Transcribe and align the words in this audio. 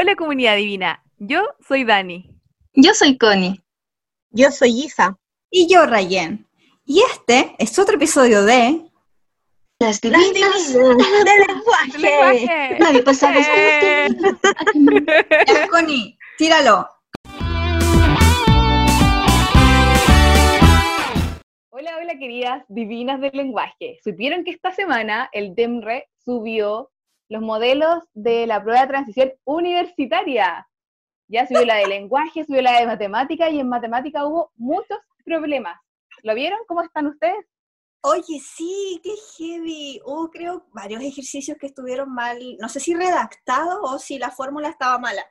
Hola 0.00 0.16
comunidad 0.16 0.56
divina, 0.56 1.04
yo 1.18 1.42
soy 1.60 1.84
Dani. 1.84 2.24
Yo 2.72 2.94
soy 2.94 3.18
Connie. 3.18 3.60
Yo 4.30 4.50
soy 4.50 4.84
Isa. 4.84 5.18
Y 5.50 5.70
yo, 5.70 5.84
Rayen. 5.84 6.48
Y 6.86 7.02
este 7.02 7.54
es 7.58 7.78
otro 7.78 7.96
episodio 7.96 8.42
de... 8.46 8.80
Las 9.78 10.00
divinas 10.00 10.72
del 10.72 11.46
lenguaje. 11.46 12.78
Nadie 12.80 13.02
pasa 13.02 13.30
Eh. 13.36 14.08
Ya, 15.46 15.68
Connie, 15.68 16.16
tíralo. 16.38 16.88
Hola, 21.68 21.98
hola 21.98 22.18
queridas 22.18 22.64
divinas 22.70 23.20
del 23.20 23.32
lenguaje. 23.34 23.98
¿Supieron 24.02 24.44
que 24.44 24.52
esta 24.52 24.72
semana 24.72 25.28
el 25.34 25.54
DEMRE 25.54 26.08
subió 26.24 26.90
los 27.30 27.40
modelos 27.40 28.04
de 28.12 28.46
la 28.46 28.62
prueba 28.62 28.82
de 28.82 28.88
transición 28.88 29.32
universitaria? 29.44 30.68
Ya 31.28 31.46
subió 31.46 31.64
la 31.64 31.76
de 31.76 31.86
lenguaje, 31.86 32.44
subió 32.44 32.60
la 32.60 32.80
de 32.80 32.86
matemática 32.86 33.48
y 33.48 33.60
en 33.60 33.68
matemática 33.68 34.26
hubo 34.26 34.50
muchos 34.56 34.98
problemas. 35.24 35.78
¿Lo 36.24 36.34
vieron? 36.34 36.58
¿Cómo 36.66 36.82
están 36.82 37.06
ustedes? 37.06 37.46
Oye, 38.02 38.40
sí, 38.40 39.00
qué 39.04 39.12
heavy. 39.36 40.00
Hubo, 40.04 40.28
creo, 40.30 40.66
varios 40.72 41.02
ejercicios 41.02 41.56
que 41.58 41.68
estuvieron 41.68 42.12
mal. 42.12 42.38
No 42.58 42.68
sé 42.68 42.80
si 42.80 42.94
redactados 42.94 43.78
o 43.82 43.98
si 44.00 44.18
la 44.18 44.32
fórmula 44.32 44.68
estaba 44.68 44.98
mala. 44.98 45.22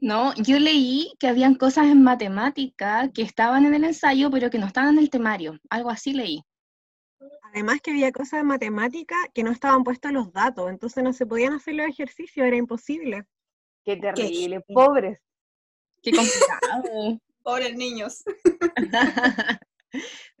No, 0.00 0.34
yo 0.34 0.58
leí 0.58 1.12
que 1.20 1.28
habían 1.28 1.54
cosas 1.54 1.86
en 1.86 2.02
matemática 2.02 3.10
que 3.14 3.22
estaban 3.22 3.66
en 3.66 3.74
el 3.74 3.84
ensayo, 3.84 4.30
pero 4.30 4.50
que 4.50 4.58
no 4.58 4.66
estaban 4.66 4.94
en 4.94 4.98
el 4.98 5.10
temario. 5.10 5.58
Algo 5.68 5.90
así 5.90 6.12
leí. 6.12 6.42
Además 7.52 7.80
que 7.80 7.90
había 7.90 8.12
cosas 8.12 8.40
de 8.40 8.44
matemática 8.44 9.16
que 9.34 9.42
no 9.42 9.50
estaban 9.50 9.82
puestos 9.82 10.12
los 10.12 10.32
datos, 10.32 10.70
entonces 10.70 11.02
no 11.02 11.12
se 11.12 11.26
podían 11.26 11.52
hacer 11.52 11.74
los 11.74 11.88
ejercicios, 11.88 12.46
era 12.46 12.56
imposible. 12.56 13.26
Qué 13.84 13.96
terrible, 13.96 14.60
pobres. 14.68 15.18
Qué 16.02 16.12
complicado. 16.12 17.20
Pobres 17.42 17.74
niños. 17.74 18.22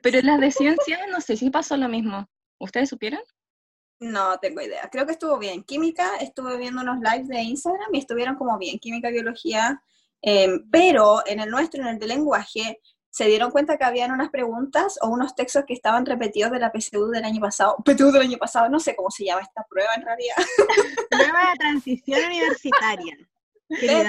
pero 0.02 0.18
en 0.18 0.26
las 0.26 0.38
de 0.38 0.50
ciencia 0.50 1.06
no 1.06 1.20
sé 1.20 1.36
si 1.36 1.50
pasó 1.50 1.76
lo 1.76 1.88
mismo. 1.88 2.28
¿Ustedes 2.58 2.90
supieron? 2.90 3.22
No 3.98 4.38
tengo 4.38 4.60
idea. 4.60 4.88
Creo 4.92 5.06
que 5.06 5.12
estuvo 5.12 5.38
bien. 5.38 5.64
Química, 5.64 6.16
estuve 6.18 6.58
viendo 6.58 6.82
unos 6.82 6.98
lives 6.98 7.28
de 7.28 7.40
Instagram 7.40 7.94
y 7.94 7.98
estuvieron 7.98 8.36
como 8.36 8.56
bien. 8.58 8.78
Química, 8.78 9.10
biología. 9.10 9.82
em, 10.22 10.68
pero 10.70 11.26
en 11.26 11.40
el 11.40 11.50
nuestro, 11.50 11.80
en 11.80 11.88
el 11.88 11.98
de 11.98 12.06
lenguaje, 12.06 12.78
se 13.10 13.26
dieron 13.26 13.50
cuenta 13.50 13.76
que 13.76 13.84
habían 13.84 14.12
unas 14.12 14.30
preguntas 14.30 14.98
o 15.02 15.08
unos 15.08 15.34
textos 15.34 15.64
que 15.66 15.74
estaban 15.74 16.06
repetidos 16.06 16.52
de 16.52 16.60
la 16.60 16.70
PSU 16.72 17.08
del 17.08 17.24
año 17.24 17.40
pasado. 17.40 17.76
PSU 17.84 18.12
del 18.12 18.22
año 18.22 18.38
pasado, 18.38 18.68
no 18.68 18.78
sé 18.78 18.94
cómo 18.94 19.10
se 19.10 19.24
llama 19.24 19.42
esta 19.42 19.66
prueba 19.68 19.90
en 19.96 20.02
realidad. 20.02 20.36
Prueba 21.10 21.50
de 21.50 21.58
transición 21.58 22.20
universitaria. 22.24 23.16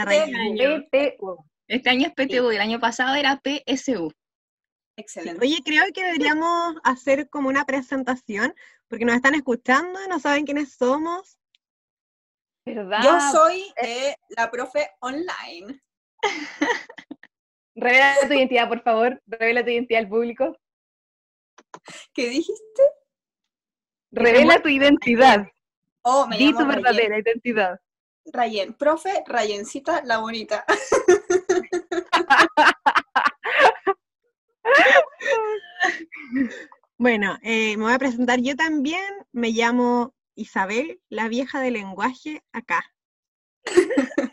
Rayen. 0.06 0.86
PTU. 0.92 1.38
Este 1.68 1.90
año 1.90 2.08
es 2.08 2.14
PTU 2.14 2.52
y 2.52 2.56
el 2.56 2.62
año 2.62 2.80
pasado 2.80 3.16
era 3.16 3.42
PSU. 3.42 4.12
Excelente. 4.98 5.44
Oye, 5.44 5.60
creo 5.64 5.86
que 5.94 6.04
deberíamos 6.04 6.76
hacer 6.84 7.30
como 7.30 7.50
una 7.50 7.66
presentación, 7.66 8.54
porque 8.88 9.06
nos 9.06 9.16
están 9.16 9.36
escuchando, 9.36 10.00
no 10.10 10.20
saben 10.20 10.46
quiénes 10.46 10.74
somos. 10.76 11.40
¿Verdad? 12.66 13.02
Yo 13.04 13.20
soy 13.32 13.74
eh, 13.82 14.16
la 14.30 14.52
profe 14.52 14.92
online. 15.00 15.82
Revela 17.76 18.16
tu 18.28 18.34
identidad, 18.34 18.68
por 18.70 18.82
favor. 18.82 19.22
Revela 19.28 19.64
tu 19.64 19.70
identidad 19.70 20.02
al 20.02 20.10
público. 20.10 20.58
¿Qué 22.14 22.30
dijiste? 22.30 22.84
Revela 24.12 24.62
tu 24.62 24.70
identidad. 24.70 25.48
Oh, 26.02 26.28
me 26.28 26.38
Di 26.38 26.52
tu 26.52 26.60
Rayen. 26.60 26.68
verdadera 26.68 27.20
identidad. 27.20 27.80
Rayen. 28.26 28.74
Profe, 28.74 29.24
Rayencita 29.26 30.04
la 30.04 30.18
bonita. 30.20 30.66
Bueno, 36.98 37.38
eh, 37.42 37.76
me 37.78 37.84
voy 37.86 37.94
a 37.94 37.98
presentar 37.98 38.40
yo 38.42 38.56
también, 38.56 39.04
me 39.32 39.50
llamo 39.50 40.14
Isabel, 40.36 41.02
la 41.10 41.28
vieja 41.30 41.60
del 41.60 41.74
lenguaje, 41.74 42.44
acá. 42.52 42.84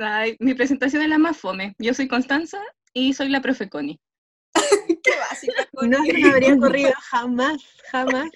Ay, 0.00 0.36
mi 0.40 0.54
presentación 0.54 1.02
es 1.02 1.08
la 1.08 1.18
más 1.18 1.36
fome. 1.36 1.74
Yo 1.78 1.94
soy 1.94 2.08
Constanza 2.08 2.58
y 2.92 3.14
soy 3.14 3.28
la 3.28 3.40
profe 3.40 3.68
Connie. 3.68 4.00
Qué 5.02 5.18
básica. 5.28 5.68
No 5.82 6.04
se 6.04 6.12
me 6.14 6.28
habría 6.28 6.54
ocurrido 6.54 6.92
jamás, 7.10 7.62
jamás. 7.90 8.30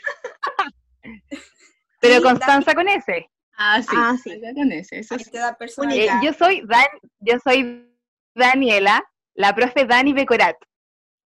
Pero 2.01 2.23
Constanza 2.23 2.75
con 2.75 2.89
ese. 2.89 3.29
Ah, 3.57 3.83
sí. 3.83 3.89
Ah, 3.91 4.17
sí. 4.23 4.41
con 4.55 4.73
ese, 4.73 5.01
eso 5.01 5.17
te 5.17 5.39
da 5.39 5.57
Eh, 5.91 6.09
yo 6.23 6.33
soy 6.33 6.63
Dan, 6.65 6.87
yo 7.19 7.39
soy 7.43 7.93
Daniela, 8.35 9.05
la 9.35 9.53
profe 9.55 9.85
Dani 9.85 10.13
Becorat. 10.13 10.57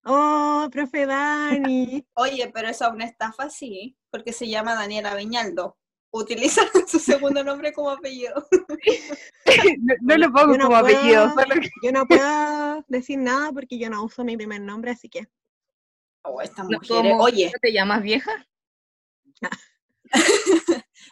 Oh, 0.05 0.69
profe 0.71 1.05
Dani. 1.05 2.05
Oye, 2.13 2.49
pero 2.53 2.69
eso 2.69 2.85
es 2.85 2.91
una 2.93 3.05
estafa, 3.05 3.49
sí, 3.49 3.97
porque 4.09 4.31
se 4.31 4.47
llama 4.47 4.73
Daniela 4.73 5.15
Beñaldo. 5.15 5.77
Utiliza 6.15 6.61
su 6.87 6.99
segundo 6.99 7.43
nombre 7.43 7.73
como 7.73 7.89
apellido. 7.89 8.45
No, 9.79 9.93
no 10.01 10.17
lo 10.17 10.31
pongo 10.31 10.53
Yo 10.53 10.57
no 10.57 10.65
como 10.65 10.77
apellido, 10.77 11.33
puedo- 11.33 11.47
solo 11.47 11.55
que- 11.61 11.69
Yo 11.83 11.91
no 11.91 12.05
puedo 12.07 12.85
decir 12.87 13.19
nada 13.19 13.51
porque 13.51 13.77
yo 13.77 13.89
no 13.89 14.03
uso 14.03 14.23
mi 14.23 14.37
primer 14.37 14.61
nombre, 14.61 14.91
así 14.91 15.09
que. 15.09 15.27
Oh, 16.23 16.41
estas 16.41 16.65
No. 16.69 16.79
Oye, 17.19 17.47
¿No 17.47 17.59
te 17.61 17.73
llamas 17.73 18.01
vieja? 18.01 18.31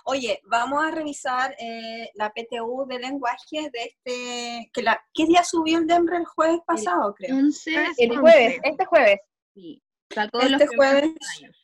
oye, 0.05 0.39
vamos 0.45 0.83
a 0.83 0.91
revisar 0.91 1.55
eh, 1.59 2.09
la 2.15 2.31
PTU 2.31 2.85
de 2.87 2.99
lenguaje 2.99 3.69
de 3.71 3.83
este. 3.83 4.69
Que 4.73 4.81
la, 4.81 5.03
¿Qué 5.13 5.25
día 5.25 5.43
subió 5.43 5.77
el 5.79 5.87
DEMRE 5.87 6.17
el 6.17 6.25
jueves 6.25 6.59
pasado, 6.65 7.13
creo? 7.15 7.35
11. 7.35 7.73
el 7.97 8.11
once. 8.11 8.19
jueves, 8.21 8.59
este 8.63 8.85
jueves. 8.85 9.19
Sí. 9.53 9.83
Sacó 10.09 10.39
Este 10.41 10.67
jueves. 10.67 11.03
años. 11.39 11.57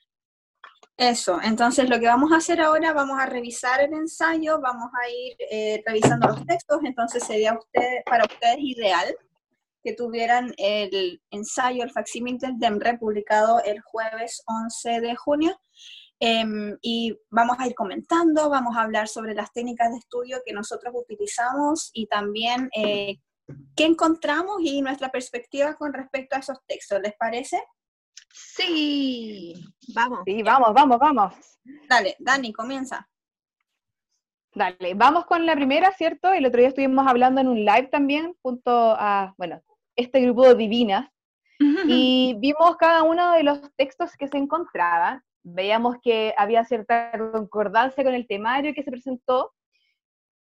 Eso, 0.97 1.39
entonces 1.43 1.89
lo 1.89 1.99
que 1.99 2.07
vamos 2.07 2.31
a 2.31 2.37
hacer 2.37 2.59
ahora, 2.59 2.91
vamos 2.91 3.19
a 3.19 3.27
revisar 3.27 3.81
el 3.81 3.93
ensayo, 3.93 4.59
vamos 4.59 4.89
a 4.99 5.09
ir 5.09 5.35
eh, 5.51 5.83
revisando 5.85 6.27
los 6.27 6.43
textos, 6.47 6.79
entonces 6.83 7.23
sería 7.23 7.53
usted, 7.53 8.01
para 8.03 8.25
ustedes 8.25 8.57
ideal 8.59 9.15
que 9.83 9.93
tuvieran 9.93 10.51
el 10.57 11.21
ensayo, 11.29 11.83
el 11.83 11.91
facsímil 11.91 12.39
del 12.39 12.57
DEMRE 12.57 12.97
publicado 12.97 13.61
el 13.63 13.79
jueves 13.81 14.41
11 14.47 15.01
de 15.01 15.15
junio. 15.15 15.59
Em, 16.19 16.75
y 16.81 17.15
vamos 17.29 17.57
a 17.59 17.67
ir 17.67 17.75
comentando, 17.75 18.49
vamos 18.49 18.75
a 18.75 18.81
hablar 18.81 19.07
sobre 19.07 19.35
las 19.35 19.53
técnicas 19.53 19.91
de 19.91 19.99
estudio 19.99 20.41
que 20.43 20.51
nosotros 20.51 20.95
utilizamos 20.95 21.91
y 21.93 22.07
también 22.07 22.71
eh, 22.75 23.19
qué 23.75 23.85
encontramos 23.85 24.57
y 24.61 24.81
nuestra 24.81 25.09
perspectiva 25.09 25.75
con 25.75 25.93
respecto 25.93 26.35
a 26.35 26.39
esos 26.39 26.57
textos. 26.65 26.99
¿Les 27.01 27.13
parece? 27.13 27.61
Sí. 28.31 29.53
Vamos. 29.93 30.19
Sí, 30.25 30.43
vamos, 30.43 30.73
vamos, 30.73 30.99
vamos. 30.99 31.33
Dale, 31.89 32.15
Dani, 32.19 32.53
comienza. 32.53 33.07
Dale, 34.53 34.95
vamos 34.95 35.25
con 35.25 35.45
la 35.45 35.55
primera, 35.55 35.91
¿cierto? 35.91 36.33
El 36.33 36.45
otro 36.45 36.59
día 36.59 36.69
estuvimos 36.69 37.05
hablando 37.07 37.41
en 37.41 37.47
un 37.47 37.59
live 37.63 37.89
también, 37.91 38.35
junto 38.41 38.71
a, 38.71 39.35
bueno, 39.37 39.61
este 39.95 40.19
grupo 40.21 40.47
de 40.47 40.55
divinas, 40.55 41.09
y 41.87 42.35
vimos 42.39 42.75
cada 42.77 43.03
uno 43.03 43.33
de 43.33 43.43
los 43.43 43.61
textos 43.75 44.15
que 44.17 44.27
se 44.27 44.37
encontraban. 44.37 45.21
Veíamos 45.43 45.97
que 46.01 46.33
había 46.37 46.65
cierta 46.65 47.11
concordancia 47.31 48.03
con 48.03 48.13
el 48.13 48.27
temario 48.27 48.73
que 48.73 48.83
se 48.83 48.91
presentó. 48.91 49.53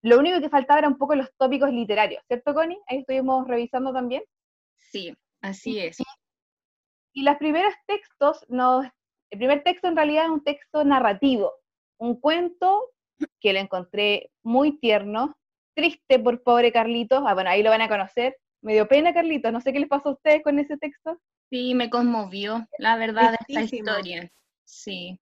Lo 0.01 0.19
único 0.19 0.39
que 0.39 0.49
faltaba 0.49 0.79
era 0.79 0.87
un 0.87 0.97
poco 0.97 1.15
los 1.15 1.29
tópicos 1.37 1.71
literarios, 1.71 2.23
¿cierto, 2.27 2.53
Connie? 2.53 2.79
Ahí 2.87 2.99
estuvimos 2.99 3.47
revisando 3.47 3.91
también. 3.91 4.23
Sí, 4.77 5.13
así 5.41 5.79
es. 5.79 5.99
Y 5.99 6.03
los 7.23 7.37
primeros 7.37 7.73
textos, 7.85 8.45
nos, 8.49 8.85
el 9.31 9.37
primer 9.39 9.63
texto 9.63 9.87
en 9.87 9.95
realidad 9.95 10.25
es 10.25 10.29
un 10.31 10.43
texto 10.43 10.83
narrativo, 10.83 11.51
un 11.99 12.19
cuento 12.19 12.83
que 13.39 13.53
lo 13.53 13.59
encontré 13.59 14.31
muy 14.43 14.77
tierno, 14.79 15.35
triste 15.75 16.19
por 16.19 16.43
pobre 16.43 16.71
Carlitos, 16.71 17.23
ah, 17.25 17.33
bueno, 17.33 17.49
ahí 17.49 17.63
lo 17.63 17.69
van 17.69 17.81
a 17.81 17.89
conocer, 17.89 18.37
me 18.61 18.73
dio 18.73 18.87
pena 18.87 19.13
Carlitos, 19.13 19.51
no 19.51 19.61
sé 19.61 19.73
qué 19.73 19.79
les 19.79 19.89
pasó 19.89 20.09
a 20.09 20.13
ustedes 20.13 20.43
con 20.43 20.59
ese 20.59 20.77
texto. 20.77 21.19
Sí, 21.49 21.73
me 21.73 21.89
conmovió, 21.89 22.67
la 22.77 22.97
verdad, 22.97 23.35
esta 23.47 23.61
historia. 23.61 24.29
Sí. 24.65 25.19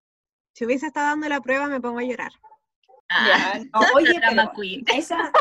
Si 0.53 0.65
hubiese 0.65 0.87
estado 0.87 1.07
dando 1.07 1.29
la 1.29 1.41
prueba, 1.41 1.67
me 1.67 1.79
pongo 1.81 1.99
a 1.99 2.03
llorar. 2.03 2.31
Ah, 3.09 3.53
Ya, 3.57 3.63
no, 3.73 3.79
oye, 3.95 4.19
pero 4.29 4.51
queen. 4.53 4.83
esa, 4.93 5.31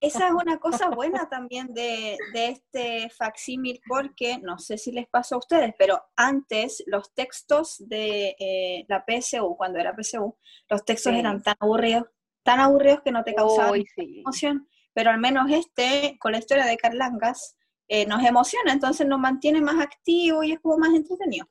esa 0.00 0.28
es 0.28 0.32
una 0.34 0.58
cosa 0.58 0.88
buena 0.90 1.28
también 1.28 1.72
de, 1.74 2.16
de 2.32 2.48
este 2.48 3.10
facsímil, 3.10 3.80
porque 3.88 4.38
no 4.38 4.58
sé 4.58 4.78
si 4.78 4.92
les 4.92 5.06
pasó 5.08 5.34
a 5.34 5.38
ustedes, 5.38 5.74
pero 5.78 6.00
antes 6.16 6.82
los 6.86 7.12
textos 7.14 7.76
de 7.88 8.36
eh, 8.38 8.84
la 8.88 9.04
PSU, 9.06 9.56
cuando 9.56 9.78
era 9.78 9.94
PSU, 9.96 10.36
los 10.68 10.84
textos 10.84 11.12
Sí. 11.12 11.18
eran 11.18 11.42
tan 11.42 11.56
aburridos, 11.60 12.04
tan 12.42 12.60
aburridos 12.60 13.02
que 13.02 13.10
no 13.12 13.24
te 13.24 13.34
causaban 13.34 13.72
Uy, 13.72 13.86
sí. 13.96 14.20
emoción, 14.20 14.68
pero 14.92 15.10
al 15.10 15.18
menos 15.18 15.50
este, 15.50 16.16
con 16.20 16.32
la 16.32 16.38
historia 16.38 16.66
de 16.66 16.76
Carlangas, 16.76 17.56
eh, 17.88 18.06
nos 18.06 18.24
emociona, 18.24 18.72
entonces 18.72 19.06
nos 19.06 19.18
mantiene 19.18 19.60
más 19.60 19.78
activos 19.80 20.46
y 20.46 20.52
es 20.52 20.60
como 20.60 20.78
más 20.78 20.94
entretenido. 20.94 21.46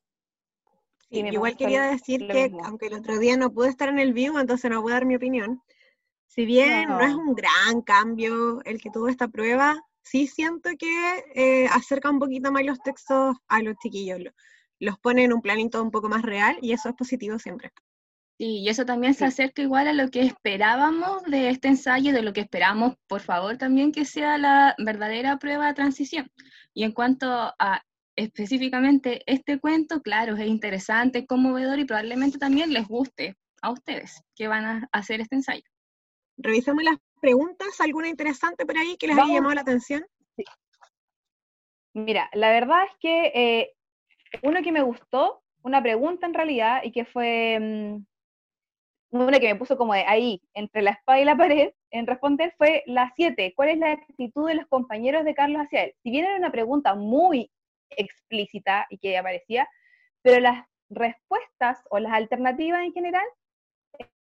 Sí, 1.12 1.22
me 1.22 1.30
Igual 1.30 1.56
quería 1.58 1.84
decir 1.84 2.26
que, 2.28 2.44
mismo. 2.50 2.66
aunque 2.66 2.88
el 2.88 2.94
otro 2.96 3.20
día 3.20 3.38
no 3.38 3.52
pude 3.54 3.70
estar 3.70 3.90
en 3.90 4.00
el 4.00 4.14
vivo, 4.14 4.40
entonces 4.40 4.72
no 4.72 4.82
voy 4.82 4.92
a 4.94 4.96
dar 4.96 5.06
mi 5.06 5.16
opinión, 5.16 5.62
Si 6.28 6.46
bien 6.46 6.90
no. 6.90 7.00
es 7.00 7.14
un 7.14 7.36
gran 7.36 7.82
cambio 7.84 8.62
el 8.64 8.82
que 8.82 8.90
tuvo 8.90 9.08
esta 9.08 9.28
prueba, 9.28 9.80
sí 10.02 10.28
siento 10.28 10.70
que 10.78 11.24
eh, 11.36 11.68
acerca 11.68 12.10
un 12.10 12.20
poquito 12.20 12.52
más 12.52 12.66
los 12.66 12.80
textos 12.80 13.36
a 13.48 13.62
los 13.62 13.76
chiquillos, 13.82 14.20
los 14.80 15.00
pone 15.00 15.24
en 15.24 15.34
un 15.34 15.42
planito 15.42 15.82
un 15.82 15.92
poco 15.92 16.10
más 16.10 16.24
real 16.24 16.58
y 16.62 16.74
eso 16.74 16.90
es 16.90 16.96
positivo 16.96 17.40
siempre. 17.40 17.72
Sí, 18.38 18.62
y 18.62 18.70
eso 18.70 18.84
también 18.86 19.14
se 19.14 19.26
acerca 19.26 19.62
igual 19.62 19.88
a 19.88 19.94
lo 19.94 20.10
que 20.10 20.22
esperábamos 20.22 21.24
de 21.24 21.50
este 21.50 21.68
ensayo, 21.68 22.12
de 22.12 22.24
lo 22.24 22.34
que 22.34 22.42
esperamos, 22.42 22.96
por 23.08 23.22
favor, 23.22 23.58
también 23.58 23.92
que 23.92 24.06
sea 24.06 24.38
la 24.40 24.76
verdadera 24.80 25.38
prueba 25.38 25.68
de 25.68 25.76
transición. 25.76 26.32
Y 26.74 26.84
en 26.84 26.94
cuanto 26.94 27.28
a 27.30 27.84
específicamente 28.16 29.22
este 29.28 29.60
cuento, 29.60 30.02
claro, 30.02 30.36
es 30.36 30.48
interesante, 30.48 31.20
es 31.20 31.28
conmovedor 31.28 31.80
y 31.80 31.86
probablemente 31.86 32.40
también 32.40 32.74
les 32.74 32.88
guste 32.88 33.38
a 33.62 33.72
ustedes 33.72 34.24
que 34.36 34.48
van 34.48 34.66
a 34.66 34.90
hacer 34.92 35.22
este 35.22 35.36
ensayo. 35.36 35.64
Revisemos 36.38 36.84
las 36.84 36.98
preguntas, 37.22 37.80
¿alguna 37.80 38.08
interesante 38.08 38.66
por 38.66 38.78
ahí 38.78 38.98
que 38.98 39.08
les 39.08 39.18
haya 39.18 39.34
llamado 39.34 39.56
la 39.56 39.62
atención? 39.62 40.06
Sí. 40.36 40.44
Mira, 41.94 42.30
la 42.34 42.50
verdad 42.50 42.84
es 42.86 42.98
que 43.00 43.32
eh, 43.36 43.74
uno 44.42 44.62
que 44.64 44.72
me 44.72 44.82
gustó, 44.82 45.42
una 45.62 45.82
pregunta 45.82 46.26
en 46.26 46.34
realidad, 46.34 46.82
y 46.84 46.92
que 46.92 47.06
fue 47.06 47.60
mm, 47.60 48.06
una 49.12 49.40
que 49.40 49.54
me 49.54 49.60
puso 49.60 49.78
como 49.78 49.94
de 49.94 50.06
ahí, 50.06 50.42
entre 50.54 50.82
la 50.82 50.92
espada 50.92 51.20
y 51.20 51.26
la 51.26 51.38
pared, 51.38 51.72
en 51.92 52.08
responder 52.08 52.54
fue 52.58 52.84
la 52.88 53.14
7. 53.16 53.54
¿Cuál 53.56 53.70
es 53.70 53.78
la 53.78 53.92
actitud 53.92 54.48
de 54.48 54.56
los 54.56 54.66
compañeros 54.68 55.24
de 55.24 55.36
Carlos 55.36 55.62
hacia 55.62 55.84
él? 55.84 55.96
Si 56.02 56.10
bien 56.10 56.26
era 56.26 56.38
una 56.38 56.52
pregunta 56.52 56.96
muy 56.96 57.52
explícita 57.92 58.88
y 58.90 58.98
que 58.98 59.18
aparecía, 59.18 59.70
pero 60.24 60.40
las 60.40 60.66
respuestas 60.90 61.80
o 61.92 62.00
las 62.00 62.14
alternativas 62.14 62.84
en 62.84 62.94
general 62.94 63.26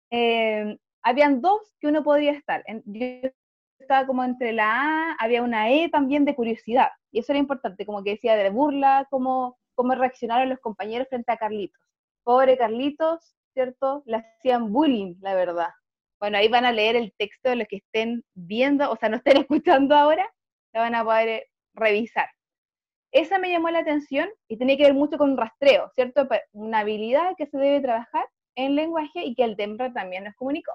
eh, 0.09 0.77
habían 1.07 1.41
dos 1.41 1.61
que 1.79 1.87
uno 1.87 2.03
podría 2.03 2.33
estar. 2.33 2.63
Yo 2.85 3.29
estaba 3.79 4.05
como 4.05 4.23
entre 4.23 4.51
la 4.51 5.11
A, 5.11 5.15
había 5.19 5.41
una 5.41 5.71
E 5.71 5.89
también 5.89 6.25
de 6.25 6.35
curiosidad, 6.35 6.89
y 7.11 7.19
eso 7.19 7.31
era 7.31 7.39
importante, 7.39 7.85
como 7.85 8.03
que 8.03 8.11
decía 8.11 8.35
de 8.35 8.49
burla, 8.49 9.07
cómo, 9.09 9.57
cómo 9.75 9.95
reaccionaron 9.95 10.49
los 10.49 10.59
compañeros 10.59 11.07
frente 11.07 11.31
a 11.31 11.37
Carlitos. 11.37 11.81
Pobre 12.23 12.57
Carlitos, 12.57 13.35
¿cierto? 13.53 14.03
Le 14.05 14.17
hacían 14.17 14.73
bullying, 14.73 15.15
la 15.21 15.33
verdad. 15.33 15.69
Bueno, 16.19 16.37
ahí 16.37 16.49
van 16.49 16.65
a 16.65 16.73
leer 16.73 16.97
el 16.97 17.13
texto 17.17 17.49
de 17.49 17.55
los 17.55 17.67
que 17.67 17.77
estén 17.77 18.23
viendo, 18.33 18.91
o 18.91 18.97
sea, 18.97 19.07
no 19.07 19.17
estén 19.17 19.37
escuchando 19.47 19.95
ahora, 19.95 20.29
la 20.73 20.81
van 20.81 20.95
a 20.95 21.05
poder 21.05 21.45
revisar. 21.73 22.27
Esa 23.13 23.39
me 23.39 23.49
llamó 23.49 23.69
la 23.69 23.79
atención 23.79 24.27
y 24.49 24.57
tenía 24.57 24.75
que 24.75 24.83
ver 24.83 24.93
mucho 24.93 25.17
con 25.17 25.37
rastreo, 25.37 25.89
¿cierto? 25.95 26.27
Una 26.51 26.79
habilidad 26.79 27.35
que 27.37 27.47
se 27.47 27.57
debe 27.57 27.79
trabajar 27.79 28.25
en 28.57 28.75
lenguaje 28.75 29.23
y 29.23 29.35
que 29.35 29.43
el 29.43 29.55
TEMPRA 29.55 29.93
también 29.93 30.25
nos 30.25 30.35
comunicó. 30.35 30.73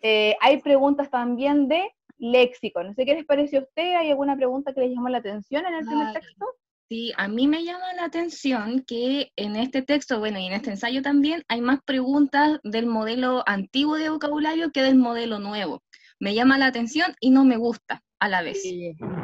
Eh, 0.00 0.36
hay 0.40 0.60
preguntas 0.60 1.10
también 1.10 1.68
de 1.68 1.90
léxico. 2.18 2.82
No 2.82 2.94
sé 2.94 3.04
qué 3.04 3.14
les 3.14 3.24
pareció 3.24 3.60
a 3.60 3.62
usted. 3.62 3.96
¿Hay 3.96 4.10
alguna 4.10 4.36
pregunta 4.36 4.72
que 4.72 4.80
les 4.80 4.90
llamó 4.90 5.08
la 5.08 5.18
atención 5.18 5.64
en 5.66 5.74
el 5.74 5.86
primer 5.86 6.12
texto? 6.12 6.46
Sí, 6.88 7.12
a 7.16 7.28
mí 7.28 7.48
me 7.48 7.64
llama 7.64 7.94
la 7.96 8.04
atención 8.04 8.84
que 8.86 9.32
en 9.36 9.56
este 9.56 9.82
texto, 9.82 10.18
bueno, 10.18 10.38
y 10.38 10.46
en 10.46 10.52
este 10.52 10.70
ensayo 10.70 11.00
también, 11.00 11.42
hay 11.48 11.62
más 11.62 11.80
preguntas 11.82 12.60
del 12.62 12.86
modelo 12.86 13.42
antiguo 13.46 13.96
de 13.96 14.10
vocabulario 14.10 14.70
que 14.70 14.82
del 14.82 14.96
modelo 14.96 15.38
nuevo. 15.38 15.82
Me 16.20 16.34
llama 16.34 16.58
la 16.58 16.66
atención 16.66 17.14
y 17.20 17.30
no 17.30 17.44
me 17.44 17.56
gusta 17.56 18.02
a 18.20 18.28
la 18.28 18.42
vez. 18.42 18.62
Mm. 18.64 19.23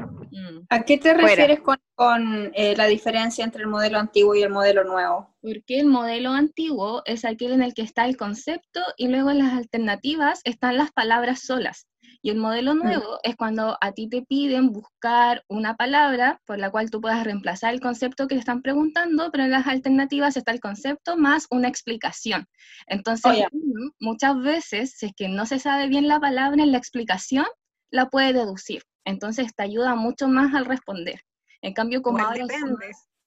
¿A 0.68 0.82
qué 0.82 0.98
te 0.98 1.14
refieres 1.14 1.60
con, 1.60 2.52
eh, 2.54 2.74
la 2.76 2.86
diferencia 2.86 3.44
entre 3.44 3.62
el 3.62 3.68
modelo 3.68 3.98
antiguo 3.98 4.34
y 4.34 4.42
el 4.42 4.50
modelo 4.50 4.84
nuevo? 4.84 5.34
Porque 5.40 5.80
el 5.80 5.86
modelo 5.86 6.30
antiguo 6.30 7.02
es 7.04 7.24
aquel 7.24 7.52
en 7.52 7.62
el 7.62 7.74
que 7.74 7.82
está 7.82 8.04
el 8.06 8.16
concepto 8.16 8.80
y 8.96 9.08
luego 9.08 9.30
en 9.30 9.38
las 9.38 9.54
alternativas 9.54 10.40
están 10.44 10.76
las 10.76 10.92
palabras 10.92 11.40
solas. 11.40 11.86
Y 12.22 12.30
el 12.30 12.36
modelo 12.36 12.74
mm. 12.74 12.78
nuevo 12.78 13.18
es 13.22 13.36
cuando 13.36 13.78
a 13.80 13.92
ti 13.92 14.08
te 14.08 14.22
piden 14.22 14.72
buscar 14.72 15.42
una 15.48 15.76
palabra 15.76 16.40
por 16.46 16.58
la 16.58 16.70
cual 16.70 16.90
tú 16.90 17.00
puedas 17.00 17.24
reemplazar 17.24 17.72
el 17.72 17.80
concepto 17.80 18.28
que 18.28 18.34
te 18.34 18.40
están 18.40 18.62
preguntando, 18.62 19.30
pero 19.30 19.44
en 19.44 19.50
las 19.50 19.66
alternativas 19.66 20.36
está 20.36 20.52
el 20.52 20.60
concepto 20.60 21.16
más 21.16 21.46
una 21.50 21.68
explicación. 21.68 22.46
Entonces, 22.86 23.46
oh, 23.52 23.90
muchas 23.98 24.38
veces, 24.40 24.94
si 24.96 25.06
es 25.06 25.12
que 25.16 25.28
no 25.28 25.46
se 25.46 25.58
sabe 25.58 25.88
bien 25.88 26.08
la 26.08 26.20
palabra 26.20 26.62
en 26.62 26.72
la 26.72 26.78
explicación, 26.78 27.46
la 27.90 28.08
puede 28.08 28.32
deducir. 28.32 28.82
Entonces 29.04 29.54
te 29.54 29.62
ayuda 29.62 29.94
mucho 29.94 30.28
más 30.28 30.54
al 30.54 30.66
responder. 30.66 31.20
En 31.62 31.74
cambio, 31.74 32.02
como 32.02 32.18
ahora 32.18 32.44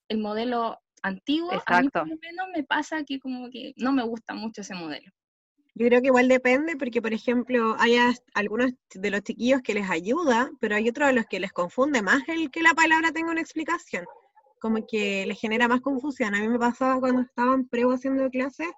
el 0.09 0.17
modelo 0.17 0.79
antiguo, 1.01 1.51
a 1.65 1.81
mí 1.81 1.89
por 1.89 2.07
lo 2.07 2.17
menos 2.17 2.47
me 2.55 2.63
pasa 2.63 3.03
que 3.03 3.19
como 3.19 3.49
que 3.49 3.73
no 3.77 3.91
me 3.91 4.03
gusta 4.03 4.33
mucho 4.33 4.61
ese 4.61 4.75
modelo. 4.75 5.11
Yo 5.75 5.87
creo 5.87 6.01
que 6.01 6.07
igual 6.07 6.27
depende 6.27 6.75
porque, 6.77 7.01
por 7.01 7.13
ejemplo, 7.13 7.75
hay 7.79 7.97
algunos 8.35 8.71
de 8.93 9.09
los 9.09 9.21
chiquillos 9.21 9.61
que 9.63 9.73
les 9.73 9.89
ayuda, 9.89 10.51
pero 10.59 10.75
hay 10.75 10.87
otros 10.87 11.07
de 11.07 11.13
los 11.13 11.25
que 11.25 11.39
les 11.39 11.51
confunde 11.51 12.03
más 12.03 12.21
el 12.27 12.51
que 12.51 12.61
la 12.61 12.75
palabra 12.75 13.11
tenga 13.11 13.31
una 13.31 13.41
explicación, 13.41 14.05
como 14.59 14.85
que 14.85 15.25
les 15.25 15.39
genera 15.39 15.67
más 15.67 15.81
confusión. 15.81 16.35
A 16.35 16.39
mí 16.39 16.47
me 16.47 16.59
pasaba 16.59 16.99
cuando 16.99 17.21
estaban 17.21 17.67
prego 17.67 17.93
haciendo 17.93 18.29
clases, 18.29 18.69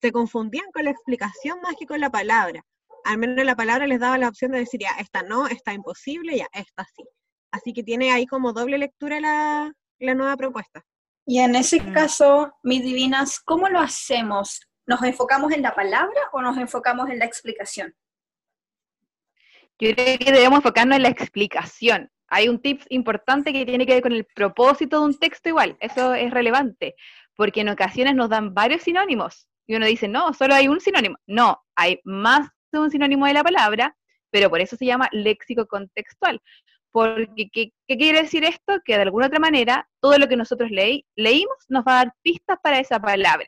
se 0.00 0.10
confundían 0.10 0.66
con 0.72 0.84
la 0.84 0.90
explicación 0.90 1.60
más 1.60 1.76
que 1.78 1.86
con 1.86 2.00
la 2.00 2.10
palabra 2.10 2.64
al 3.04 3.18
menos 3.18 3.44
la 3.44 3.56
palabra 3.56 3.86
les 3.86 4.00
daba 4.00 4.18
la 4.18 4.28
opción 4.28 4.52
de 4.52 4.60
decir, 4.60 4.80
ya, 4.80 4.90
esta 4.98 5.22
no, 5.22 5.46
esta 5.46 5.72
imposible, 5.72 6.36
ya, 6.36 6.46
esta 6.52 6.84
sí. 6.96 7.04
Así 7.50 7.72
que 7.72 7.82
tiene 7.82 8.12
ahí 8.12 8.26
como 8.26 8.52
doble 8.52 8.78
lectura 8.78 9.20
la, 9.20 9.72
nueva 9.98 10.36
propuesta. 10.36 10.82
Y 11.26 11.38
en 11.38 11.54
ese 11.54 11.80
mm. 11.80 11.92
caso, 11.92 12.52
mis 12.62 12.82
divinas, 12.82 13.40
¿cómo 13.40 13.68
lo 13.68 13.78
hacemos? 13.78 14.60
¿Nos 14.86 15.02
enfocamos 15.02 15.52
en 15.52 15.62
la 15.62 15.74
palabra 15.74 16.20
o 16.32 16.42
nos 16.42 16.56
enfocamos 16.56 17.08
en 17.10 17.18
la 17.18 17.24
explicación? 17.24 17.94
Yo 19.78 19.94
creo 19.94 20.18
que 20.18 20.32
debemos 20.32 20.58
enfocarnos 20.58 20.96
en 20.96 21.02
la 21.02 21.08
explicación. 21.08 22.10
Hay 22.28 22.48
un 22.48 22.60
tip 22.60 22.82
importante 22.88 23.52
que 23.52 23.66
tiene 23.66 23.86
que 23.86 23.94
ver 23.94 24.02
con 24.02 24.12
el 24.12 24.24
propósito 24.24 25.00
de 25.00 25.06
un 25.06 25.18
texto 25.18 25.50
igual. 25.50 25.76
Eso 25.80 26.14
es 26.14 26.30
relevante, 26.30 26.94
porque 27.36 27.60
en 27.60 27.68
ocasiones 27.68 28.14
nos 28.14 28.30
dan 28.30 28.54
varios 28.54 28.82
sinónimos 28.82 29.46
y 29.66 29.76
uno 29.76 29.86
dice, 29.86 30.08
no, 30.08 30.32
solo 30.34 30.54
hay 30.54 30.68
un 30.68 30.80
sinónimo. 30.80 31.16
No, 31.26 31.62
hay 31.76 32.00
más 32.04 32.48
un 32.80 32.90
sinónimo 32.90 33.26
de 33.26 33.34
la 33.34 33.44
palabra, 33.44 33.96
pero 34.30 34.50
por 34.50 34.60
eso 34.60 34.76
se 34.76 34.86
llama 34.86 35.08
léxico 35.12 35.66
contextual. 35.66 36.40
Porque, 36.90 37.48
¿qué, 37.52 37.72
quiere 37.86 38.22
decir 38.22 38.44
esto? 38.44 38.80
Que 38.84 38.96
de 38.96 39.02
alguna 39.02 39.26
otra 39.26 39.38
manera, 39.38 39.88
todo 40.00 40.18
lo 40.18 40.28
que 40.28 40.36
nosotros 40.36 40.70
leímos 40.70 41.56
nos 41.68 41.84
va 41.84 41.92
a 41.92 42.04
dar 42.04 42.14
pistas 42.22 42.58
para 42.62 42.78
esa 42.78 43.00
palabra. 43.00 43.46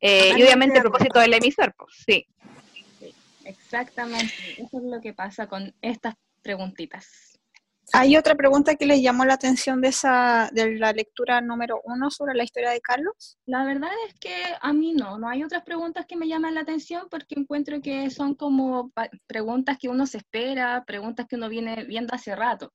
Eh, 0.00 0.32
y 0.36 0.42
obviamente 0.42 0.78
a 0.78 0.82
propósito 0.82 1.20
del 1.20 1.34
emisor, 1.34 1.74
pues, 1.76 1.94
sí. 2.06 2.26
Exactamente, 3.44 4.34
eso 4.56 4.78
es 4.78 4.84
lo 4.84 5.00
que 5.00 5.12
pasa 5.12 5.46
con 5.46 5.74
estas 5.82 6.14
preguntitas. 6.42 7.33
¿Hay 7.92 8.16
otra 8.16 8.34
pregunta 8.34 8.76
que 8.76 8.86
les 8.86 9.02
llamó 9.02 9.24
la 9.24 9.34
atención 9.34 9.80
de 9.80 9.88
esa 9.88 10.50
de 10.52 10.78
la 10.78 10.92
lectura 10.92 11.40
número 11.40 11.80
uno 11.84 12.10
sobre 12.10 12.34
la 12.34 12.44
historia 12.44 12.70
de 12.70 12.80
Carlos? 12.80 13.38
La 13.46 13.64
verdad 13.64 13.90
es 14.08 14.14
que 14.18 14.34
a 14.60 14.72
mí 14.72 14.94
no, 14.94 15.18
no 15.18 15.28
hay 15.28 15.44
otras 15.44 15.62
preguntas 15.62 16.06
que 16.06 16.16
me 16.16 16.28
llaman 16.28 16.54
la 16.54 16.62
atención 16.62 17.08
porque 17.10 17.38
encuentro 17.38 17.80
que 17.80 18.10
son 18.10 18.34
como 18.34 18.92
preguntas 19.26 19.78
que 19.78 19.88
uno 19.88 20.06
se 20.06 20.18
espera, 20.18 20.84
preguntas 20.86 21.26
que 21.28 21.36
uno 21.36 21.48
viene 21.48 21.84
viendo 21.84 22.14
hace 22.14 22.34
rato. 22.34 22.72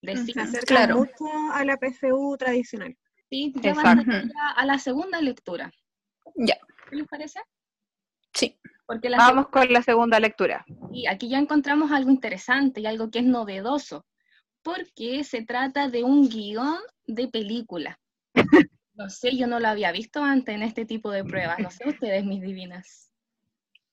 Decir, 0.00 0.34
claro. 0.66 0.96
mucho 0.96 1.26
a 1.52 1.64
la 1.64 1.76
PSU 1.76 2.36
tradicional. 2.36 2.96
Sí, 3.30 3.52
ya 3.62 3.72
van 3.72 4.30
a, 4.56 4.66
la 4.66 4.78
segunda 4.78 5.20
lectura. 5.20 5.70
Ya. 6.34 6.56
¿Qué 6.90 6.96
les 6.96 7.06
parece? 7.06 7.40
Sí. 8.34 8.58
Porque 8.84 9.08
Vamos 9.10 9.48
con 9.48 9.72
la 9.72 9.80
segunda 9.80 10.18
lectura. 10.18 10.64
Y 10.92 11.06
aquí 11.06 11.28
ya 11.28 11.38
encontramos 11.38 11.92
algo 11.92 12.10
interesante 12.10 12.80
y 12.80 12.86
algo 12.86 13.10
que 13.10 13.20
es 13.20 13.24
novedoso 13.24 14.04
porque 14.62 15.24
se 15.24 15.42
trata 15.44 15.88
de 15.88 16.04
un 16.04 16.28
guion 16.28 16.78
de 17.06 17.28
película. 17.28 17.98
No 18.94 19.08
sé, 19.08 19.34
yo 19.38 19.46
no 19.46 19.58
lo 19.58 19.68
había 19.68 19.90
visto 19.90 20.22
antes 20.22 20.54
en 20.54 20.62
este 20.62 20.84
tipo 20.84 21.10
de 21.10 21.24
pruebas. 21.24 21.58
No 21.58 21.70
sé 21.70 21.88
ustedes, 21.88 22.26
mis 22.26 22.42
divinas. 22.42 23.10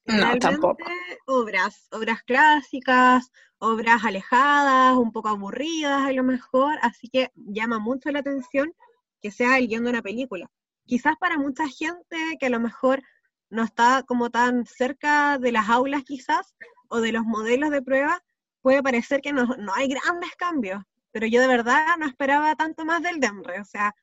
No, 0.05 0.37
tampoco. 0.37 0.83
Obras, 1.25 1.87
obras 1.91 2.21
clásicas, 2.23 3.31
obras 3.59 4.03
alejadas, 4.03 4.97
un 4.97 5.13
poco 5.13 5.29
aburridas 5.29 6.01
a 6.03 6.11
lo 6.11 6.23
mejor, 6.23 6.77
así 6.81 7.07
que 7.07 7.31
llama 7.35 7.79
mucho 7.79 8.11
la 8.11 8.19
atención 8.19 8.73
que 9.21 9.31
sea 9.31 9.57
el 9.57 9.67
guion 9.67 9.85
de 9.85 9.91
una 9.91 10.01
película. 10.01 10.51
Quizás 10.85 11.15
para 11.17 11.37
mucha 11.37 11.67
gente 11.67 12.17
que 12.37 12.47
a 12.47 12.49
lo 12.49 12.59
mejor 12.59 13.01
no 13.49 13.63
está 13.63 14.03
como 14.03 14.29
tan 14.29 14.65
cerca 14.65 15.37
de 15.37 15.51
las 15.51 15.69
aulas 15.69 16.03
quizás, 16.03 16.55
o 16.89 17.01
de 17.01 17.11
los 17.11 17.23
modelos 17.23 17.69
de 17.69 17.81
prueba, 17.81 18.23
puede 18.61 18.83
parecer 18.83 19.21
que 19.21 19.33
no, 19.33 19.47
hay 19.75 19.87
grandes 19.87 20.35
cambios, 20.37 20.81
pero 21.11 21.27
yo 21.27 21.41
de 21.41 21.47
verdad 21.47 21.97
no 21.97 22.05
esperaba 22.05 22.55
tanto 22.55 22.85
más 22.85 23.01
del 23.01 23.19
DEMRE. 23.19 23.61
O 23.61 23.65
sea, 23.65 23.93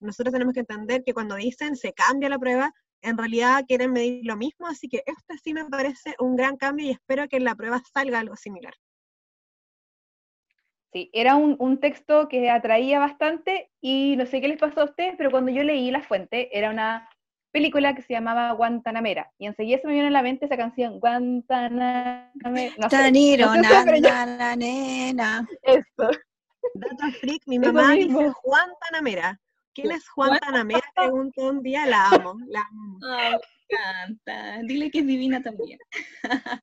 nosotros 0.00 0.32
tenemos 0.32 0.54
que 0.54 0.60
entender 0.60 1.02
que 1.04 1.14
cuando 1.14 1.36
dicen 1.36 1.76
se 1.76 1.92
cambia 1.92 2.28
la 2.28 2.38
prueba, 2.38 2.72
en 3.02 3.16
realidad 3.16 3.64
quieren 3.66 3.92
medir 3.92 4.24
lo 4.24 4.36
mismo, 4.36 4.66
así 4.66 4.88
que 4.88 5.02
este 5.06 5.38
sí 5.38 5.54
me 5.54 5.64
parece 5.66 6.14
un 6.18 6.36
gran 6.36 6.56
cambio 6.56 6.86
y 6.86 6.90
espero 6.90 7.28
que 7.28 7.36
en 7.36 7.44
la 7.44 7.54
prueba 7.54 7.80
salga 7.92 8.18
algo 8.18 8.36
similar. 8.36 8.74
Sí, 10.92 11.10
era 11.12 11.36
un, 11.36 11.56
un, 11.58 11.78
texto 11.78 12.26
que 12.28 12.48
atraía 12.48 12.98
bastante 12.98 13.70
y 13.82 14.16
no 14.16 14.24
sé 14.24 14.40
qué 14.40 14.48
les 14.48 14.58
pasó 14.58 14.80
a 14.80 14.84
ustedes, 14.84 15.14
pero 15.18 15.30
cuando 15.30 15.50
yo 15.50 15.62
leí 15.62 15.90
la 15.90 16.02
fuente, 16.02 16.56
era 16.56 16.70
una 16.70 17.08
película 17.52 17.94
que 17.94 18.02
se 18.02 18.12
llamaba 18.12 18.52
Guantanamera. 18.52 19.32
Y 19.38 19.46
enseguida 19.46 19.78
se 19.78 19.86
me 19.86 19.94
viene 19.94 20.08
a 20.08 20.12
la 20.12 20.22
mente 20.22 20.44
esa 20.46 20.56
canción, 20.56 20.98
Guantanamera. 21.00 22.32
No 22.78 22.90
sé, 22.90 22.96
Taniro, 22.96 23.46
no 23.54 23.54
sé, 23.54 23.60
na, 23.62 23.82
pero 23.84 23.96
yo- 23.96 24.02
na, 24.08 24.26
na, 24.26 24.56
nena. 24.56 25.48
Eso. 25.62 26.10
Data 26.74 27.10
freak, 27.20 27.42
mi 27.46 27.58
mamá 27.58 27.92
dice 27.92 28.30
Juan 28.42 28.70
Tanamera. 28.80 29.40
¿Quién 29.72 29.92
es 29.92 30.08
Juan 30.08 30.30
Juan- 30.30 30.40
Tanamera? 30.40 30.82
Preguntó 30.94 31.48
un 31.50 31.62
día, 31.62 31.86
la 31.86 32.08
amo, 32.08 32.36
la 32.48 32.60
amo. 32.68 32.98
Me 33.00 33.38
encanta. 33.70 34.58
Dile 34.62 34.90
que 34.90 34.98
es 35.00 35.06
divina 35.06 35.42
también. 35.42 35.78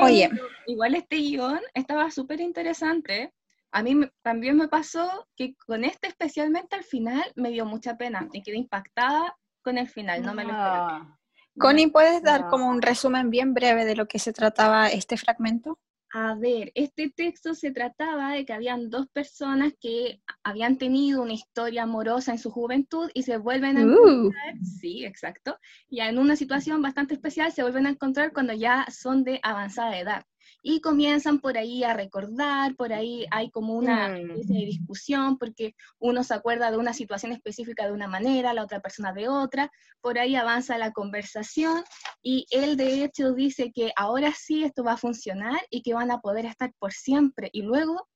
Oye. 0.00 0.30
Igual 0.66 0.94
este 0.94 1.16
guion 1.16 1.60
estaba 1.74 2.10
súper 2.10 2.40
interesante. 2.40 3.32
A 3.72 3.82
mí 3.82 3.94
me- 3.94 4.12
también 4.22 4.56
me 4.56 4.68
pasó 4.68 5.26
que 5.36 5.54
con 5.66 5.84
este 5.84 6.08
especialmente 6.08 6.76
al 6.76 6.84
final 6.84 7.24
me 7.36 7.50
dio 7.50 7.64
mucha 7.66 7.96
pena 7.96 8.28
y 8.32 8.42
quedé 8.42 8.56
impactada 8.58 9.36
con 9.62 9.78
el 9.78 9.88
final, 9.88 10.22
no 10.22 10.34
me 10.34 10.44
lo 10.44 10.50
esperaba. 10.52 10.88
Ah, 11.00 11.18
Connie, 11.58 11.86
¿puedes 11.88 12.22
dar 12.22 12.42
No. 12.42 12.48
como 12.48 12.68
un 12.68 12.82
resumen 12.82 13.30
bien 13.30 13.54
breve 13.54 13.84
de 13.84 13.96
lo 13.96 14.06
que 14.06 14.18
se 14.18 14.32
trataba 14.32 14.88
este 14.88 15.16
fragmento? 15.16 15.78
A 16.14 16.34
ver, 16.34 16.72
este 16.74 17.08
texto 17.08 17.54
se 17.54 17.70
trataba 17.70 18.32
de 18.32 18.44
que 18.44 18.52
habían 18.52 18.90
dos 18.90 19.06
personas 19.08 19.72
que 19.80 20.20
habían 20.44 20.76
tenido 20.76 21.22
una 21.22 21.32
historia 21.32 21.84
amorosa 21.84 22.32
en 22.32 22.38
su 22.38 22.50
juventud 22.50 23.10
y 23.14 23.22
se 23.22 23.38
vuelven 23.38 23.78
a 23.78 23.84
Uh, 23.86 24.26
encontrar, 24.26 24.54
sí, 24.62 25.06
exacto, 25.06 25.58
y 25.88 26.00
en 26.00 26.18
una 26.18 26.36
situación 26.36 26.82
bastante 26.82 27.14
especial 27.14 27.50
se 27.52 27.62
vuelven 27.62 27.86
a 27.86 27.90
encontrar 27.90 28.32
cuando 28.34 28.52
ya 28.52 28.84
son 28.90 29.24
de 29.24 29.40
avanzada 29.42 29.98
edad. 29.98 30.26
Y 30.62 30.80
comienzan 30.80 31.40
por 31.40 31.58
ahí 31.58 31.82
a 31.82 31.92
recordar, 31.92 32.76
por 32.76 32.92
ahí 32.92 33.26
hay 33.30 33.50
como 33.50 33.74
una 33.74 34.08
Mm. 34.10 34.40
discusión, 34.46 35.36
porque 35.38 35.74
uno 35.98 36.22
se 36.22 36.34
acuerda 36.34 36.70
de 36.70 36.76
una 36.76 36.94
situación 36.94 37.32
específica 37.32 37.86
de 37.86 37.92
una 37.92 38.06
manera, 38.06 38.54
la 38.54 38.62
otra 38.62 38.80
persona 38.80 39.12
de 39.12 39.28
otra, 39.28 39.70
por 40.00 40.18
ahí 40.18 40.36
avanza 40.36 40.78
la 40.78 40.92
conversación 40.92 41.82
y 42.22 42.46
él 42.50 42.76
de 42.76 43.04
hecho 43.04 43.32
dice 43.32 43.72
que 43.72 43.92
ahora 43.96 44.32
sí 44.36 44.64
esto 44.64 44.84
va 44.84 44.92
a 44.92 44.96
funcionar 44.96 45.60
y 45.70 45.82
que 45.82 45.94
van 45.94 46.10
a 46.10 46.20
poder 46.20 46.46
estar 46.46 46.72
por 46.78 46.92
siempre 46.92 47.50
y 47.52 47.62
luego 47.62 48.08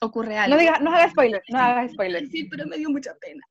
ocurre 0.00 0.36
algo. 0.36 0.56
No, 0.56 0.60
digas, 0.60 0.80
no 0.80 0.90
hagas 0.90 1.12
spoiler, 1.12 1.42
no 1.48 1.58
hagas 1.58 1.92
spoiler. 1.92 2.26
Sí, 2.26 2.44
pero 2.44 2.66
me 2.66 2.78
dio 2.78 2.90
mucha 2.90 3.14
pena. 3.20 3.42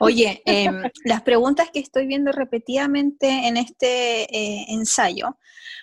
Oye, 0.00 0.42
em, 0.44 0.82
las 1.04 1.22
preguntas 1.22 1.70
que 1.70 1.80
estoy 1.80 2.06
viendo 2.06 2.32
repetidamente 2.32 3.28
en 3.46 3.56
este 3.56 4.22
eh, 4.24 4.66
ensayo 4.68 5.38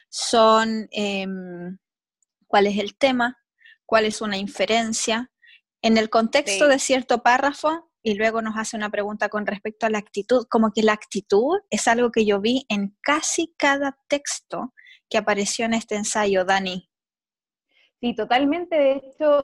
son 0.10 0.88
em, 0.92 1.78
cuál 2.48 2.68
es 2.68 2.78
el 2.78 2.98
tema, 2.98 3.38
cuál 3.86 4.06
es 4.06 4.22
una 4.22 4.38
inferencia, 4.38 5.32
en 5.82 5.98
el 5.98 6.10
contexto 6.10 6.66
Sí. 6.66 6.72
de 6.72 6.80
cierto 6.80 7.24
párrafo 7.24 7.90
y 8.04 8.16
luego 8.16 8.42
nos 8.42 8.58
hace 8.58 8.76
una 8.76 8.90
pregunta 8.90 9.30
con 9.30 9.46
respecto 9.46 9.86
a 9.86 9.90
la 9.90 10.00
actitud, 10.00 10.46
como 10.50 10.72
que 10.72 10.84
la 10.84 10.94
actitud 10.94 11.60
es 11.70 11.88
algo 11.88 12.12
que 12.12 12.26
yo 12.26 12.40
vi 12.42 12.66
en 12.70 12.98
casi 13.02 13.54
cada 13.58 13.98
texto 14.08 14.74
que 15.10 15.18
apareció 15.18 15.66
en 15.66 15.74
este 15.74 15.96
ensayo, 15.96 16.46
Dani. 16.46 16.90
Sí, 18.02 18.16
totalmente. 18.16 18.76
De 18.76 18.92
hecho, 18.94 19.44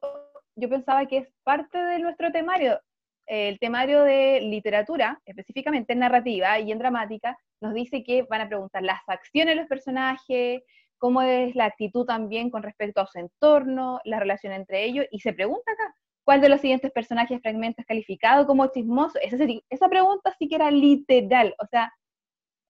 yo 0.55 0.69
pensaba 0.69 1.05
que 1.05 1.17
es 1.17 1.27
parte 1.43 1.77
de 1.77 1.99
nuestro 1.99 2.31
temario. 2.31 2.79
El 3.25 3.59
temario 3.59 4.03
de 4.03 4.41
literatura, 4.41 5.19
específicamente 5.25 5.93
en 5.93 5.99
narrativa 5.99 6.59
y 6.59 6.71
en 6.71 6.79
dramática, 6.79 7.37
nos 7.61 7.73
dice 7.73 8.03
que 8.03 8.23
van 8.23 8.41
a 8.41 8.47
preguntar 8.47 8.83
las 8.83 9.01
acciones 9.07 9.55
de 9.55 9.61
los 9.61 9.69
personajes, 9.69 10.61
cómo 10.97 11.21
es 11.21 11.55
la 11.55 11.65
actitud 11.65 12.05
también 12.05 12.49
con 12.49 12.63
respecto 12.63 13.01
a 13.01 13.07
su 13.07 13.19
entorno, 13.19 13.99
la 14.05 14.19
relación 14.19 14.53
entre 14.53 14.83
ellos, 14.85 15.05
y 15.11 15.19
se 15.19 15.33
pregunta 15.33 15.71
acá, 15.71 15.95
¿cuál 16.23 16.41
de 16.41 16.49
los 16.49 16.61
siguientes 16.61 16.91
personajes 16.91 17.41
fragmentos 17.41 17.79
es 17.79 17.85
calificado 17.85 18.45
como 18.47 18.67
chismoso? 18.67 19.19
Esa, 19.21 19.45
esa 19.69 19.89
pregunta 19.89 20.33
sí 20.37 20.47
que 20.47 20.55
era 20.55 20.71
literal, 20.71 21.55
o 21.59 21.65
sea, 21.67 21.91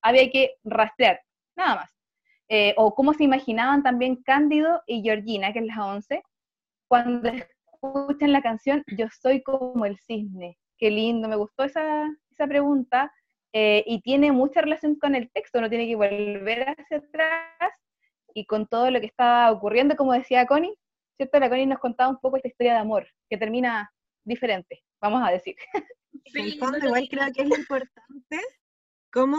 había 0.01 0.29
que 0.29 0.55
rastrear, 0.63 1.21
nada 1.55 1.75
más. 1.75 1.91
Eh, 2.47 2.75
o 2.77 2.93
cómo 2.93 3.13
se 3.13 3.23
imaginaban 3.23 3.81
también 3.81 4.17
Cándido 4.17 4.83
y 4.85 5.01
Georgina, 5.01 5.51
que 5.51 5.59
es 5.59 5.65
la 5.65 5.85
11, 5.85 6.23
cuando 6.87 7.31
escuchan 7.87 8.31
la 8.31 8.41
canción 8.41 8.83
Yo 8.97 9.07
soy 9.21 9.41
como 9.43 9.85
el 9.85 9.97
cisne. 9.99 10.57
Qué 10.77 10.91
lindo, 10.91 11.27
me 11.27 11.35
gustó 11.35 11.63
esa, 11.63 12.05
esa 12.31 12.47
pregunta 12.47 13.11
eh, 13.53 13.83
y 13.87 14.01
tiene 14.01 14.31
mucha 14.33 14.61
relación 14.61 14.95
con 14.95 15.15
el 15.15 15.31
texto, 15.31 15.61
no 15.61 15.69
tiene 15.69 15.87
que 15.87 15.95
volver 15.95 16.75
hacia 16.77 16.97
atrás 16.97 17.71
y 18.33 18.45
con 18.45 18.67
todo 18.67 18.91
lo 18.91 18.99
que 18.99 19.05
está 19.05 19.49
ocurriendo, 19.51 19.95
como 19.95 20.11
decía 20.11 20.45
Connie, 20.45 20.77
¿cierto? 21.15 21.39
La 21.39 21.47
Connie 21.47 21.65
nos 21.65 21.79
contaba 21.79 22.09
un 22.09 22.19
poco 22.19 22.35
esta 22.35 22.49
historia 22.49 22.73
de 22.73 22.79
amor, 22.79 23.07
que 23.29 23.37
termina 23.37 23.89
diferente, 24.25 24.83
vamos 25.01 25.25
a 25.25 25.31
decir. 25.31 25.55
En 26.33 26.45
el 26.45 26.57
fondo, 26.57 26.79
no 26.79 26.85
igual 26.87 27.07
creo 27.07 27.31
que 27.33 27.43
es 27.43 27.59
importante 27.59 28.41
cómo 29.11 29.37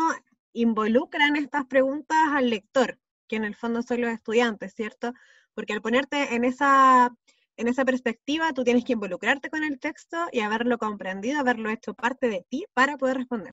involucran 0.52 1.36
estas 1.36 1.66
preguntas 1.66 2.16
al 2.32 2.48
lector, 2.48 2.98
que 3.28 3.36
en 3.36 3.44
el 3.44 3.56
fondo 3.56 3.82
son 3.82 4.00
los 4.02 4.10
estudiantes, 4.10 4.72
¿cierto? 4.74 5.12
Porque 5.52 5.72
al 5.72 5.82
ponerte 5.82 6.34
en 6.34 6.44
esa, 6.44 7.14
en 7.56 7.68
esa 7.68 7.84
perspectiva, 7.84 8.52
tú 8.52 8.64
tienes 8.64 8.84
que 8.84 8.92
involucrarte 8.92 9.50
con 9.50 9.64
el 9.64 9.78
texto 9.78 10.16
y 10.32 10.40
haberlo 10.40 10.78
comprendido, 10.78 11.40
haberlo 11.40 11.70
hecho 11.70 11.94
parte 11.94 12.28
de 12.28 12.46
ti 12.48 12.64
para 12.74 12.96
poder 12.96 13.18
responder. 13.18 13.52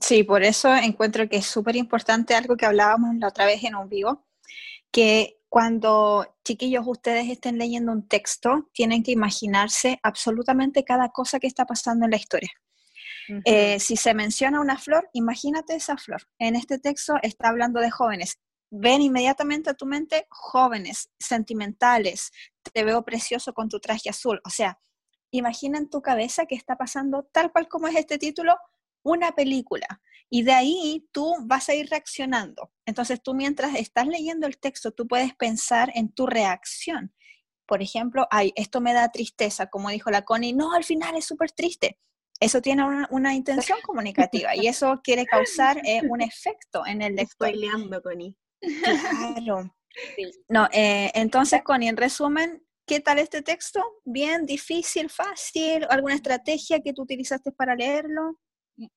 Sí, 0.00 0.24
por 0.24 0.42
eso 0.42 0.74
encuentro 0.74 1.28
que 1.28 1.36
es 1.36 1.46
súper 1.46 1.76
importante 1.76 2.34
algo 2.34 2.56
que 2.56 2.66
hablábamos 2.66 3.16
la 3.16 3.28
otra 3.28 3.46
vez 3.46 3.62
en 3.62 3.76
un 3.76 3.88
vivo, 3.88 4.26
que 4.90 5.38
cuando 5.48 6.36
chiquillos 6.44 6.84
ustedes 6.86 7.28
estén 7.28 7.56
leyendo 7.56 7.92
un 7.92 8.08
texto, 8.08 8.68
tienen 8.72 9.02
que 9.02 9.12
imaginarse 9.12 10.00
absolutamente 10.02 10.84
cada 10.84 11.10
cosa 11.10 11.38
que 11.38 11.46
está 11.46 11.64
pasando 11.66 12.04
en 12.04 12.10
la 12.10 12.16
historia. 12.16 12.50
Eh, 13.44 13.80
si 13.80 13.96
se 13.96 14.14
menciona 14.14 14.60
una 14.60 14.78
flor, 14.78 15.08
imagínate 15.12 15.74
esa 15.74 15.96
flor. 15.96 16.22
En 16.38 16.54
este 16.54 16.78
texto 16.78 17.14
está 17.22 17.48
hablando 17.48 17.80
de 17.80 17.90
jóvenes. 17.90 18.38
Ven 18.70 19.02
inmediatamente 19.02 19.70
a 19.70 19.74
tu 19.74 19.86
mente 19.86 20.26
jóvenes, 20.30 21.10
sentimentales, 21.18 22.32
te 22.72 22.84
veo 22.84 23.04
precioso 23.04 23.52
con 23.52 23.68
tu 23.68 23.80
traje 23.80 24.10
azul. 24.10 24.40
O 24.44 24.50
sea, 24.50 24.78
imagina 25.30 25.78
en 25.78 25.88
tu 25.88 26.02
cabeza 26.02 26.46
que 26.46 26.54
está 26.54 26.76
pasando 26.76 27.28
tal 27.32 27.52
cual 27.52 27.68
como 27.68 27.88
es 27.88 27.96
este 27.96 28.18
título, 28.18 28.56
una 29.02 29.32
película. 29.32 29.86
Y 30.28 30.42
de 30.42 30.52
ahí 30.52 31.08
tú 31.12 31.36
vas 31.44 31.68
a 31.68 31.74
ir 31.74 31.88
reaccionando. 31.88 32.72
Entonces 32.84 33.22
tú 33.22 33.34
mientras 33.34 33.76
estás 33.76 34.08
leyendo 34.08 34.46
el 34.46 34.58
texto, 34.58 34.90
tú 34.90 35.06
puedes 35.06 35.34
pensar 35.34 35.92
en 35.94 36.12
tu 36.12 36.26
reacción. 36.26 37.14
Por 37.66 37.82
ejemplo, 37.82 38.26
ay, 38.30 38.52
esto 38.56 38.80
me 38.80 38.92
da 38.92 39.10
tristeza, 39.10 39.66
como 39.66 39.90
dijo 39.90 40.10
la 40.10 40.22
Connie, 40.22 40.52
no, 40.52 40.72
al 40.72 40.84
final 40.84 41.16
es 41.16 41.24
súper 41.26 41.52
triste. 41.52 41.98
Eso 42.38 42.60
tiene 42.60 42.84
una, 42.84 43.08
una 43.10 43.34
intención 43.34 43.78
comunicativa 43.82 44.54
y 44.54 44.66
eso 44.66 45.00
quiere 45.02 45.24
causar 45.24 45.78
eh, 45.86 46.02
un 46.08 46.20
efecto 46.20 46.84
en 46.86 47.02
el 47.02 47.16
lector. 47.16 47.50
Connie. 48.02 48.36
Claro. 48.60 49.72
No, 50.50 50.68
eh, 50.74 51.10
entonces, 51.14 51.62
Connie, 51.62 51.88
en 51.88 51.96
resumen, 51.96 52.62
¿qué 52.86 53.00
tal 53.00 53.18
este 53.18 53.40
texto? 53.40 53.82
¿Bien, 54.04 54.44
difícil, 54.44 55.08
fácil? 55.08 55.86
¿Alguna 55.88 56.14
estrategia 56.14 56.80
que 56.80 56.92
tú 56.92 57.02
utilizaste 57.04 57.50
para 57.50 57.74
leerlo? 57.74 58.38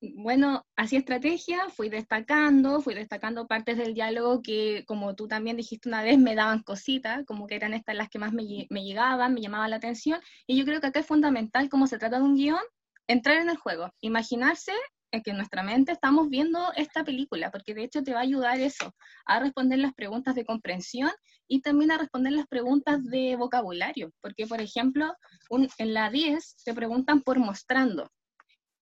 Bueno, 0.00 0.66
así 0.76 0.96
estrategia, 0.96 1.70
fui 1.70 1.88
destacando, 1.88 2.82
fui 2.82 2.94
destacando 2.94 3.46
partes 3.46 3.78
del 3.78 3.94
diálogo 3.94 4.42
que, 4.42 4.84
como 4.86 5.14
tú 5.14 5.26
también 5.26 5.56
dijiste 5.56 5.88
una 5.88 6.02
vez, 6.02 6.18
me 6.18 6.34
daban 6.34 6.62
cositas, 6.62 7.24
como 7.24 7.46
que 7.46 7.54
eran 7.54 7.72
estas 7.72 7.96
las 7.96 8.10
que 8.10 8.18
más 8.18 8.34
me, 8.34 8.66
me 8.68 8.84
llegaban, 8.84 9.32
me 9.32 9.40
llamaban 9.40 9.70
la 9.70 9.76
atención, 9.76 10.20
y 10.46 10.58
yo 10.58 10.66
creo 10.66 10.82
que 10.82 10.88
acá 10.88 11.00
es 11.00 11.06
fundamental, 11.06 11.70
como 11.70 11.86
se 11.86 11.98
trata 11.98 12.18
de 12.18 12.24
un 12.24 12.36
guion, 12.36 12.60
entrar 13.08 13.38
en 13.38 13.48
el 13.48 13.56
juego, 13.56 13.90
imaginarse 14.02 14.72
en 15.12 15.22
que 15.22 15.30
en 15.30 15.36
nuestra 15.38 15.62
mente 15.62 15.92
estamos 15.92 16.28
viendo 16.28 16.72
esta 16.76 17.04
película, 17.04 17.50
porque 17.50 17.74
de 17.74 17.84
hecho 17.84 18.02
te 18.02 18.12
va 18.12 18.20
a 18.20 18.22
ayudar 18.22 18.60
eso, 18.60 18.92
a 19.26 19.40
responder 19.40 19.78
las 19.78 19.92
preguntas 19.94 20.34
de 20.34 20.44
comprensión 20.44 21.10
y 21.48 21.60
también 21.62 21.90
a 21.90 21.98
responder 21.98 22.32
las 22.32 22.46
preguntas 22.46 23.04
de 23.04 23.36
vocabulario, 23.36 24.10
porque 24.20 24.46
por 24.46 24.60
ejemplo, 24.60 25.12
un- 25.48 25.68
en 25.78 25.94
la 25.94 26.10
10 26.10 26.56
te 26.64 26.74
preguntan 26.74 27.22
por 27.22 27.38
mostrando, 27.38 28.08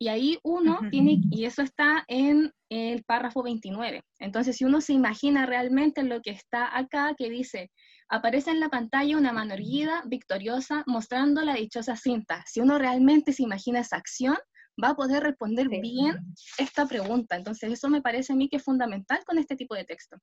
y 0.00 0.08
ahí 0.08 0.38
uno 0.44 0.78
tiene, 0.90 1.18
y 1.28 1.44
eso 1.44 1.62
está 1.62 2.04
en 2.06 2.52
el 2.70 3.02
párrafo 3.04 3.42
29. 3.42 4.02
Entonces, 4.20 4.56
si 4.56 4.64
uno 4.64 4.80
se 4.80 4.92
imagina 4.92 5.44
realmente 5.44 6.04
lo 6.04 6.20
que 6.23 6.30
está 6.30 6.76
acá, 6.76 7.14
que 7.18 7.28
dice, 7.28 7.70
aparece 8.08 8.52
en 8.52 8.61
la 8.61 8.68
pantalla 8.68 9.16
una 9.18 9.32
mano 9.32 9.54
erguida, 9.54 10.04
victoriosa, 10.06 10.85
mostrando 10.87 11.42
la 11.42 11.54
dichosa 11.54 11.97
cinta. 11.97 12.44
Si 12.47 12.61
uno 12.61 12.78
realmente 12.78 13.32
se 13.32 13.42
imagina 13.42 13.80
esa 13.80 13.97
acción, 13.97 14.37
va 14.82 14.90
a 14.90 14.94
poder 14.97 15.23
responder 15.23 15.68
Sí. 15.70 15.80
bien 15.80 16.16
esta 16.58 16.87
pregunta. 16.87 17.37
Entonces, 17.37 17.73
eso 17.73 17.88
me 17.88 18.02
parece 18.02 18.32
a 18.32 18.37
mí 18.37 18.49
que 18.49 18.56
es 18.56 18.62
fundamental 18.64 19.25
con 19.25 19.38
este 19.38 19.56
tipo 19.56 19.75
de 19.75 19.85
texto. 19.85 20.16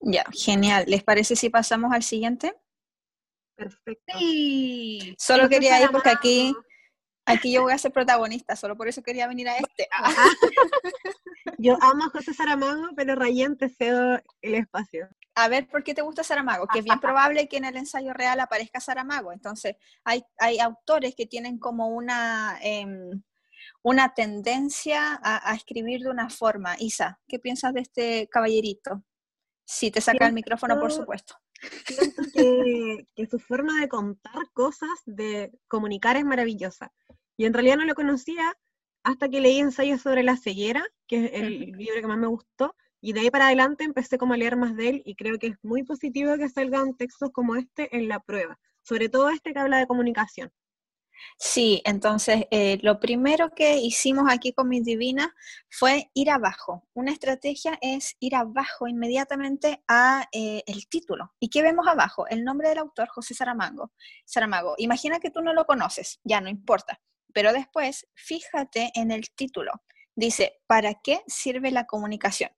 Ya, 0.00 0.24
genial. 0.32 0.84
¿Les 0.88 1.02
parece 1.04 1.36
si 1.36 1.48
pasamos 1.48 1.92
al 1.92 2.02
siguiente? 2.02 2.54
Perfecto. 3.54 4.18
Sí. 4.18 5.14
Solo 5.18 5.48
quería 5.48 5.80
ir 5.82 5.90
porque 5.90 6.10
aquí, 6.10 6.54
aquí 7.24 7.52
yo 7.52 7.62
voy 7.62 7.72
a 7.72 7.78
ser 7.78 7.92
protagonista, 7.92 8.56
solo 8.56 8.76
por 8.76 8.88
eso 8.88 9.02
quería 9.02 9.28
venir 9.28 9.48
a 9.48 9.56
este. 9.58 9.88
Ah, 9.92 10.12
Yo 11.58 11.76
amo 11.80 12.04
a 12.04 12.10
José 12.10 12.34
Saramago, 12.34 12.88
pero 12.96 13.14
Rayén 13.14 13.56
te 13.56 13.68
cedo 13.68 14.20
el 14.40 14.54
espacio. 14.54 15.08
A 15.34 15.48
ver, 15.48 15.66
¿por 15.68 15.82
qué 15.82 15.94
te 15.94 16.02
gusta 16.02 16.22
Saramago? 16.22 16.66
Que 16.66 16.80
es 16.80 16.84
bien 16.84 17.00
probable 17.00 17.48
que 17.48 17.56
en 17.56 17.64
el 17.64 17.76
ensayo 17.76 18.12
real 18.12 18.40
aparezca 18.40 18.80
Saramago. 18.80 19.32
Entonces, 19.32 19.76
hay, 20.04 20.22
hay 20.38 20.58
autores 20.58 21.14
que 21.14 21.26
tienen 21.26 21.58
como 21.58 21.88
una, 21.88 22.58
em, 22.62 23.22
una 23.82 24.12
tendencia 24.14 25.18
a, 25.22 25.54
escribir 25.54 26.02
de 26.02 26.10
una 26.10 26.28
forma. 26.28 26.76
Isa, 26.78 27.20
¿qué 27.26 27.38
piensas 27.38 27.72
de 27.72 27.80
este 27.80 28.28
caballerito? 28.28 29.02
Si 29.64 29.90
te 29.90 30.00
saca 30.00 30.26
el 30.26 30.34
micrófono, 30.34 30.78
por 30.78 30.92
supuesto. 30.92 31.34
Siento 31.86 32.22
que, 32.34 33.06
que, 33.14 33.26
su 33.26 33.38
forma 33.38 33.80
de 33.80 33.88
contar 33.88 34.50
cosas, 34.52 34.90
de 35.06 35.52
comunicar 35.68 36.16
es 36.16 36.24
maravillosa. 36.24 36.92
Y 37.36 37.46
en 37.46 37.54
realidad 37.54 37.76
no 37.76 37.84
lo 37.84 37.94
conocía 37.94 38.54
hasta 39.02 39.28
que 39.28 39.40
leí 39.40 39.58
ensayos 39.58 40.02
sobre 40.02 40.22
la 40.22 40.36
ceguera, 40.36 40.84
que 41.06 41.24
es 41.26 41.32
el 41.34 41.72
libro 41.72 42.00
que 42.00 42.06
más 42.06 42.18
me 42.18 42.26
gustó, 42.26 42.74
y 43.02 43.12
de 43.12 43.20
ahí 43.20 43.30
para 43.30 43.46
adelante 43.46 43.84
empecé 43.84 44.16
como 44.16 44.32
a 44.32 44.36
leer 44.36 44.56
más 44.56 44.76
de 44.76 44.88
él 44.88 45.02
y 45.04 45.16
creo 45.16 45.38
que 45.38 45.48
es 45.48 45.56
muy 45.62 45.82
positivo 45.82 46.36
que 46.38 46.48
salgan 46.48 46.96
textos 46.96 47.30
como 47.32 47.56
este 47.56 47.94
en 47.94 48.08
la 48.08 48.20
prueba, 48.20 48.58
sobre 48.82 49.08
todo 49.08 49.28
este 49.28 49.52
que 49.52 49.58
habla 49.58 49.78
de 49.78 49.86
comunicación. 49.88 50.50
Sí, 51.38 51.82
entonces 51.84 52.44
eh, 52.50 52.78
lo 52.82 53.00
primero 53.00 53.50
que 53.54 53.76
hicimos 53.76 54.24
aquí 54.28 54.52
con 54.52 54.68
mis 54.68 54.84
divinas 54.84 55.28
fue 55.68 56.10
ir 56.14 56.30
abajo. 56.30 56.88
Una 56.94 57.12
estrategia 57.12 57.78
es 57.80 58.16
ir 58.20 58.34
abajo 58.34 58.88
inmediatamente 58.88 59.82
a 59.88 60.28
eh, 60.32 60.62
el 60.66 60.88
título. 60.88 61.32
¿Y 61.38 61.48
qué 61.48 61.62
vemos 61.62 61.86
abajo? 61.86 62.26
El 62.28 62.44
nombre 62.44 62.68
del 62.68 62.78
autor, 62.78 63.08
José 63.08 63.34
Saramago. 63.34 63.92
Saramago. 64.24 64.74
Imagina 64.78 65.20
que 65.20 65.30
tú 65.30 65.42
no 65.42 65.52
lo 65.52 65.64
conoces, 65.64 66.20
ya 66.24 66.40
no 66.40 66.48
importa. 66.48 67.00
Pero 67.32 67.52
después, 67.52 68.06
fíjate 68.14 68.90
en 68.94 69.10
el 69.10 69.30
título. 69.34 69.72
Dice, 70.14 70.60
¿para 70.66 70.94
qué 71.02 71.22
sirve 71.26 71.70
la 71.70 71.86
comunicación? 71.86 72.50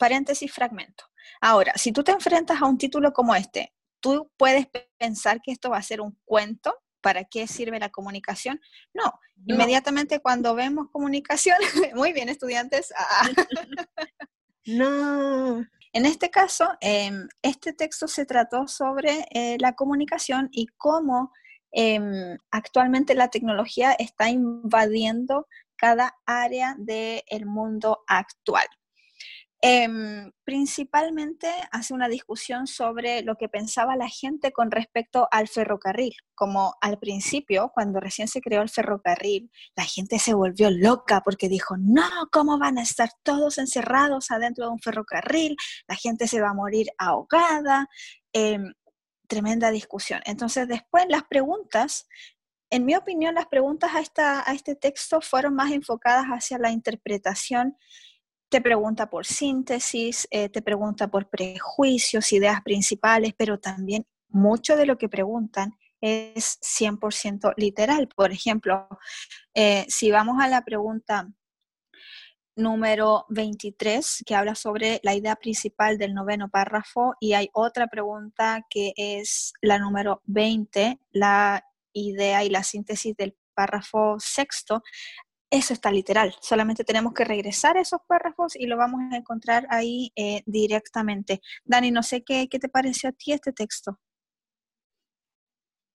Paréntesis, 0.00 0.50
fragmento. 0.50 1.04
Ahora, 1.40 1.74
si 1.76 1.92
tú 1.92 2.02
te 2.02 2.10
enfrentas 2.10 2.60
a 2.60 2.66
un 2.66 2.78
título 2.78 3.12
como 3.12 3.34
este, 3.34 3.74
tú 4.00 4.32
puedes 4.38 4.66
pensar 4.98 5.40
que 5.42 5.52
esto 5.52 5.68
va 5.68 5.76
a 5.76 5.82
ser 5.82 6.00
un 6.00 6.18
cuento 6.24 6.74
¿para 7.00 7.24
qué 7.24 7.46
sirve 7.46 7.78
la 7.78 7.90
comunicación? 7.90 8.60
No, 8.94 9.12
inmediatamente 9.46 10.20
cuando 10.20 10.54
vemos 10.54 10.88
comunicación, 10.90 11.56
muy 11.94 12.12
bien 12.12 12.28
estudiantes. 12.28 12.92
Ah. 12.96 13.28
no. 14.66 15.64
En 15.92 16.06
este 16.06 16.30
caso, 16.30 16.68
em, 16.80 17.28
este 17.42 17.72
texto 17.72 18.06
se 18.06 18.24
trató 18.24 18.68
sobre 18.68 19.26
eh, 19.30 19.56
la 19.58 19.74
comunicación 19.74 20.48
y 20.52 20.66
cómo 20.76 21.32
em, 21.72 22.38
actualmente 22.50 23.14
la 23.14 23.28
tecnología 23.28 23.92
está 23.92 24.30
invadiendo 24.30 25.46
cada 25.76 26.16
área 26.26 26.76
del 26.78 27.46
mundo 27.46 28.04
actual. 28.06 28.66
Em, 29.62 30.32
principalmente 30.42 31.52
hace 31.70 31.92
una 31.92 32.08
discusión 32.08 32.66
sobre 32.66 33.20
lo 33.22 33.36
que 33.36 33.50
pensaba 33.50 33.94
la 33.94 34.08
gente 34.08 34.52
con 34.52 34.70
respecto 34.70 35.28
al 35.30 35.48
ferrocarril. 35.48 36.14
Como 36.34 36.76
al 36.80 36.98
principio, 36.98 37.70
cuando 37.74 38.00
recién 38.00 38.26
se 38.26 38.40
creó 38.40 38.62
el 38.62 38.70
ferrocarril, 38.70 39.50
la 39.76 39.84
gente 39.84 40.18
se 40.18 40.32
volvió 40.32 40.70
loca 40.70 41.20
porque 41.22 41.50
dijo, 41.50 41.76
no, 41.78 42.08
¿cómo 42.32 42.58
van 42.58 42.78
a 42.78 42.82
estar 42.82 43.10
todos 43.22 43.58
encerrados 43.58 44.30
adentro 44.30 44.64
de 44.64 44.72
un 44.72 44.80
ferrocarril? 44.80 45.56
La 45.86 45.94
gente 45.94 46.26
se 46.26 46.40
va 46.40 46.50
a 46.50 46.54
morir 46.54 46.86
ahogada. 46.96 47.86
Em, 48.32 48.72
tremenda 49.28 49.70
discusión. 49.70 50.22
Entonces, 50.24 50.68
después 50.68 51.04
las 51.08 51.24
preguntas 51.24 52.06
en 52.70 52.84
mi 52.84 52.94
opinión, 52.94 53.34
las 53.34 53.46
preguntas 53.46 53.94
a, 53.94 54.00
esta, 54.00 54.48
a 54.48 54.54
este 54.54 54.76
texto 54.76 55.20
fueron 55.20 55.54
más 55.54 55.72
enfocadas 55.72 56.26
hacia 56.26 56.56
la 56.56 56.70
interpretación 56.70 57.76
te 58.50 58.60
pregunta 58.60 59.08
por 59.08 59.26
síntesis, 59.26 60.26
eh, 60.30 60.48
te 60.48 60.60
pregunta 60.60 61.08
por 61.08 61.28
prejuicios, 61.28 62.32
ideas 62.32 62.60
principales, 62.62 63.32
pero 63.36 63.58
también 63.58 64.06
mucho 64.28 64.76
de 64.76 64.86
lo 64.86 64.98
que 64.98 65.08
preguntan 65.08 65.72
es 66.00 66.58
100% 66.60 67.54
literal. 67.56 68.08
Por 68.08 68.32
ejemplo, 68.32 68.88
eh, 69.54 69.86
si 69.88 70.10
vamos 70.10 70.42
a 70.42 70.48
la 70.48 70.62
pregunta 70.62 71.28
número 72.56 73.24
23, 73.28 74.24
que 74.26 74.34
habla 74.34 74.54
sobre 74.54 75.00
la 75.04 75.14
idea 75.14 75.36
principal 75.36 75.96
del 75.96 76.12
noveno 76.12 76.48
párrafo, 76.48 77.14
y 77.20 77.34
hay 77.34 77.48
otra 77.52 77.86
pregunta 77.86 78.66
que 78.68 78.92
es 78.96 79.52
la 79.62 79.78
número 79.78 80.22
20, 80.24 80.98
la 81.12 81.64
idea 81.92 82.44
y 82.44 82.50
la 82.50 82.64
síntesis 82.64 83.16
del 83.16 83.36
párrafo 83.54 84.16
sexto, 84.18 84.82
eso 85.50 85.72
está 85.72 85.90
literal, 85.90 86.34
solamente 86.40 86.84
tenemos 86.84 87.12
que 87.12 87.24
regresar 87.24 87.76
a 87.76 87.80
esos 87.80 88.00
párrafos 88.06 88.54
y 88.54 88.66
lo 88.66 88.76
vamos 88.76 89.00
a 89.12 89.16
encontrar 89.16 89.66
ahí 89.68 90.12
eh, 90.14 90.42
directamente. 90.46 91.40
Dani, 91.64 91.90
no 91.90 92.02
sé 92.02 92.22
qué, 92.22 92.48
qué 92.48 92.58
te 92.58 92.68
pareció 92.68 93.10
a 93.10 93.12
ti 93.12 93.32
este 93.32 93.52
texto. 93.52 93.98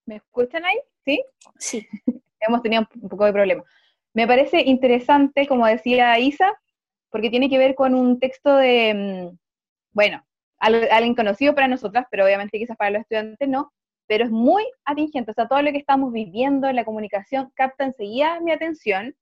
¿Me 0.06 0.18
escuchan 0.18 0.66
ahí? 0.66 0.78
¿Sí? 1.06 1.24
Sí. 1.58 1.88
Hemos 2.40 2.62
tenido 2.62 2.86
un 3.02 3.10
poco 3.10 3.26
de 3.26 3.34
problema. 3.34 3.64
Me 4.14 4.28
parece 4.28 4.62
interesante, 4.62 5.48
como 5.48 5.66
decía 5.66 6.20
Isa, 6.20 6.54
porque 7.10 7.30
tiene 7.30 7.50
que 7.50 7.58
ver 7.58 7.76
con 7.76 7.96
un 7.96 8.20
texto 8.20 8.56
de, 8.58 8.94
mm, 9.32 9.38
bueno, 9.94 10.26
alguien 10.60 11.16
conocido 11.16 11.56
para 11.56 11.68
nosotras, 11.68 12.06
pero 12.12 12.26
obviamente 12.26 12.58
quizás 12.58 12.78
para 12.78 12.92
los 12.92 13.02
estudiantes 13.02 13.48
no, 13.48 13.72
pero 14.08 14.26
es 14.26 14.32
muy 14.32 14.64
atingente, 14.84 15.32
o 15.32 15.34
sea, 15.34 15.48
todo 15.48 15.62
lo 15.62 15.72
que 15.72 15.78
estamos 15.78 16.12
viviendo 16.12 16.68
en 16.68 16.76
la 16.76 16.86
comunicación 16.86 17.52
capta 17.56 17.86
enseguida 17.86 18.40
mi 18.42 18.52
atención 18.52 19.16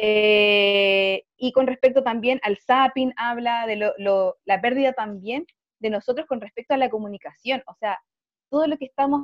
eh, 0.00 1.24
y 1.36 1.50
con 1.52 1.66
respecto 1.66 2.04
también 2.04 2.38
al 2.44 2.56
zapping, 2.56 3.12
habla 3.16 3.66
de 3.66 3.76
la 3.76 4.60
pérdida 4.60 4.92
también 4.92 5.44
de 5.80 5.90
nosotros 5.90 6.26
con 6.26 6.40
respecto 6.40 6.74
a 6.74 6.78
la 6.78 6.88
comunicación. 6.88 7.62
O 7.66 7.74
sea, 7.74 8.00
todo 8.48 8.66
lo 8.68 8.78
que 8.78 8.86
estamos 8.86 9.22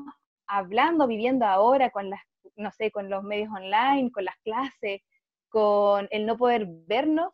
hablando, 0.48 1.06
viviendo 1.06 1.46
ahora 1.46 1.90
con 1.90 2.10
las, 2.10 2.20
no 2.56 2.72
sé, 2.72 2.90
con 2.90 3.08
los 3.08 3.22
medios 3.22 3.50
online, 3.50 4.10
con 4.10 4.24
las 4.24 4.36
clases, 4.44 5.00
con 5.48 6.08
el 6.10 6.26
no 6.26 6.36
poder 6.36 6.66
vernos, 6.68 7.32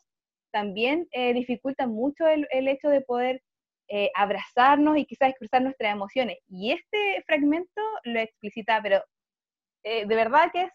también 0.53 1.09
eh, 1.12 1.33
dificulta 1.33 1.87
mucho 1.87 2.26
el, 2.26 2.46
hecho 2.68 2.90
de 2.90 3.00
poder 3.00 3.42
eh, 3.88 4.11
abrazarnos 4.14 4.98
y 4.98 5.07
quizás 5.07 5.31
expresar 5.31 5.62
nuestras 5.62 5.92
emociones. 5.94 6.38
Y 6.46 6.72
este 6.72 7.22
fragmento 7.26 7.81
lo 8.05 8.20
explicita, 8.20 8.81
pero 8.83 9.03
de 9.83 10.05
verdad 10.05 10.50
que 10.53 10.64
es 10.64 10.70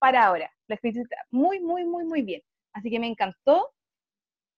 para 0.00 0.26
ahora. 0.26 0.50
La 0.66 0.74
explicita 0.74 1.16
muy, 1.30 1.60
muy, 1.60 1.84
muy, 1.84 2.04
muy 2.04 2.22
bien. 2.22 2.42
Así 2.72 2.90
que 2.90 2.98
me 2.98 3.06
encantó. 3.06 3.70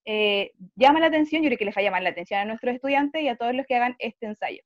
Eh, 0.04 0.52
llama 0.74 1.00
la 1.00 1.06
atención, 1.06 1.42
yo 1.42 1.48
creo 1.48 1.58
que 1.58 1.64
les 1.66 1.76
va 1.76 1.80
a 1.80 1.84
llamar 1.84 2.02
la 2.02 2.10
atención 2.10 2.40
a 2.40 2.44
nuestros 2.44 2.74
estudiantes 2.74 3.22
y 3.22 3.28
a 3.28 3.36
todos 3.36 3.54
los 3.54 3.66
que 3.66 3.76
hagan 3.76 3.94
este 3.98 4.26
ensayo. 4.26 4.62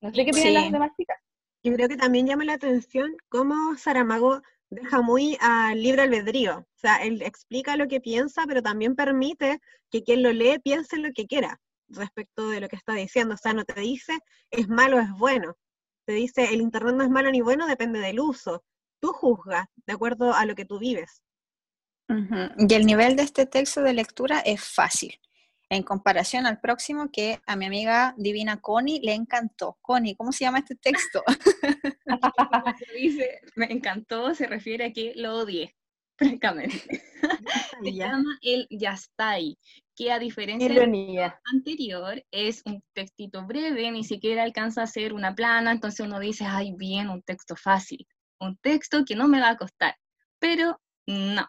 No 0.00 0.10
sé 0.12 0.24
qué 0.24 0.32
piensan 0.32 0.54
las 0.54 0.72
demás 0.72 0.90
chicas. 0.96 1.16
Yo 1.62 1.72
creo 1.74 1.88
que 1.88 1.96
también 1.96 2.26
llama 2.26 2.44
la 2.44 2.54
atención 2.54 3.16
cómo 3.28 3.76
Saramago 3.76 4.42
deja 4.68 5.00
muy 5.00 5.36
al 5.40 5.82
libre 5.82 6.02
albedrío. 6.02 6.58
O 6.58 6.78
sea, 6.78 6.96
él 6.96 7.22
explica 7.22 7.76
lo 7.76 7.88
que 7.88 8.00
piensa, 8.00 8.44
pero 8.46 8.62
también 8.62 8.94
permite 8.94 9.60
que 9.90 10.02
quien 10.02 10.22
lo 10.22 10.32
lee 10.32 10.58
piense 10.58 10.98
lo 10.98 11.12
que 11.12 11.26
quiera 11.26 11.60
respecto 11.88 12.48
de 12.48 12.60
lo 12.60 12.68
que 12.68 12.76
está 12.76 12.92
diciendo. 12.94 13.34
O 13.34 13.38
sea, 13.38 13.54
no 13.54 13.64
te 13.64 13.80
dice 13.80 14.18
es 14.50 14.68
malo, 14.68 15.00
es 15.00 15.10
bueno. 15.18 15.56
Te 16.04 16.12
dice 16.12 16.52
el 16.52 16.60
Internet 16.60 16.94
no 16.94 17.04
es 17.04 17.10
malo 17.10 17.30
ni 17.30 17.40
bueno, 17.40 17.66
depende 17.66 17.98
del 18.00 18.20
uso 18.20 18.62
tú 19.00 19.12
juzgas 19.12 19.66
de 19.86 19.92
acuerdo 19.92 20.32
a 20.34 20.44
lo 20.44 20.54
que 20.54 20.64
tú 20.64 20.78
vives. 20.78 21.22
Y 22.08 22.74
el 22.74 22.86
nivel 22.86 23.16
de 23.16 23.24
este 23.24 23.46
texto 23.46 23.82
de 23.82 23.92
lectura 23.92 24.38
es 24.40 24.62
fácil, 24.62 25.18
en 25.68 25.82
comparación 25.82 26.46
al 26.46 26.60
próximo 26.60 27.10
que 27.10 27.40
a 27.46 27.56
mi 27.56 27.66
amiga 27.66 28.14
divina 28.16 28.60
Connie 28.60 29.00
le 29.02 29.14
encantó. 29.14 29.76
Connie, 29.82 30.14
¿cómo 30.14 30.30
se 30.30 30.44
llama 30.44 30.60
este 30.60 30.76
texto? 30.76 31.24
dice, 32.96 33.40
me 33.56 33.66
encantó, 33.66 34.34
se 34.34 34.46
refiere 34.46 34.84
a 34.86 34.92
que 34.92 35.14
lo 35.16 35.38
odié, 35.38 35.74
francamente. 36.18 37.02
se 37.82 37.92
llama 37.92 38.38
el 38.40 38.68
Ya 38.70 38.92
está 38.92 39.30
ahí, 39.30 39.58
que 39.96 40.12
a 40.12 40.20
diferencia 40.20 40.68
del 40.68 41.32
anterior 41.52 42.24
es 42.30 42.62
un 42.66 42.84
textito 42.92 43.44
breve, 43.44 43.90
ni 43.90 44.04
siquiera 44.04 44.44
alcanza 44.44 44.82
a 44.82 44.86
ser 44.86 45.12
una 45.12 45.34
plana, 45.34 45.72
entonces 45.72 46.06
uno 46.06 46.20
dice, 46.20 46.44
ay, 46.46 46.72
bien, 46.76 47.08
un 47.08 47.22
texto 47.22 47.56
fácil 47.56 48.06
un 48.40 48.56
texto 48.58 49.04
que 49.04 49.16
no 49.16 49.28
me 49.28 49.40
va 49.40 49.50
a 49.50 49.56
costar. 49.56 49.96
Pero 50.38 50.80
no, 51.06 51.48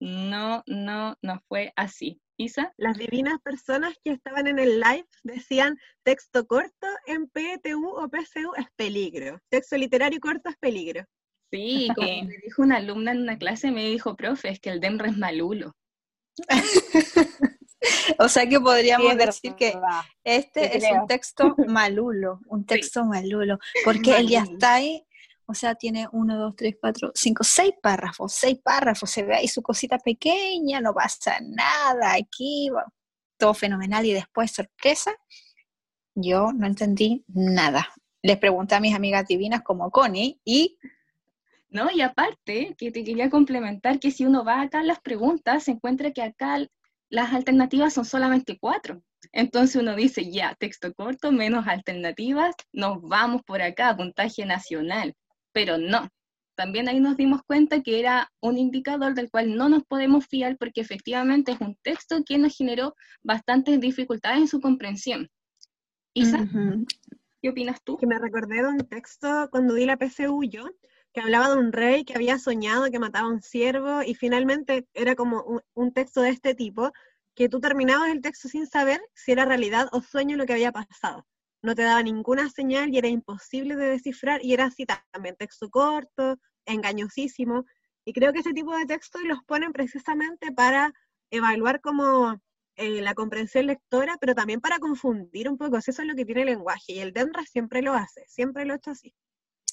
no, 0.00 0.62
no, 0.66 1.16
no 1.22 1.42
fue 1.48 1.72
así. 1.76 2.20
Isa. 2.38 2.74
Las 2.76 2.98
divinas 2.98 3.40
personas 3.40 3.94
que 4.04 4.12
estaban 4.12 4.46
en 4.46 4.58
el 4.58 4.80
live 4.80 5.06
decían 5.22 5.78
texto 6.02 6.46
corto 6.46 6.86
en 7.06 7.28
PTU 7.28 7.88
o 7.88 8.08
PSU 8.08 8.52
es 8.56 8.66
peligro. 8.76 9.40
Texto 9.48 9.76
literario 9.76 10.20
corto 10.20 10.50
es 10.50 10.56
peligro. 10.58 11.04
Sí, 11.50 11.88
como 11.94 12.08
me 12.24 12.36
dijo 12.44 12.62
una 12.62 12.76
alumna 12.76 13.12
en 13.12 13.22
una 13.22 13.38
clase, 13.38 13.70
me 13.70 13.88
dijo, 13.88 14.16
profe, 14.16 14.50
es 14.50 14.60
que 14.60 14.70
el 14.70 14.80
DEMRE 14.80 15.10
es 15.10 15.16
malulo. 15.16 15.74
o 18.18 18.28
sea 18.28 18.46
que 18.46 18.60
podríamos 18.60 19.16
decir 19.16 19.54
que 19.54 19.74
este 20.22 20.76
es 20.76 20.84
un 20.92 21.06
texto 21.08 21.54
malulo, 21.66 22.40
un 22.46 22.66
texto 22.66 23.04
malulo, 23.04 23.58
porque 23.84 24.18
él 24.18 24.28
ya 24.28 24.42
está 24.42 24.74
ahí 24.74 25.05
o 25.46 25.54
sea, 25.54 25.74
tiene 25.74 26.08
uno, 26.12 26.36
dos, 26.38 26.56
tres, 26.56 26.76
cuatro, 26.80 27.12
cinco, 27.14 27.44
seis 27.44 27.72
párrafos, 27.80 28.32
seis 28.32 28.58
párrafos, 28.62 29.10
se 29.10 29.22
ve 29.22 29.36
ahí 29.36 29.48
su 29.48 29.62
cosita 29.62 29.98
pequeña, 29.98 30.80
no 30.80 30.92
pasa 30.92 31.38
nada, 31.40 32.14
aquí, 32.14 32.70
todo 33.36 33.54
fenomenal 33.54 34.04
y 34.04 34.12
después 34.12 34.52
sorpresa, 34.52 35.14
yo 36.14 36.52
no 36.52 36.66
entendí 36.66 37.24
nada. 37.28 37.88
Les 38.22 38.38
pregunté 38.38 38.74
a 38.74 38.80
mis 38.80 38.94
amigas 38.94 39.26
divinas 39.26 39.62
como 39.62 39.90
Connie 39.90 40.40
y 40.44 40.78
¿no? 41.68 41.90
Y 41.90 42.00
aparte, 42.00 42.74
que 42.78 42.90
te 42.90 43.04
quería 43.04 43.30
complementar 43.30 43.98
que 44.00 44.10
si 44.10 44.24
uno 44.24 44.44
va 44.44 44.62
acá 44.62 44.80
a 44.80 44.84
las 44.84 45.00
preguntas, 45.00 45.64
se 45.64 45.72
encuentra 45.72 46.10
que 46.10 46.22
acá 46.22 46.66
las 47.08 47.32
alternativas 47.32 47.92
son 47.92 48.04
solamente 48.04 48.58
cuatro. 48.58 49.02
Entonces 49.32 49.76
uno 49.76 49.94
dice, 49.94 50.30
ya, 50.30 50.54
texto 50.54 50.92
corto, 50.94 51.32
menos 51.32 51.66
alternativas, 51.66 52.54
nos 52.72 53.02
vamos 53.02 53.42
por 53.42 53.62
acá, 53.62 53.96
puntaje 53.96 54.46
nacional. 54.46 55.14
Pero 55.56 55.78
no, 55.78 56.10
también 56.54 56.86
ahí 56.86 57.00
nos 57.00 57.16
dimos 57.16 57.40
cuenta 57.42 57.82
que 57.82 57.98
era 57.98 58.30
un 58.42 58.58
indicador 58.58 59.14
del 59.14 59.30
cual 59.30 59.56
no 59.56 59.70
nos 59.70 59.84
podemos 59.84 60.26
fiar 60.26 60.58
porque 60.58 60.82
efectivamente 60.82 61.52
es 61.52 61.60
un 61.62 61.76
texto 61.76 62.22
que 62.26 62.36
nos 62.36 62.54
generó 62.54 62.94
bastantes 63.22 63.80
dificultades 63.80 64.38
en 64.40 64.48
su 64.48 64.60
comprensión. 64.60 65.30
Isa, 66.12 66.46
¿qué 67.40 67.48
opinas 67.48 67.80
tú? 67.82 67.96
Que 67.96 68.06
me 68.06 68.18
recordé 68.18 68.56
de 68.56 68.68
un 68.68 68.80
texto 68.80 69.48
cuando 69.50 69.72
di 69.72 69.86
la 69.86 69.96
PSU 69.96 70.44
yo, 70.44 70.66
que 71.14 71.22
hablaba 71.22 71.48
de 71.48 71.56
un 71.56 71.72
rey 71.72 72.04
que 72.04 72.12
había 72.12 72.38
soñado 72.38 72.90
que 72.90 72.98
mataba 72.98 73.28
a 73.28 73.32
un 73.32 73.40
ciervo 73.40 74.02
y 74.02 74.14
finalmente 74.14 74.86
era 74.92 75.14
como 75.14 75.62
un, 75.72 75.92
texto 75.94 76.20
de 76.20 76.28
este 76.28 76.54
tipo, 76.54 76.92
que 77.34 77.48
tú 77.48 77.60
terminabas 77.60 78.10
el 78.10 78.20
texto 78.20 78.50
sin 78.50 78.66
saber 78.66 79.00
si 79.14 79.32
era 79.32 79.46
realidad 79.46 79.88
o 79.92 80.02
sueño 80.02 80.36
lo 80.36 80.44
que 80.44 80.52
había 80.52 80.70
pasado. 80.70 81.26
No 81.62 81.74
te 81.74 81.82
daba 81.82 82.02
ninguna 82.02 82.48
señal 82.50 82.92
y 82.92 82.98
era 82.98 83.08
imposible 83.08 83.76
de 83.76 83.86
descifrar 83.88 84.44
y 84.44 84.52
era 84.54 84.66
así 84.66 84.86
también, 84.86 85.36
texto 85.36 85.70
corto, 85.70 86.38
engañosísimo. 86.66 87.64
Y 88.04 88.12
creo 88.12 88.32
que 88.32 88.40
ese 88.40 88.52
tipo 88.52 88.76
de 88.76 88.86
textos 88.86 89.22
los 89.24 89.42
ponen 89.44 89.72
precisamente 89.72 90.52
para 90.52 90.92
evaluar 91.30 91.80
como 91.80 92.40
eh, 92.76 93.00
la 93.00 93.14
comprensión 93.14 93.66
lectora, 93.66 94.16
pero 94.20 94.34
también 94.34 94.60
para 94.60 94.78
confundir 94.78 95.48
un 95.48 95.56
poco. 95.58 95.78
Eso 95.78 95.90
es 95.90 96.06
lo 96.06 96.14
que 96.14 96.24
tiene 96.24 96.42
el 96.42 96.48
lenguaje 96.48 96.92
y 96.92 96.98
el 97.00 97.12
DENRA 97.12 97.42
siempre 97.44 97.82
lo 97.82 97.94
hace, 97.94 98.24
siempre 98.28 98.64
lo 98.64 98.74
ha 98.74 98.76
hecho 98.76 98.90
así. 98.90 99.14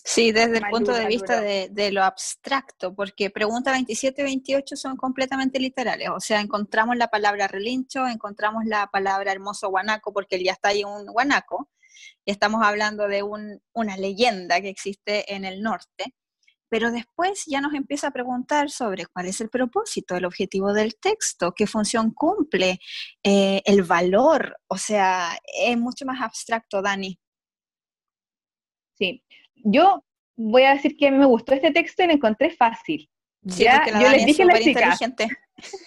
Sí, 0.05 0.33
desde 0.33 0.57
el 0.57 0.65
punto 0.69 0.91
de 0.91 1.05
vista 1.07 1.39
de, 1.39 1.91
lo 1.93 2.03
abstracto, 2.03 2.93
porque 2.93 3.29
pregunta 3.29 3.71
27 3.71 4.21
y 4.21 4.25
28 4.25 4.75
son 4.75 4.97
completamente 4.97 5.59
literales, 5.59 6.09
o 6.09 6.19
sea, 6.19 6.41
encontramos 6.41 6.97
la 6.97 7.07
palabra 7.07 7.47
relincho, 7.47 8.05
encontramos 8.07 8.65
la 8.65 8.87
palabra 8.87 9.31
hermoso 9.31 9.69
guanaco, 9.69 10.11
porque 10.11 10.43
ya 10.43 10.51
está 10.51 10.69
ahí 10.69 10.83
un 10.83 11.05
guanaco, 11.05 11.69
y 12.25 12.31
estamos 12.31 12.61
hablando 12.65 13.07
de 13.07 13.23
una 13.23 13.97
leyenda 13.97 14.59
que 14.59 14.69
existe 14.69 15.33
en 15.33 15.45
el 15.45 15.61
norte, 15.61 16.13
pero 16.69 16.91
después 16.91 17.43
ya 17.47 17.61
nos 17.61 17.73
empieza 17.73 18.07
a 18.07 18.11
preguntar 18.11 18.69
sobre 18.71 19.05
cuál 19.05 19.27
es 19.27 19.39
el 19.39 19.49
propósito, 19.49 20.17
el 20.17 20.25
objetivo 20.25 20.73
del 20.73 20.97
texto, 20.97 21.53
qué 21.53 21.65
función 21.65 22.11
cumple, 22.11 22.79
eh, 23.23 23.61
el 23.65 23.83
valor, 23.83 24.57
o 24.67 24.77
sea, 24.77 25.37
es 25.45 25.77
mucho 25.77 26.05
más 26.05 26.21
abstracto, 26.21 26.81
Dani. 26.81 27.17
Sí, 28.97 29.23
yo 29.63 30.03
voy 30.35 30.63
a 30.63 30.73
decir 30.73 30.95
que 30.97 31.07
a 31.07 31.11
mí 31.11 31.17
me 31.17 31.25
gustó 31.25 31.53
este 31.53 31.71
texto 31.71 32.03
y 32.03 32.07
lo 32.07 32.13
encontré 32.13 32.51
fácil. 32.51 33.09
Sí, 33.47 33.63
ya, 33.63 33.83
yo 33.87 34.09
les 34.09 34.25
dije 34.25 34.43
a 34.43 34.45
las 34.45 34.59
chicas. 34.61 34.99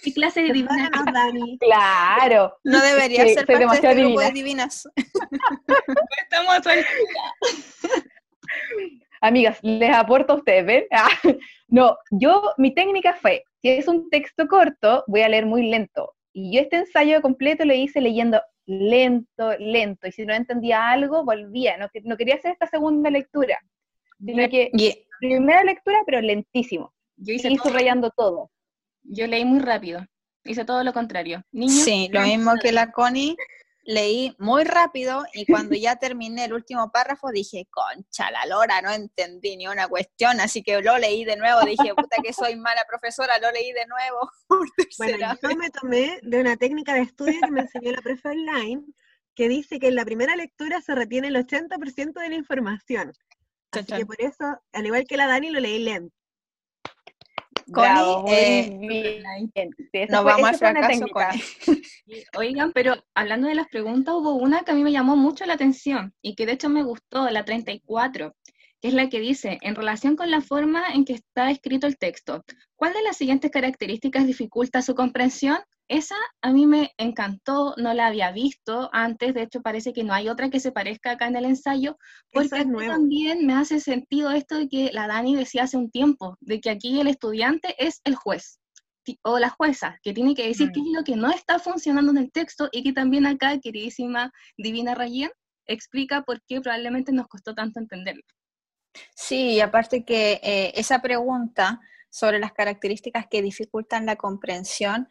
¿Qué 0.03 0.13
clase 0.13 0.41
de 0.41 0.53
divinas? 0.53 0.89
Claro. 1.59 2.57
No 2.63 2.81
debería 2.81 3.25
ser 3.27 3.45
parte 3.45 3.65
de 3.65 3.73
este 3.73 3.95
grupo 3.95 4.21
de 4.21 4.31
divinas. 4.31 4.87
Estamos 6.23 6.61
Amigas, 9.21 9.57
les 9.63 9.95
aporto 9.95 10.33
a 10.33 10.35
ustedes, 10.37 10.65
¿ven? 10.65 10.85
Ah, 10.91 11.09
no, 11.67 11.97
yo, 12.11 12.53
mi 12.57 12.73
técnica 12.73 13.13
fue, 13.15 13.43
si 13.61 13.69
es 13.69 13.87
un 13.87 14.09
texto 14.11 14.47
corto, 14.47 15.03
voy 15.07 15.21
a 15.21 15.29
leer 15.29 15.47
muy 15.47 15.69
lento. 15.69 16.13
Y 16.33 16.55
yo 16.55 16.61
este 16.61 16.77
ensayo 16.77 17.21
completo 17.21 17.65
lo 17.65 17.73
hice 17.73 17.99
leyendo 17.99 18.39
lento, 18.67 19.57
lento. 19.57 20.07
Y 20.07 20.11
si 20.11 20.25
no 20.25 20.33
entendía 20.33 20.89
algo, 20.89 21.23
volvía. 21.23 21.77
No, 21.77 21.87
no 22.03 22.17
quería 22.17 22.35
hacer 22.35 22.51
esta 22.51 22.67
segunda 22.67 23.09
lectura, 23.09 23.57
sino 24.19 24.47
que 24.49 24.71
primera 25.19 25.63
lectura, 25.63 25.99
pero 26.05 26.21
lentísimo. 26.21 26.93
Yo 27.15 27.33
hice 27.33 27.49
y 27.49 27.57
subrayando 27.57 28.11
todo. 28.11 28.51
Yo 29.01 29.25
leí 29.25 29.45
muy 29.45 29.59
rápido. 29.59 30.05
Hice 30.43 30.65
todo 30.65 30.83
lo 30.83 30.93
contrario. 30.93 31.43
sí, 31.67 32.09
lo 32.11 32.21
mismo 32.21 32.53
que 32.61 32.71
la 32.71 32.91
Connie. 32.91 33.35
Leí 33.89 34.35
muy 34.37 34.65
rápido 34.65 35.23
y 35.33 35.45
cuando 35.45 35.73
ya 35.73 35.95
terminé 35.95 36.43
el 36.43 36.51
último 36.51 36.91
párrafo 36.91 37.29
dije, 37.31 37.69
concha 37.71 38.29
la 38.31 38.45
lora, 38.45 38.81
no 38.81 38.91
entendí 38.91 39.55
ni 39.55 39.65
una 39.65 39.87
cuestión, 39.87 40.41
así 40.41 40.61
que 40.61 40.81
lo 40.81 40.97
leí 40.97 41.23
de 41.23 41.37
nuevo, 41.37 41.61
dije, 41.61 41.95
puta 41.95 42.17
que 42.21 42.33
soy 42.33 42.57
mala 42.57 42.83
profesora, 42.85 43.39
lo 43.39 43.49
leí 43.49 43.71
de 43.71 43.85
nuevo. 43.85 44.29
bueno, 44.97 45.37
yo 45.41 45.55
me 45.55 45.69
tomé 45.69 46.19
de 46.21 46.41
una 46.41 46.57
técnica 46.57 46.95
de 46.95 47.03
estudio 47.03 47.39
que 47.41 47.51
me 47.51 47.61
enseñó 47.61 47.93
la 47.93 48.01
profe 48.01 48.27
online, 48.27 48.83
que 49.33 49.47
dice 49.47 49.79
que 49.79 49.87
en 49.87 49.95
la 49.95 50.03
primera 50.03 50.35
lectura 50.35 50.81
se 50.81 50.93
retiene 50.93 51.29
el 51.29 51.37
80% 51.37 52.11
de 52.19 52.29
la 52.29 52.35
información. 52.35 53.13
Así 53.71 53.85
que 53.85 54.05
por 54.05 54.19
eso, 54.21 54.59
al 54.73 54.85
igual 54.85 55.05
que 55.07 55.15
la 55.15 55.27
Dani, 55.27 55.49
lo 55.49 55.61
leí 55.61 55.79
lento. 55.79 56.13
Connie, 57.71 59.19
eh, 59.53 60.07
nos 60.09 60.23
vamos 60.23 60.49
a 60.49 60.53
fracaso, 60.53 61.05
Oigan, 62.37 62.71
pero 62.71 62.95
hablando 63.13 63.47
de 63.47 63.55
las 63.55 63.67
preguntas, 63.67 64.15
hubo 64.15 64.35
una 64.35 64.63
que 64.63 64.71
a 64.71 64.73
mí 64.73 64.83
me 64.83 64.91
llamó 64.91 65.15
mucho 65.15 65.45
la 65.45 65.53
atención 65.53 66.13
y 66.21 66.35
que 66.35 66.45
de 66.45 66.53
hecho 66.53 66.69
me 66.69 66.83
gustó, 66.83 67.29
la 67.29 67.43
34, 67.43 68.35
que 68.79 68.87
es 68.87 68.93
la 68.93 69.09
que 69.09 69.19
dice, 69.19 69.57
en 69.61 69.75
relación 69.75 70.15
con 70.15 70.31
la 70.31 70.41
forma 70.41 70.87
en 70.93 71.03
que 71.03 71.13
está 71.13 71.51
escrito 71.51 71.87
el 71.87 71.97
texto, 71.97 72.43
¿cuál 72.75 72.93
de 72.93 73.01
las 73.03 73.17
siguientes 73.17 73.51
características 73.51 74.25
dificulta 74.25 74.81
su 74.81 74.95
comprensión? 74.95 75.57
Esa 75.89 76.15
a 76.41 76.51
mí 76.51 76.67
me 76.67 76.91
encantó, 76.97 77.73
no 77.77 77.93
la 77.93 78.07
había 78.07 78.31
visto 78.31 78.89
antes, 78.91 79.33
de 79.33 79.43
hecho 79.43 79.61
parece 79.61 79.93
que 79.93 80.03
no 80.03 80.13
hay 80.13 80.27
otra 80.27 80.49
que 80.49 80.59
se 80.59 80.73
parezca 80.73 81.11
acá 81.11 81.27
en 81.27 81.37
el 81.37 81.45
ensayo, 81.45 81.97
porque 82.33 82.65
también 82.87 83.45
me 83.45 83.53
hace 83.53 83.79
sentido 83.79 84.31
esto 84.31 84.57
de 84.57 84.67
que 84.67 84.91
la 84.91 85.07
Dani 85.07 85.35
decía 85.35 85.63
hace 85.63 85.77
un 85.77 85.89
tiempo, 85.89 86.37
de 86.41 86.59
que 86.59 86.69
aquí 86.69 86.99
el 86.99 87.07
estudiante 87.07 87.73
es 87.77 88.01
el 88.03 88.15
juez 88.15 88.59
o 89.23 89.39
la 89.39 89.49
jueza, 89.49 89.97
que 90.03 90.13
tiene 90.13 90.35
que 90.35 90.47
decir 90.47 90.71
qué 90.73 90.81
es 90.81 90.85
mm. 90.87 90.95
lo 90.95 91.03
que 91.03 91.15
no 91.15 91.31
está 91.31 91.59
funcionando 91.59 92.11
en 92.11 92.17
el 92.17 92.31
texto 92.31 92.67
y 92.71 92.83
que 92.83 92.91
también 92.91 93.25
acá, 93.25 93.57
queridísima 93.59 94.33
Divina 94.57 94.95
Rayen, 94.95 95.31
explica 95.65 96.23
por 96.23 96.41
qué 96.45 96.59
probablemente 96.59 97.11
nos 97.11 97.27
costó 97.27 97.55
tanto 97.55 97.79
entenderlo. 97.79 98.23
Sí, 99.15 99.61
aparte 99.61 100.03
que 100.03 100.39
eh, 100.43 100.73
esa 100.75 101.01
pregunta 101.01 101.79
sobre 102.09 102.39
las 102.39 102.51
características 102.53 103.27
que 103.29 103.41
dificultan 103.41 104.05
la 104.05 104.15
comprensión 104.15 105.07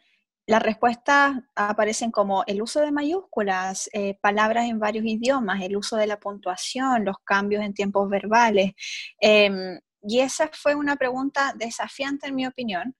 las 0.47 0.63
respuestas 0.63 1.35
aparecen 1.55 2.09
como 2.09 2.45
el 2.47 2.61
uso 2.61 2.79
de 2.79 2.91
mayúsculas, 2.91 3.89
eh, 3.91 4.17
palabras 4.21 4.65
en 4.69 4.79
varios 4.79 5.05
idiomas, 5.05 5.61
el 5.61 5.75
uso 5.75 5.97
de 5.97 6.07
la 6.07 6.19
puntuación, 6.19 7.03
los 7.03 7.17
cambios 7.25 7.63
en 7.63 7.73
tiempos 7.73 8.09
verbales. 8.09 8.71
Em, 9.19 9.77
y 10.01 10.21
esa 10.21 10.49
fue 10.53 10.73
una 10.73 10.95
pregunta 10.95 11.53
desafiante 11.53 12.27
en 12.27 12.35
mi 12.35 12.47
opinión. 12.47 12.95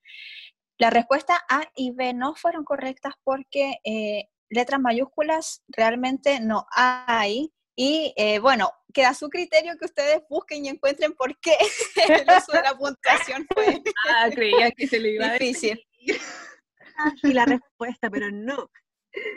La 0.78 0.90
respuesta 0.90 1.42
A 1.50 1.62
y 1.74 1.92
B 1.92 2.14
no 2.14 2.36
fueron 2.36 2.66
correctas 2.66 3.14
porque 3.24 3.80
eh, 3.86 4.26
letras 4.50 4.82
mayúsculas 4.82 5.64
realmente 5.70 6.42
no 6.42 6.68
hay. 6.72 7.54
Y 7.78 8.14
eh, 8.18 8.40
bueno, 8.40 8.74
queda 8.94 9.10
a 9.10 9.14
su 9.14 9.30
criterio 9.30 9.78
que 9.78 9.86
ustedes 9.86 10.22
busquen 10.30 10.66
y 10.66 10.70
encuentren 10.70 11.14
por 11.14 11.40
qué 11.40 11.56
el 12.10 12.26
uso 12.38 12.52
de 12.52 12.62
la 12.62 12.78
puntuación 12.78 13.48
fue 13.54 13.82
ah, 14.10 14.30
creía 14.34 14.70
que 14.72 14.86
se 14.86 15.00
le 15.00 15.12
iba 15.12 15.32
difícil. 15.34 15.80
A 15.80 16.47
y 17.24 17.34
la 17.34 17.46
respuesta, 17.46 18.10
pero 18.10 18.32
no. 18.32 18.70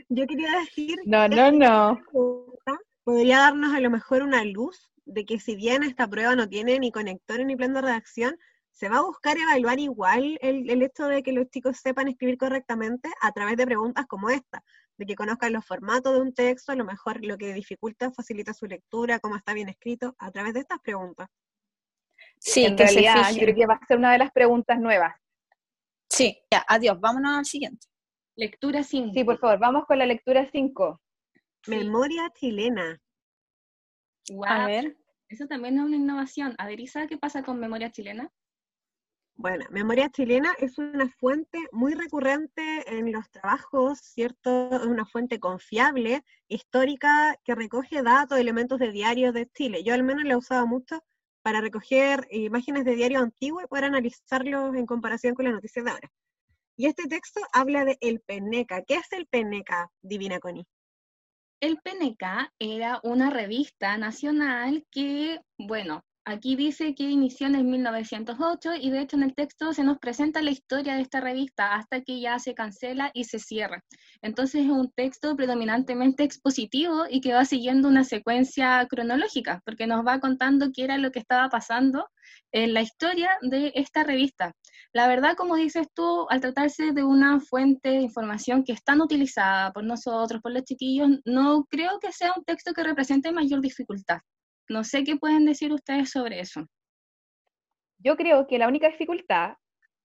Yo 0.09 0.27
quería 0.27 0.59
decir... 0.61 0.99
No, 1.05 1.29
no, 1.29 1.51
no. 1.51 1.99
Podría 3.05 3.39
darnos 3.39 3.75
a 3.75 3.81
lo 3.81 3.91
mejor 3.91 4.23
una 4.23 4.45
luz 4.45 4.93
de 5.05 5.25
que 5.25 5.41
si 5.41 5.57
bien 5.57 5.83
esta 5.83 6.09
prueba 6.09 6.37
no 6.37 6.49
tiene 6.49 6.79
ni 6.79 6.93
conectores 6.93 7.47
ni 7.47 7.57
plan 7.57 7.75
de 7.75 7.81
redacción, 7.81 8.37
se 8.71 8.89
va 8.89 8.99
a 8.99 9.03
buscar 9.03 9.37
evaluar 9.37 9.79
igual 9.79 10.39
el, 10.41 10.71
el, 10.71 10.83
hecho 10.83 11.07
de 11.07 11.23
que 11.23 11.33
los 11.33 11.49
chicos 11.51 11.79
sepan 11.79 12.09
escribir 12.09 12.39
correctamente 12.39 13.11
a 13.21 13.33
través 13.33 13.57
de 13.57 13.67
preguntas 13.67 14.07
como 14.07 14.31
esta, 14.31 14.63
de 14.97 15.07
que 15.07 15.17
conozcan 15.17 15.53
los 15.53 15.67
formatos 15.67 16.15
de 16.15 16.21
un 16.21 16.33
texto, 16.33 16.73
a 16.73 16.77
lo 16.77 16.85
mejor 16.85 17.25
lo 17.25 17.37
que 17.37 17.53
dificulta, 17.53 18.11
facilita 18.13 18.55
su 18.55 18.67
lectura, 18.67 19.19
cómo 19.19 19.37
está 19.37 19.55
bien 19.55 19.69
escrito, 19.69 20.15
a 20.19 20.31
través 20.31 20.55
de 20.55 20.61
estas 20.61 20.79
preguntas. 20.81 21.29
Sí, 22.39 22.65
en 22.65 22.79
realidad, 22.79 23.33
yo 23.33 23.41
creo 23.41 23.55
que 23.55 23.67
va 23.67 23.75
a 23.75 23.87
ser 23.87 23.99
una 23.99 24.13
de 24.13 24.19
las 24.19 24.31
preguntas 24.31 24.79
nuevas. 24.79 25.15
Sí, 26.11 26.37
ya, 26.51 26.65
adiós, 26.69 26.99
vámonos 27.01 27.39
al 27.39 27.45
siguiente. 27.45 27.87
Lectura 28.37 28.83
5. 28.83 29.13
Sí, 29.15 29.25
por 29.25 29.39
favor, 29.39 29.59
vamos 29.59 29.85
con 29.87 29.99
la 29.99 30.07
lectura 30.07 30.49
5. 30.51 31.01
Memoria 31.69 32.31
chilena. 32.35 33.01
A 34.47 34.67
ver. 34.67 34.97
Eso 35.29 35.47
también 35.47 35.79
es 35.79 35.85
una 35.85 35.97
innovación. 35.97 36.57
A 36.59 36.67
ver, 36.67 36.81
Isa, 36.81 37.07
¿qué 37.07 37.17
pasa 37.17 37.45
con 37.45 37.61
memoria 37.61 37.93
chilena? 37.93 38.33
Bueno, 39.37 39.65
memoria 39.71 40.11
chilena 40.11 40.53
es 40.59 40.77
una 40.77 41.09
fuente 41.09 41.59
muy 41.71 41.95
recurrente 41.95 42.85
en 42.99 43.13
los 43.13 43.31
trabajos, 43.31 44.01
¿cierto? 44.01 44.71
Es 44.73 44.83
una 44.83 45.07
fuente 45.07 45.39
confiable, 45.39 46.25
histórica, 46.49 47.39
que 47.45 47.55
recoge 47.55 48.03
datos, 48.03 48.39
elementos 48.39 48.81
de 48.81 48.91
diarios 48.91 49.33
de 49.33 49.49
Chile. 49.49 49.85
Yo 49.85 49.95
al 49.95 50.03
menos 50.03 50.25
la 50.25 50.33
he 50.33 50.37
usado 50.37 50.67
mucho 50.67 51.03
para 51.43 51.61
recoger 51.61 52.27
imágenes 52.31 52.85
de 52.85 52.95
diario 52.95 53.21
antiguo 53.21 53.63
y 53.63 53.67
poder 53.67 53.85
analizarlos 53.85 54.75
en 54.75 54.87
comparación 54.87 55.35
con 55.35 55.45
las 55.45 55.55
noticias 55.55 55.85
de 55.85 55.91
ahora. 55.91 56.13
Y 56.77 56.87
este 56.87 57.07
texto 57.09 57.41
habla 57.53 57.85
de 57.85 57.99
el 58.01 58.21
Peneca. 58.21 58.83
¿Qué 58.83 58.95
es 58.95 59.13
el 59.13 59.27
Peneca, 59.27 59.91
Divina 60.01 60.39
Connie? 60.39 60.67
El 61.61 61.79
Peneca 61.79 62.55
era 62.59 63.01
una 63.03 63.29
revista 63.29 63.99
nacional 63.99 64.87
que, 64.91 65.41
bueno, 65.59 66.05
Aquí 66.27 66.55
dice 66.55 66.95
que 66.95 67.05
inició 67.05 67.47
en 67.47 67.55
el 67.55 67.65
1908 67.65 68.75
y 68.75 68.91
de 68.91 69.01
hecho 69.01 69.17
en 69.17 69.23
el 69.23 69.35
texto 69.35 69.73
se 69.73 69.83
nos 69.83 69.99
presenta 69.99 70.43
la 70.43 70.51
historia 70.51 70.95
de 70.95 71.01
esta 71.01 71.19
revista 71.19 71.75
hasta 71.75 72.03
que 72.03 72.21
ya 72.21 72.39
se 72.39 72.55
cancela 72.55 73.11
y 73.15 73.25
se 73.25 73.39
cierra. 73.39 73.83
Entonces 74.21 74.67
es 74.67 74.71
un 74.71 74.93
texto 74.93 75.35
predominantemente 75.35 76.23
expositivo 76.23 77.05
y 77.09 77.23
que 77.23 77.33
va 77.33 77.47
siguiendo 77.47 77.89
una 77.89 78.05
secuencia 78.05 78.87
cronológica, 78.89 79.63
porque 79.65 79.87
nos 79.87 80.07
va 80.07 80.21
contando 80.21 80.71
qué 80.75 80.85
era 80.85 80.99
lo 80.99 81.11
que 81.11 81.21
estaba 81.21 81.49
pasando 81.49 82.07
en 82.53 82.75
la 82.75 82.83
historia 82.83 83.31
de 83.41 83.73
esta 83.75 84.05
revista. 84.05 84.53
La 84.93 85.09
verdad, 85.09 85.37
como 85.37 85.57
dices 85.57 85.87
tú, 85.95 86.27
al 86.29 86.43
tratarse 86.43 86.93
de 86.93 87.03
una 87.03 87.41
fuente 87.41 87.89
de 87.89 88.03
información 88.03 88.63
que 88.63 88.73
es 88.73 88.85
tan 88.85 89.01
utilizada 89.01 89.73
por 89.73 89.85
nosotros, 89.85 90.43
por 90.43 90.53
los 90.53 90.65
chiquillos, 90.65 91.09
no 91.25 91.65
creo 91.65 91.99
que 91.99 92.13
sea 92.13 92.35
un 92.37 92.45
texto 92.45 92.75
que 92.75 92.85
represente 92.85 93.33
mayor 93.33 93.63
dificultad. 93.63 94.19
No 94.71 94.85
sé 94.85 95.03
qué 95.03 95.17
pueden 95.17 95.47
decir 95.47 95.73
ustedes 95.73 96.11
sobre 96.11 96.39
eso. 96.39 96.65
Yo 97.99 98.17
creo 98.17 98.47
que 98.47 98.57
la 98.57 98.69
única 98.69 98.89
dificultad 98.89 99.55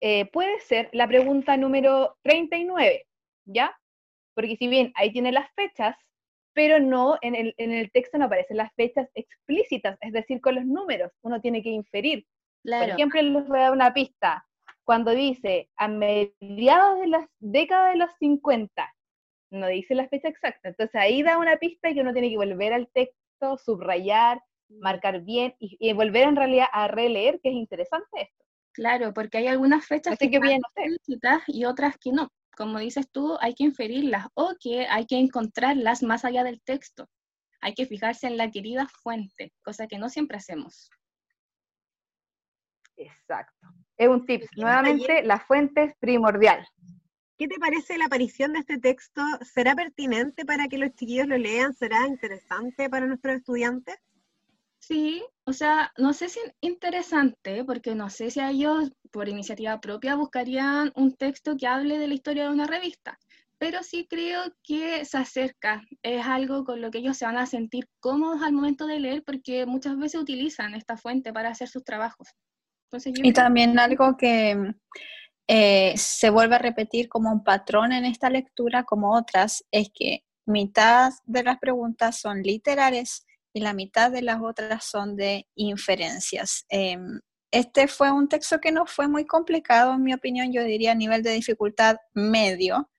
eh, 0.00 0.26
puede 0.32 0.58
ser 0.58 0.90
la 0.92 1.06
pregunta 1.06 1.56
número 1.56 2.18
39, 2.22 3.06
¿ya? 3.44 3.78
Porque 4.34 4.56
si 4.56 4.66
bien 4.66 4.90
ahí 4.96 5.12
tiene 5.12 5.30
las 5.30 5.48
fechas, 5.54 5.96
pero 6.52 6.80
no, 6.80 7.16
en 7.22 7.36
el, 7.36 7.54
en 7.58 7.70
el 7.70 7.92
texto 7.92 8.18
no 8.18 8.24
aparecen 8.24 8.56
las 8.56 8.74
fechas 8.74 9.08
explícitas, 9.14 9.96
es 10.00 10.12
decir, 10.12 10.40
con 10.40 10.56
los 10.56 10.64
números, 10.64 11.12
uno 11.22 11.40
tiene 11.40 11.62
que 11.62 11.70
inferir. 11.70 12.26
Por 12.64 12.88
ejemplo, 12.88 13.22
les 13.22 13.46
voy 13.46 13.58
a 13.60 13.62
dar 13.62 13.72
una 13.72 13.94
pista. 13.94 14.44
Cuando 14.82 15.12
dice 15.12 15.70
a 15.76 15.86
mediados 15.86 16.98
de 17.00 17.06
las 17.06 17.28
décadas 17.38 17.92
de 17.92 17.98
los 17.98 18.10
50, 18.18 18.94
no 19.52 19.68
dice 19.68 19.94
la 19.94 20.08
fecha 20.08 20.28
exacta. 20.28 20.70
Entonces 20.70 20.96
ahí 20.96 21.22
da 21.22 21.38
una 21.38 21.56
pista 21.56 21.94
que 21.94 22.00
uno 22.00 22.12
tiene 22.12 22.30
que 22.30 22.36
volver 22.36 22.72
al 22.72 22.88
texto, 22.88 23.58
subrayar 23.58 24.42
marcar 24.68 25.22
bien 25.22 25.54
y, 25.58 25.92
volver 25.92 26.24
en 26.24 26.36
realidad 26.36 26.66
a 26.72 26.88
releer, 26.88 27.40
que 27.42 27.50
es 27.50 27.54
interesante 27.54 28.22
esto. 28.22 28.44
Claro, 28.72 29.14
porque 29.14 29.38
hay 29.38 29.46
algunas 29.46 29.86
fechas 29.86 30.18
que, 30.18 30.28
bien, 30.28 30.60
y 31.46 31.64
otras 31.64 31.96
que 31.98 32.12
no. 32.12 32.30
Como 32.56 32.78
dices 32.78 33.10
tú, 33.10 33.36
hay 33.40 33.54
que 33.54 33.64
inferirlas 33.64 34.26
o 34.34 34.54
que 34.60 34.86
hay 34.86 35.06
que 35.06 35.18
encontrarlas 35.18 36.02
más 36.02 36.24
allá 36.24 36.44
del 36.44 36.60
texto. 36.62 37.08
Hay 37.60 37.74
que 37.74 37.86
fijarse 37.86 38.26
en 38.26 38.36
la 38.36 38.50
querida 38.50 38.86
fuente, 39.02 39.52
cosa 39.62 39.86
que 39.86 39.98
no 39.98 40.08
siempre 40.08 40.38
hacemos. 40.38 40.90
Exacto. 42.96 43.68
Es 43.96 44.08
un 44.08 44.24
tip. 44.26 44.42
Nuevamente, 44.56 45.22
la 45.22 45.40
fuente 45.40 45.84
es 45.84 45.94
primordial. 45.98 46.66
¿Qué 47.38 47.48
te 47.48 47.58
parece 47.58 47.98
la 47.98 48.06
aparición 48.06 48.54
de 48.54 48.60
este 48.60 48.78
texto? 48.78 49.22
¿Será 49.42 49.74
pertinente 49.74 50.46
para 50.46 50.68
que 50.68 50.78
los 50.78 50.94
chiquillos 50.94 51.26
lo 51.26 51.36
lean? 51.36 51.74
¿Será 51.74 52.06
interesante 52.06 52.88
para 52.88 53.06
nuestros 53.06 53.36
estudiantes? 53.36 53.96
Sí, 54.86 55.20
o 55.44 55.52
sea, 55.52 55.90
no 55.98 56.12
sé 56.12 56.28
si 56.28 56.38
es 56.38 56.52
interesante, 56.60 57.64
porque 57.64 57.96
no 57.96 58.08
sé 58.08 58.30
si 58.30 58.38
ellos 58.38 58.92
por 59.10 59.28
iniciativa 59.28 59.80
propia 59.80 60.14
buscarían 60.14 60.92
un 60.94 61.16
texto 61.16 61.56
que 61.56 61.66
hable 61.66 61.98
de 61.98 62.06
la 62.06 62.14
historia 62.14 62.44
de 62.44 62.50
una 62.50 62.68
revista, 62.68 63.18
pero 63.58 63.82
sí 63.82 64.06
creo 64.08 64.42
que 64.62 65.04
se 65.04 65.18
acerca, 65.18 65.82
es 66.02 66.24
algo 66.24 66.64
con 66.64 66.80
lo 66.80 66.92
que 66.92 66.98
ellos 66.98 67.16
se 67.16 67.24
van 67.24 67.36
a 67.36 67.46
sentir 67.46 67.88
cómodos 67.98 68.42
al 68.42 68.52
momento 68.52 68.86
de 68.86 69.00
leer, 69.00 69.24
porque 69.24 69.66
muchas 69.66 69.98
veces 69.98 70.20
utilizan 70.20 70.74
esta 70.74 70.96
fuente 70.96 71.32
para 71.32 71.48
hacer 71.48 71.66
sus 71.66 71.82
trabajos. 71.82 72.28
y 72.92 73.32
también 73.32 73.80
algo 73.80 74.16
que 74.16 74.56
eh, 75.48 75.94
se 75.96 76.30
vuelve 76.30 76.54
a 76.54 76.58
repetir 76.58 77.08
como 77.08 77.32
un 77.32 77.42
patrón 77.42 77.92
en 77.92 78.04
esta 78.04 78.30
lectura, 78.30 78.84
como 78.84 79.16
otras, 79.16 79.64
es 79.72 79.88
que 79.92 80.22
mitad 80.46 81.10
de 81.24 81.42
las 81.42 81.58
preguntas 81.58 82.20
son 82.20 82.42
literales 82.42 83.26
y 83.56 83.60
la 83.60 83.72
mitad 83.72 84.10
de 84.10 84.20
las 84.20 84.42
otras 84.42 84.84
son 84.84 85.16
de 85.16 85.48
inferencias. 85.54 86.66
Em, 86.68 87.20
este 87.50 87.88
fue 87.88 88.12
un 88.12 88.28
texto 88.28 88.60
que 88.60 88.70
no 88.70 88.84
fue 88.84 89.08
muy 89.08 89.24
complicado, 89.24 89.94
en 89.94 90.02
mi 90.02 90.12
opinión, 90.12 90.52
yo 90.52 90.62
diría 90.62 90.92
a 90.92 90.94
nivel 90.94 91.22
de 91.22 91.30
dificultad 91.30 91.96
medio, 92.12 92.90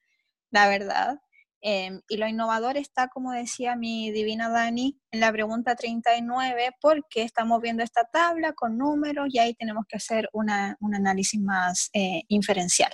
la 0.50 0.68
verdad. 0.68 1.20
Em, 1.62 2.02
y 2.10 2.18
lo 2.18 2.28
innovador 2.28 2.76
está, 2.76 3.08
como 3.08 3.34
decía 3.34 3.76
mi 3.76 4.10
divina 4.10 4.50
Dani, 4.50 5.00
en 5.12 5.20
la 5.20 5.32
pregunta 5.32 5.76
39, 5.76 6.72
porque 6.82 7.22
estamos 7.22 7.62
viendo 7.62 7.84
esta 7.84 8.06
tabla 8.06 8.54
con 8.54 8.80
números 8.80 9.28
y 9.30 9.38
ahí 9.38 9.54
tenemos 9.54 9.86
que 9.88 9.98
hacer 9.98 10.28
un 10.34 10.50
análisis 10.50 11.40
más 11.40 11.92
eh, 11.94 12.24
inferencial. 12.30 12.92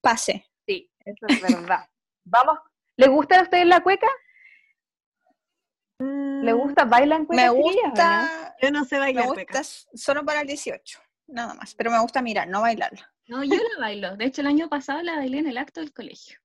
Pase. 0.00 0.46
Sí, 0.68 0.88
eso 1.04 1.26
es 1.26 1.42
verdad. 1.42 1.84
Vamos, 2.24 2.60
¿les 2.96 3.08
gusta 3.08 3.40
a 3.40 3.42
ustedes 3.42 3.66
la 3.66 3.80
cueca? 3.80 4.06
¿Le 6.46 6.52
gusta? 6.52 6.84
¿Bailan 6.84 7.26
cueca? 7.26 7.42
Me 7.42 7.48
gusta. 7.50 8.56
Yo 8.62 8.70
no 8.70 8.84
sé 8.84 8.98
bailar. 8.98 9.24
Me 9.28 9.44
gusta 9.44 9.62
solo 9.94 10.24
para 10.24 10.40
el 10.40 10.46
18, 10.46 11.00
nada 11.28 11.54
más. 11.54 11.74
Pero 11.74 11.90
me 11.90 12.00
gusta 12.00 12.22
mirar, 12.22 12.48
no 12.48 12.60
bailarla. 12.60 13.12
No, 13.28 13.42
yo 13.42 13.56
la 13.56 13.80
bailo. 13.80 14.16
De 14.16 14.26
hecho, 14.26 14.40
el 14.40 14.46
año 14.46 14.68
pasado 14.68 15.02
la 15.02 15.16
bailé 15.16 15.38
en 15.38 15.48
el 15.48 15.58
acto 15.58 15.80
del 15.80 15.92
colegio. 15.92 16.38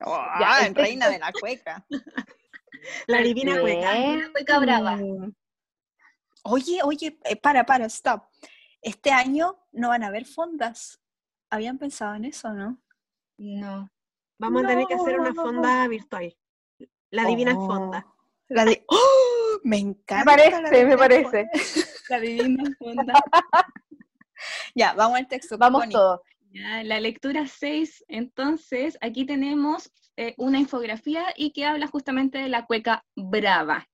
Oh, 0.00 0.24
ya, 0.38 0.66
en 0.66 0.74
reina 0.74 1.08
de 1.08 1.18
la 1.18 1.32
cueca. 1.32 1.84
la 3.06 3.18
divina 3.18 3.60
cueca. 3.60 3.94
La 3.94 4.30
cueca 4.32 4.58
brava. 4.58 4.98
Oye, 6.44 6.80
oye, 6.84 7.18
eh, 7.24 7.36
para, 7.36 7.64
para, 7.64 7.86
stop. 7.86 8.24
Este 8.80 9.10
año 9.10 9.58
no 9.72 9.88
van 9.88 10.04
a 10.04 10.08
haber 10.08 10.24
fondas. 10.26 11.00
¿Habían 11.50 11.78
pensado 11.78 12.14
en 12.14 12.26
eso, 12.26 12.52
no? 12.52 12.78
No. 13.38 13.90
Vamos 14.38 14.64
a 14.64 14.68
tener 14.68 14.86
que 14.86 14.94
hacer 14.94 15.18
una 15.18 15.34
fonda 15.34 15.88
virtual. 15.88 16.36
La 17.10 17.24
divina 17.24 17.54
fonda. 17.54 18.06
La 18.48 18.64
de, 18.64 18.84
¡oh! 18.86 19.37
Me 19.62 19.78
encanta. 19.78 20.24
Me 20.24 20.24
parece, 20.24 20.84
me 20.84 20.96
parece. 20.96 21.46
La 22.08 22.20
divina 22.20 22.64
fonda. 22.78 23.14
ya, 24.74 24.94
vamos 24.94 25.18
al 25.18 25.28
texto. 25.28 25.58
Vamos 25.58 25.88
todos. 25.88 26.20
la 26.52 27.00
lectura 27.00 27.46
6, 27.46 28.04
entonces, 28.08 28.98
aquí 29.00 29.26
tenemos 29.26 29.90
eh, 30.16 30.34
una 30.38 30.58
infografía 30.58 31.26
y 31.36 31.52
que 31.52 31.64
habla 31.64 31.86
justamente 31.86 32.38
de 32.38 32.48
la 32.48 32.66
cueca 32.66 33.04
brava. 33.14 33.88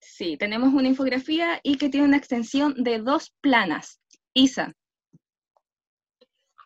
Sí, 0.00 0.36
tenemos 0.36 0.72
una 0.72 0.88
infografía 0.88 1.60
y 1.62 1.76
que 1.76 1.88
tiene 1.88 2.06
una 2.06 2.16
extensión 2.16 2.74
de 2.82 2.98
dos 2.98 3.34
planas. 3.40 4.00
Isa. 4.34 4.72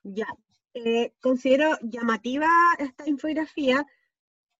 Ya, 0.05 0.27
eh, 0.75 1.13
considero 1.21 1.79
llamativa 1.83 2.49
esta 2.79 3.09
infografía 3.09 3.87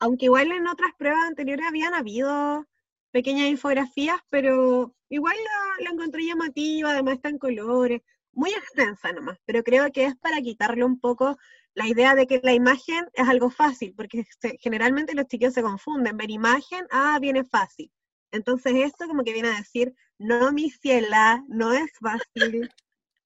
aunque 0.03 0.25
igual 0.25 0.51
en 0.51 0.67
otras 0.67 0.91
pruebas 0.99 1.29
anteriores 1.29 1.65
habían 1.65 1.95
habido 1.95 2.67
pequeñas 3.13 3.49
infografías, 3.49 4.19
pero 4.31 4.95
igual 5.09 5.37
la, 5.81 5.91
encontré 5.91 6.25
llamativa, 6.25 6.91
además 6.91 7.15
está 7.15 7.29
en 7.29 7.39
colores, 7.39 8.01
muy 8.33 8.51
extensa 8.51 9.13
nomás, 9.13 9.39
pero 9.45 9.63
creo 9.63 9.93
que 9.93 10.07
es 10.07 10.17
para 10.17 10.41
quitarle 10.41 10.85
un 10.85 10.99
poco 10.99 11.37
la 11.75 11.87
idea 11.87 12.15
de 12.15 12.27
que 12.27 12.41
la 12.43 12.53
imagen 12.53 13.07
es 13.13 13.29
algo 13.29 13.51
fácil, 13.51 13.95
porque 13.95 14.25
generalmente 14.59 15.15
los 15.15 15.27
chicos 15.27 15.55
se 15.55 15.63
confunden, 15.63 16.17
ver 16.17 16.31
imagen, 16.31 16.87
ah, 16.91 17.19
viene 17.21 17.45
fácil. 17.45 17.91
Entonces 18.31 18.73
esto 18.77 19.07
como 19.07 19.23
que 19.23 19.33
viene 19.33 19.49
a 19.49 19.57
decir, 19.57 19.95
no 20.19 20.53
mi 20.53 20.71
ciela, 20.71 21.45
no 21.49 21.73
es 21.73 21.91
fácil. 22.01 22.71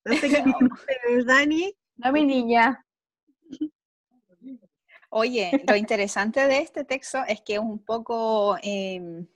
No 0.04 0.16
sé 0.16 0.28
qué 0.28 0.42
dices, 1.08 1.26
Dani. 1.26 1.74
No 1.96 2.12
mi 2.12 2.24
niña. 2.24 2.84
Oye, 5.10 5.64
lo 5.66 5.76
interesante 5.76 6.46
de 6.46 6.58
este 6.58 6.84
texto 6.84 7.22
es 7.26 7.40
que 7.40 7.54
es 7.54 7.60
un 7.60 7.84
poco 7.84 8.56
em, 8.62 9.26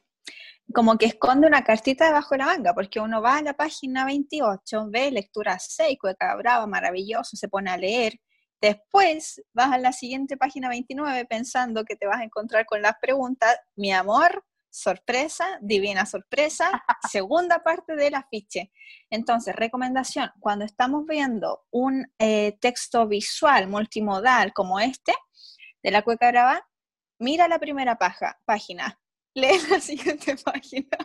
como 0.75 0.99
que 0.99 1.07
esconde 1.07 1.47
una 1.47 1.65
cartita 1.65 2.07
debajo 2.07 2.35
de 2.35 2.39
la 2.39 2.47
manga, 2.47 2.75
porque 2.75 3.01
uno 3.01 3.21
va 3.21 3.39
a 3.39 3.43
la 3.43 3.55
página 3.55 4.05
28, 4.05 4.89
ve 4.91 5.11
lectura 5.11 5.59
6, 5.59 5.99
cueca 6.01 6.35
brava, 6.37 6.67
maravilloso, 6.67 7.37
se 7.37 7.49
pone 7.49 7.71
a 7.71 7.77
leer. 7.77 8.21
Después 8.61 9.43
vas 9.55 9.73
a 9.73 9.79
la 9.79 9.93
siguiente 9.93 10.37
página 10.37 10.69
29 10.69 11.25
pensando 11.25 11.85
que 11.85 11.97
te 11.97 12.07
vas 12.07 12.21
a 12.21 12.25
encontrar 12.25 12.67
con 12.67 12.83
las 12.83 12.95
preguntas, 13.01 13.57
mi 13.75 13.93
amor, 13.93 14.45
sorpresa, 14.71 15.59
divina 15.61 16.07
sorpresa, 16.07 16.85
segunda 17.11 17.63
parte 17.63 17.97
del 17.97 18.15
afiche. 18.15 18.71
Entonces, 19.11 19.57
recomendación, 19.57 20.31
cuando 20.41 20.65
estamos 20.65 21.07
viendo 21.07 21.65
un 21.71 22.07
eh, 22.19 22.57
texto 22.61 23.09
visual 23.09 23.67
multimodal 23.67 24.53
como 24.53 24.79
este, 24.79 25.15
de 25.83 25.91
la 25.91 26.03
cueca 26.03 26.31
brava, 26.31 26.69
mira 27.19 27.49
la 27.49 27.59
primera 27.59 27.97
paja, 27.97 28.39
página, 28.45 29.01
lee 29.35 29.59
la 29.69 29.81
siguiente 29.81 30.37
página. 30.45 30.99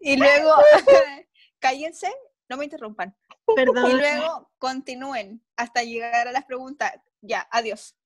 y 0.00 0.16
luego, 0.16 0.54
cállense, 1.58 2.12
no 2.48 2.56
me 2.56 2.64
interrumpan. 2.64 3.16
Perdón. 3.54 3.90
Y 3.90 3.94
luego 3.94 4.50
continúen 4.58 5.42
hasta 5.56 5.82
llegar 5.82 6.28
a 6.28 6.32
las 6.32 6.44
preguntas. 6.44 6.92
Ya, 7.20 7.46
adiós. 7.50 7.96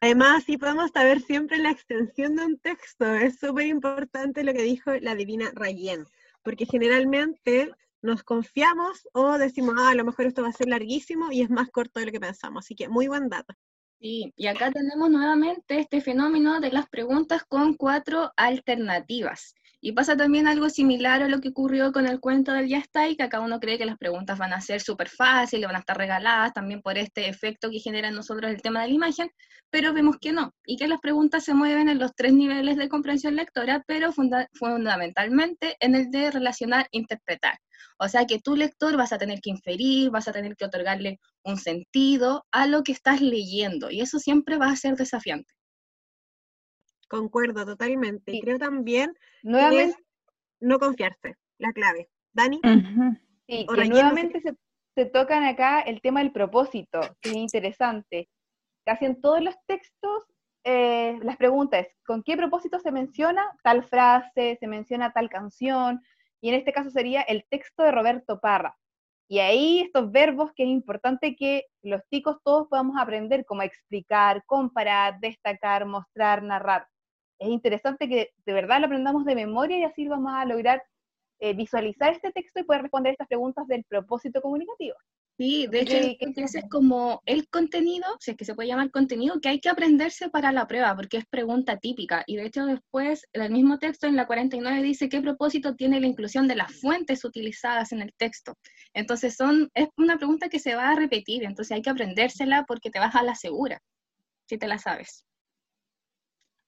Además, 0.00 0.44
sí 0.44 0.56
podemos 0.56 0.90
saber 0.92 1.20
siempre 1.20 1.58
la 1.58 1.70
extensión 1.70 2.36
de 2.36 2.44
un 2.44 2.58
texto. 2.58 3.14
Es 3.14 3.38
súper 3.38 3.66
importante 3.66 4.44
lo 4.44 4.52
que 4.52 4.62
dijo 4.62 4.92
la 5.00 5.14
divina 5.14 5.50
Rayen, 5.54 6.06
porque 6.42 6.66
generalmente 6.66 7.72
nos 8.00 8.22
confiamos 8.22 9.08
o 9.12 9.38
decimos, 9.38 9.74
ah, 9.78 9.90
a 9.90 9.94
lo 9.94 10.04
mejor 10.04 10.26
esto 10.26 10.42
va 10.42 10.48
a 10.48 10.52
ser 10.52 10.68
larguísimo 10.68 11.32
y 11.32 11.42
es 11.42 11.50
más 11.50 11.68
corto 11.70 11.98
de 11.98 12.06
lo 12.06 12.12
que 12.12 12.20
pensamos. 12.20 12.64
Así 12.64 12.76
que 12.76 12.88
muy 12.88 13.08
buen 13.08 13.28
dato. 13.28 13.54
Sí, 14.00 14.32
y 14.36 14.46
acá 14.46 14.70
tenemos 14.70 15.10
nuevamente 15.10 15.80
este 15.80 16.00
fenómeno 16.00 16.60
de 16.60 16.70
las 16.70 16.88
preguntas 16.88 17.44
con 17.44 17.74
cuatro 17.74 18.32
alternativas. 18.36 19.54
Y 19.80 19.92
pasa 19.92 20.16
también 20.16 20.48
algo 20.48 20.68
similar 20.70 21.22
a 21.22 21.28
lo 21.28 21.40
que 21.40 21.50
ocurrió 21.50 21.92
con 21.92 22.06
el 22.06 22.18
cuento 22.18 22.52
del 22.52 22.68
Ya 22.68 22.78
está, 22.78 23.08
y 23.08 23.16
que 23.16 23.22
acá 23.22 23.40
uno 23.40 23.60
cree 23.60 23.78
que 23.78 23.86
las 23.86 23.96
preguntas 23.96 24.36
van 24.36 24.52
a 24.52 24.60
ser 24.60 24.80
súper 24.80 25.08
fáciles, 25.08 25.66
van 25.66 25.76
a 25.76 25.80
estar 25.80 25.96
regaladas 25.96 26.52
también 26.52 26.82
por 26.82 26.98
este 26.98 27.28
efecto 27.28 27.70
que 27.70 27.78
genera 27.78 28.08
en 28.08 28.14
nosotros 28.14 28.50
el 28.50 28.60
tema 28.60 28.82
de 28.82 28.88
la 28.88 28.94
imagen, 28.94 29.30
pero 29.70 29.92
vemos 29.92 30.16
que 30.20 30.32
no, 30.32 30.52
y 30.66 30.76
que 30.76 30.88
las 30.88 31.00
preguntas 31.00 31.44
se 31.44 31.54
mueven 31.54 31.88
en 31.88 31.98
los 31.98 32.12
tres 32.16 32.32
niveles 32.32 32.76
de 32.76 32.88
comprensión 32.88 33.36
lectora, 33.36 33.84
pero 33.86 34.12
fundamentalmente 34.12 35.76
en 35.78 35.94
el 35.94 36.10
de 36.10 36.30
relacionar, 36.30 36.88
interpretar. 36.90 37.58
O 38.00 38.08
sea 38.08 38.26
que 38.26 38.40
tu 38.40 38.56
lector 38.56 38.96
vas 38.96 39.12
a 39.12 39.18
tener 39.18 39.40
que 39.40 39.50
inferir, 39.50 40.10
vas 40.10 40.26
a 40.26 40.32
tener 40.32 40.56
que 40.56 40.64
otorgarle 40.64 41.20
un 41.44 41.56
sentido 41.56 42.46
a 42.50 42.66
lo 42.66 42.82
que 42.82 42.92
estás 42.92 43.20
leyendo, 43.20 43.90
y 43.90 44.00
eso 44.00 44.18
siempre 44.18 44.56
va 44.56 44.70
a 44.70 44.76
ser 44.76 44.96
desafiante. 44.96 45.54
Concuerdo 47.08 47.64
totalmente. 47.64 48.32
Y 48.32 48.40
creo 48.40 48.58
también 48.58 49.14
nuevamente 49.42 49.96
no 50.60 50.78
confiarse, 50.78 51.36
la 51.58 51.72
clave. 51.72 52.08
Dani. 52.32 52.60
Sí, 53.46 53.66
que 53.66 53.88
nuevamente 53.88 54.40
se, 54.40 54.54
se, 54.94 55.06
tocan 55.06 55.44
acá 55.44 55.80
el 55.80 56.00
tema 56.02 56.20
del 56.20 56.32
propósito, 56.32 57.00
que 57.20 57.30
es 57.30 57.36
interesante. 57.36 58.28
Casi 58.84 59.06
en 59.06 59.20
todos 59.20 59.42
los 59.42 59.54
textos, 59.66 60.24
eh, 60.64 61.18
las 61.22 61.36
preguntas 61.38 61.86
es, 61.86 61.94
¿con 62.04 62.22
qué 62.22 62.36
propósito 62.36 62.78
se 62.78 62.92
menciona 62.92 63.50
tal 63.62 63.84
frase, 63.84 64.58
se 64.60 64.66
menciona 64.66 65.12
tal 65.12 65.30
canción? 65.30 66.02
Y 66.42 66.50
en 66.50 66.56
este 66.56 66.72
caso 66.72 66.90
sería 66.90 67.22
el 67.22 67.44
texto 67.48 67.82
de 67.82 67.92
Roberto 67.92 68.38
Parra. 68.38 68.76
Y 69.30 69.40
ahí 69.40 69.80
estos 69.80 70.10
verbos 70.10 70.52
que 70.54 70.62
es 70.62 70.68
importante 70.68 71.36
que 71.36 71.64
los 71.82 72.02
chicos 72.10 72.36
todos 72.44 72.68
podamos 72.68 72.96
aprender, 72.98 73.44
como 73.44 73.62
explicar, 73.62 74.42
comparar, 74.46 75.20
destacar, 75.20 75.84
mostrar, 75.86 76.42
narrar 76.42 76.86
es 77.38 77.48
interesante 77.48 78.08
que 78.08 78.30
de 78.44 78.52
verdad 78.52 78.80
lo 78.80 78.86
aprendamos 78.86 79.24
de 79.24 79.34
memoria 79.34 79.78
y 79.78 79.84
así 79.84 80.06
vamos 80.06 80.32
a 80.34 80.44
lograr 80.44 80.82
eh, 81.40 81.54
visualizar 81.54 82.12
este 82.12 82.32
texto 82.32 82.60
y 82.60 82.64
poder 82.64 82.82
responder 82.82 83.12
estas 83.12 83.28
preguntas 83.28 83.66
del 83.68 83.84
propósito 83.84 84.40
comunicativo. 84.40 84.96
Sí, 85.38 85.68
de 85.68 85.82
hecho, 85.82 85.96
ese 86.42 86.58
es 86.58 86.64
como 86.68 87.22
el 87.24 87.48
contenido, 87.48 88.04
si 88.18 88.32
es 88.32 88.36
que 88.36 88.44
se 88.44 88.56
puede 88.56 88.70
llamar 88.70 88.90
contenido, 88.90 89.40
que 89.40 89.48
hay 89.48 89.60
que 89.60 89.68
aprenderse 89.68 90.30
para 90.30 90.50
la 90.50 90.66
prueba, 90.66 90.96
porque 90.96 91.18
es 91.18 91.26
pregunta 91.26 91.76
típica. 91.76 92.24
Y 92.26 92.34
de 92.34 92.46
hecho, 92.46 92.66
después, 92.66 93.24
el 93.32 93.52
mismo 93.52 93.78
texto 93.78 94.08
en 94.08 94.16
la 94.16 94.26
49 94.26 94.82
dice 94.82 95.08
qué 95.08 95.20
propósito 95.20 95.76
tiene 95.76 96.00
la 96.00 96.08
inclusión 96.08 96.48
de 96.48 96.56
las 96.56 96.72
fuentes 96.80 97.24
utilizadas 97.24 97.92
en 97.92 98.02
el 98.02 98.12
texto. 98.16 98.54
Entonces, 98.94 99.36
son, 99.36 99.70
es 99.74 99.86
una 99.96 100.16
pregunta 100.16 100.48
que 100.48 100.58
se 100.58 100.74
va 100.74 100.90
a 100.90 100.96
repetir, 100.96 101.44
entonces 101.44 101.70
hay 101.70 101.82
que 101.82 101.90
aprendérsela 101.90 102.64
porque 102.66 102.90
te 102.90 102.98
vas 102.98 103.14
a 103.14 103.22
la 103.22 103.36
segura, 103.36 103.80
si 104.48 104.58
te 104.58 104.66
la 104.66 104.78
sabes. 104.78 105.27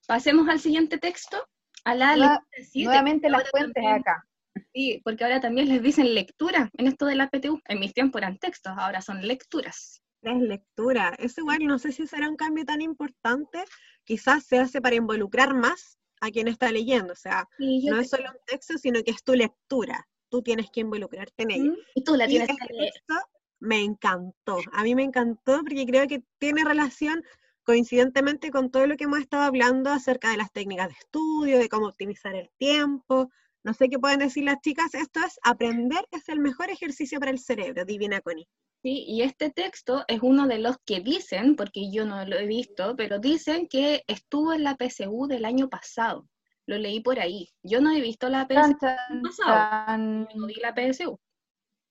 Pasemos 0.07 0.49
al 0.49 0.61
siguiente 0.61 0.99
texto, 0.99 1.47
a 1.85 1.95
la 1.95 2.43
Nuevamente 2.75 3.31
las 3.31 3.49
fuentes 3.51 3.85
acá. 3.87 4.27
Sí, 4.73 5.01
porque 5.05 5.25
ahora 5.25 5.41
también 5.41 5.69
les 5.69 5.83
dicen 5.83 6.15
lectura 6.15 6.71
en 6.77 6.87
esto 6.87 7.07
de 7.07 7.15
la 7.15 7.29
PTU. 7.29 7.61
En 7.67 7.81
mis 7.81 7.95
tiempos 7.95 8.21
eran 8.21 8.39
textos, 8.39 8.73
ahora 8.77 9.01
son 9.01 9.27
lecturas. 9.27 10.03
Es 10.23 10.41
lectura. 10.41 11.15
Es 11.19 11.39
igual, 11.39 11.59
no 11.61 11.79
sé 11.79 11.93
si 11.93 12.07
será 12.07 12.29
un 12.29 12.37
cambio 12.37 12.65
tan 12.65 12.83
importante. 12.83 13.65
Quizás 14.05 14.45
se 14.45 14.59
hace 14.59 14.81
para 14.81 14.97
involucrar 14.97 15.55
más 15.55 15.99
a 16.21 16.31
quien 16.31 16.49
está 16.49 16.71
leyendo. 16.71 17.13
O 17.13 17.17
sea, 17.17 17.49
no 17.59 17.99
es 17.99 18.11
solo 18.11 18.31
un 18.31 18.39
texto, 18.47 18.77
sino 18.77 19.03
que 19.03 19.13
es 19.13 19.23
tu 19.23 19.35
lectura. 19.35 20.07
Tú 20.29 20.43
tienes 20.43 20.71
que 20.71 20.81
involucrarte 20.81 21.45
en 21.45 21.51
ella. 21.51 21.73
Y 21.95 22.05
tú 22.05 22.17
la 22.17 22.27
tienes 22.27 22.49
que 22.49 22.55
este 22.55 22.75
leer. 22.75 22.93
Texto 22.93 23.15
me 23.61 23.83
encantó. 23.83 24.59
A 24.73 24.83
mí 24.83 24.95
me 24.95 25.05
encantó 25.05 25.61
porque 25.61 25.87
creo 25.87 26.07
que 26.07 26.23
tiene 26.39 26.65
relación 26.65 27.23
coincidentemente 27.70 28.50
con 28.50 28.72
todo 28.72 28.88
lo 28.88 28.96
que 28.96 29.04
hemos 29.04 29.20
estado 29.20 29.44
hablando 29.44 29.90
acerca 29.90 30.33
de 30.33 30.37
las 30.38 30.50
técnicas 30.50 30.88
de 30.88 30.94
estudio, 30.94 31.56
de 31.56 31.68
cómo 31.68 31.87
optimizar 31.87 32.35
el 32.35 32.50
tiempo, 32.59 33.30
no 33.62 33.74
sé 33.74 33.88
qué 33.88 33.96
pueden 33.96 34.18
decir 34.18 34.42
las 34.42 34.61
chicas, 34.61 34.92
esto 34.92 35.20
es 35.24 35.38
aprender 35.44 36.04
es 36.11 36.28
el 36.28 36.40
mejor 36.40 36.68
ejercicio 36.68 37.20
para 37.20 37.30
el 37.30 37.38
cerebro, 37.38 37.85
Divina 37.85 38.20
Connie. 38.22 38.48
Sí, 38.83 39.04
y 39.06 39.22
este 39.22 39.50
texto 39.50 40.04
es 40.09 40.18
uno 40.20 40.48
de 40.48 40.59
los 40.59 40.78
que 40.85 40.98
dicen, 40.98 41.54
porque 41.54 41.92
yo 41.92 42.04
no 42.04 42.24
lo 42.24 42.40
he 42.40 42.46
visto, 42.46 42.96
pero 42.96 43.20
dicen 43.20 43.68
que 43.68 44.02
estuvo 44.09 44.52
en 44.52 44.64
la 44.64 44.76
PSU 44.76 45.28
del 45.28 45.44
año 45.44 45.68
pasado. 45.68 46.26
Lo 46.66 46.76
leí 46.76 46.98
por 46.98 47.20
ahí. 47.20 47.50
Yo 47.62 47.80
no 47.80 47.92
he 47.92 48.00
visto 48.00 48.28
la 48.28 48.48
PSU 48.48 48.78
pasado, 49.22 49.96
no 49.96 50.46
vi 50.48 50.54
la 50.54 50.74
PSU, 50.74 51.20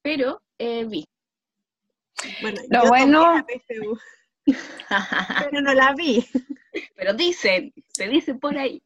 pero 0.01 0.41
eh, 0.57 0.83
vi. 0.83 1.05
Bueno, 2.41 2.61
lo 2.69 2.89
bueno... 2.89 3.35
La 3.35 3.45
PSU. 3.45 3.97
Pero 5.49 5.62
no 5.62 5.73
la 5.73 5.93
vi. 5.93 6.25
Pero 6.95 7.13
dicen, 7.13 7.73
se 7.88 8.07
dice 8.07 8.35
por 8.35 8.57
ahí. 8.57 8.81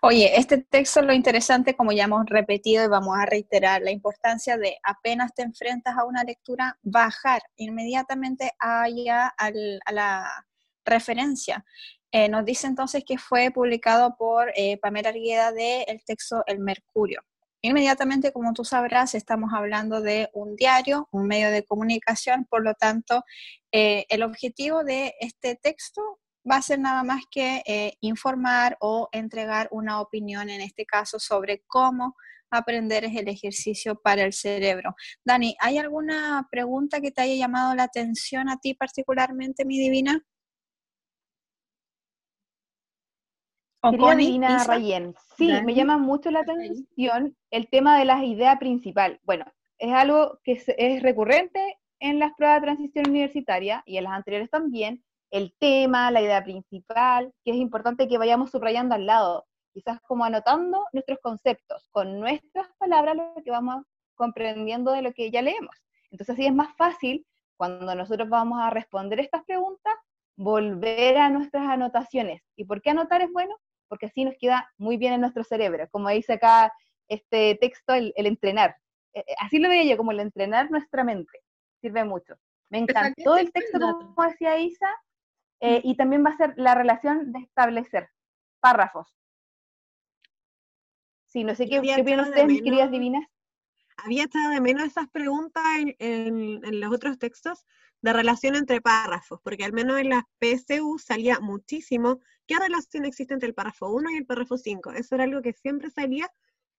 Oye, 0.00 0.38
este 0.38 0.58
texto 0.58 1.02
lo 1.02 1.12
interesante, 1.12 1.74
como 1.74 1.92
ya 1.92 2.04
hemos 2.04 2.24
repetido 2.26 2.84
y 2.84 2.88
vamos 2.88 3.16
a 3.18 3.26
reiterar, 3.26 3.82
la 3.82 3.90
importancia 3.90 4.56
de 4.56 4.78
apenas 4.82 5.34
te 5.34 5.42
enfrentas 5.42 5.96
a 5.96 6.04
una 6.04 6.24
lectura, 6.24 6.78
bajar 6.82 7.42
inmediatamente 7.56 8.52
allá 8.58 9.32
a 9.36 9.50
la 9.92 10.46
referencia. 10.84 11.64
Eh, 12.10 12.28
nos 12.28 12.44
dice 12.44 12.66
entonces 12.66 13.04
que 13.06 13.18
fue 13.18 13.50
publicado 13.50 14.16
por 14.16 14.50
eh, 14.56 14.78
Pamela 14.78 15.10
Argueda 15.10 15.52
de 15.52 15.82
el 15.82 16.02
texto 16.04 16.42
El 16.46 16.60
Mercurio. 16.60 17.22
Inmediatamente, 17.62 18.32
como 18.32 18.52
tú 18.52 18.64
sabrás, 18.64 19.14
estamos 19.14 19.52
hablando 19.52 20.00
de 20.00 20.30
un 20.32 20.54
diario, 20.54 21.08
un 21.10 21.26
medio 21.26 21.50
de 21.50 21.64
comunicación, 21.64 22.46
por 22.48 22.62
lo 22.62 22.74
tanto, 22.74 23.24
eh, 23.72 24.06
el 24.08 24.22
objetivo 24.22 24.84
de 24.84 25.14
este 25.20 25.56
texto 25.56 26.00
va 26.48 26.56
a 26.56 26.62
ser 26.62 26.78
nada 26.78 27.02
más 27.02 27.24
que 27.30 27.62
eh, 27.66 27.94
informar 28.00 28.76
o 28.80 29.08
entregar 29.12 29.68
una 29.72 30.00
opinión, 30.00 30.50
en 30.50 30.60
este 30.60 30.86
caso, 30.86 31.18
sobre 31.18 31.62
cómo 31.66 32.14
aprender 32.50 33.04
es 33.04 33.16
el 33.16 33.28
ejercicio 33.28 34.00
para 34.00 34.22
el 34.22 34.32
cerebro. 34.32 34.94
Dani, 35.24 35.56
¿hay 35.60 35.78
alguna 35.78 36.46
pregunta 36.50 37.00
que 37.00 37.10
te 37.10 37.22
haya 37.22 37.34
llamado 37.34 37.74
la 37.74 37.84
atención 37.84 38.48
a 38.48 38.58
ti 38.58 38.74
particularmente, 38.74 39.64
mi 39.64 39.78
divina? 39.78 40.24
Querida 43.80 44.64
Rayen, 44.64 45.14
sí, 45.36 45.52
me 45.64 45.72
llama 45.74 45.98
mucho 45.98 46.32
la 46.32 46.40
atención 46.40 47.36
el 47.50 47.68
tema 47.68 47.96
de 47.98 48.04
las 48.04 48.24
ideas 48.24 48.58
principal. 48.58 49.20
Bueno, 49.22 49.44
es 49.78 49.92
algo 49.92 50.40
que 50.42 50.60
es, 50.76 51.02
recurrente 51.02 51.78
en 52.00 52.18
las 52.18 52.32
pruebas 52.34 52.60
de 52.60 52.66
transición 52.66 53.08
universitaria 53.08 53.82
y 53.86 53.96
en 53.96 54.04
las 54.04 54.14
anteriores 54.14 54.50
también, 54.50 55.04
el 55.30 55.54
tema, 55.60 56.10
la 56.10 56.20
idea 56.20 56.42
principal, 56.42 57.32
que 57.44 57.52
es 57.52 57.56
importante 57.56 58.08
que 58.08 58.18
vayamos 58.18 58.50
subrayando 58.50 58.96
al 58.96 59.06
lado, 59.06 59.46
quizás 59.72 60.00
como 60.00 60.24
anotando 60.24 60.84
nuestros 60.92 61.18
conceptos, 61.20 61.88
con 61.92 62.18
nuestras 62.18 62.66
palabras 62.78 63.16
lo 63.16 63.34
que 63.44 63.50
vamos 63.50 63.84
comprendiendo 64.16 64.90
de 64.90 65.02
lo 65.02 65.12
que 65.12 65.30
ya 65.30 65.42
leemos. 65.42 65.76
Entonces 66.10 66.34
así 66.34 66.46
es 66.46 66.54
más 66.54 66.74
fácil 66.76 67.24
cuando 67.56 67.94
nosotros 67.94 68.28
vamos 68.28 68.60
a 68.60 68.70
responder 68.70 69.20
estas 69.20 69.44
preguntas, 69.44 69.94
volver 70.36 71.18
a 71.18 71.30
nuestras 71.30 71.68
anotaciones. 71.68 72.42
¿Y 72.56 72.64
por 72.64 72.82
qué 72.82 72.90
anotar 72.90 73.22
es 73.22 73.32
bueno? 73.32 73.54
Porque 73.88 74.06
así 74.06 74.24
nos 74.24 74.34
queda 74.38 74.70
muy 74.76 74.96
bien 74.96 75.14
en 75.14 75.20
nuestro 75.20 75.44
cerebro, 75.44 75.88
como 75.90 76.08
dice 76.10 76.34
acá 76.34 76.72
este 77.08 77.56
texto, 77.60 77.94
el, 77.94 78.12
entrenar. 78.16 78.76
Eh, 79.14 79.24
eh, 79.26 79.34
así 79.40 79.58
lo 79.58 79.68
veía 79.68 79.90
yo, 79.90 79.96
como 79.96 80.12
el 80.12 80.20
entrenar 80.20 80.70
nuestra 80.70 81.04
mente, 81.04 81.40
sirve 81.80 82.04
mucho. 82.04 82.36
Me 82.70 82.78
encantó 82.78 83.36
el 83.36 83.50
texto, 83.50 83.78
como 83.78 84.28
decía 84.28 84.58
Isa, 84.58 84.88
eh, 85.60 85.80
y 85.82 85.96
también 85.96 86.24
va 86.24 86.30
a 86.30 86.36
ser 86.36 86.54
la 86.56 86.74
relación 86.74 87.32
de 87.32 87.40
establecer 87.40 88.10
párrafos. 88.60 89.16
Sí, 91.24 91.44
no 91.44 91.54
sé 91.54 91.64
qué, 91.68 91.80
qué 91.80 92.00
opinan 92.00 92.20
ustedes, 92.20 92.46
mis 92.46 92.62
queridas 92.62 92.90
divinas. 92.90 93.26
Había 93.96 94.24
estado 94.24 94.50
de 94.50 94.60
menos 94.60 94.84
esas 94.84 95.08
preguntas 95.08 95.64
en, 95.76 96.64
en 96.64 96.80
los 96.80 96.92
otros 96.92 97.18
textos, 97.18 97.66
de 98.00 98.12
relación 98.12 98.54
entre 98.54 98.80
párrafos, 98.80 99.40
porque 99.42 99.64
al 99.64 99.72
menos 99.72 99.98
en 99.98 100.10
las 100.10 100.24
PSU 100.40 100.98
salía 100.98 101.40
muchísimo 101.40 102.20
qué 102.46 102.58
relación 102.58 103.04
existe 103.04 103.34
entre 103.34 103.48
el 103.48 103.54
párrafo 103.54 103.90
1 103.90 104.10
y 104.10 104.16
el 104.16 104.26
párrafo 104.26 104.56
5. 104.56 104.92
Eso 104.92 105.14
era 105.14 105.24
algo 105.24 105.42
que 105.42 105.52
siempre 105.52 105.90
salía 105.90 106.30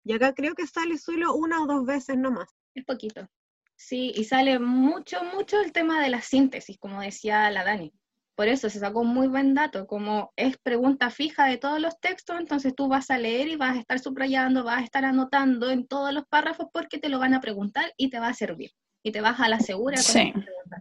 y 0.04 0.14
acá 0.14 0.34
creo 0.34 0.56
que 0.56 0.68
sale 0.68 0.98
solo 0.98 1.34
una 1.36 1.62
o 1.62 1.68
dos 1.68 1.86
veces 1.86 2.18
nomás. 2.18 2.50
Es 2.74 2.86
poquito. 2.86 3.28
Sí, 3.76 4.12
y 4.16 4.26
sale 4.26 4.60
mucho, 4.60 5.24
mucho 5.24 5.62
el 5.62 5.72
tema 5.72 6.02
de 6.02 6.10
la 6.10 6.22
síntesis, 6.22 6.78
como 6.78 7.02
decía 7.02 7.50
la 7.52 7.64
Dani. 7.64 7.94
Por 8.36 8.48
eso 8.48 8.70
se 8.70 8.80
sacó 8.80 9.02
un 9.02 9.14
muy 9.14 9.28
buen 9.28 9.54
dato, 9.54 9.86
como 9.86 10.32
es 10.38 10.58
pregunta 10.58 11.10
fija 11.10 11.46
de 11.46 11.58
todos 11.58 11.80
los 11.80 12.00
textos, 12.00 12.40
entonces 12.40 12.74
tú 12.74 12.88
vas 12.88 13.10
a 13.12 13.18
leer 13.18 13.50
y 13.50 13.58
vas 13.58 13.76
a 13.76 13.80
estar 13.80 14.00
subrayando, 14.00 14.64
vas 14.64 14.80
a 14.80 14.84
estar 14.84 15.04
anotando 15.04 15.70
en 15.70 15.88
todos 15.88 16.14
los 16.14 16.26
párrafos 16.26 16.68
porque 16.72 17.00
te 17.00 17.10
lo 17.10 17.20
van 17.20 17.34
a 17.34 17.42
preguntar 17.42 17.94
y 17.98 18.10
te 18.10 18.20
va 18.20 18.30
a 18.30 18.34
servir 18.34 18.72
y 19.04 19.12
te 19.12 19.22
vas 19.22 19.40
a 19.40 19.50
la 19.50 19.60
segura 19.60 19.98
sí. 19.98 20.34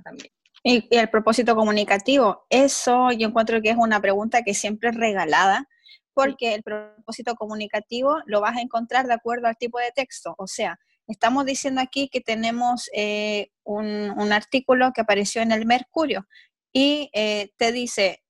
también. 0.04 0.30
Y, 0.62 0.88
el 0.96 1.08
propósito 1.10 1.54
comunicativo, 1.54 2.46
eso 2.50 3.10
yo 3.12 3.28
encuentro 3.28 3.60
que 3.62 3.70
es 3.70 3.76
una 3.76 4.00
pregunta 4.00 4.42
que 4.42 4.54
siempre 4.54 4.90
es 4.90 4.96
regalada, 4.96 5.68
porque 6.14 6.54
el 6.54 6.62
propósito 6.62 7.34
comunicativo 7.36 8.18
lo 8.26 8.40
vas 8.40 8.56
a 8.56 8.60
encontrar 8.60 9.06
de 9.06 9.14
acuerdo 9.14 9.46
al 9.46 9.56
tipo 9.56 9.78
de 9.78 9.92
texto. 9.94 10.34
O 10.38 10.46
sea, 10.46 10.78
estamos 11.06 11.46
diciendo 11.46 11.80
aquí 11.80 12.08
que 12.08 12.20
tenemos 12.20 12.90
eh, 12.92 13.50
un, 13.64 14.10
un, 14.16 14.32
artículo 14.32 14.92
que 14.92 15.00
apareció 15.00 15.42
en 15.42 15.52
el 15.52 15.66
Mercurio. 15.66 16.26
y 16.72 17.10
eh, 17.14 17.52
te 17.56 17.72
dice 17.72 18.22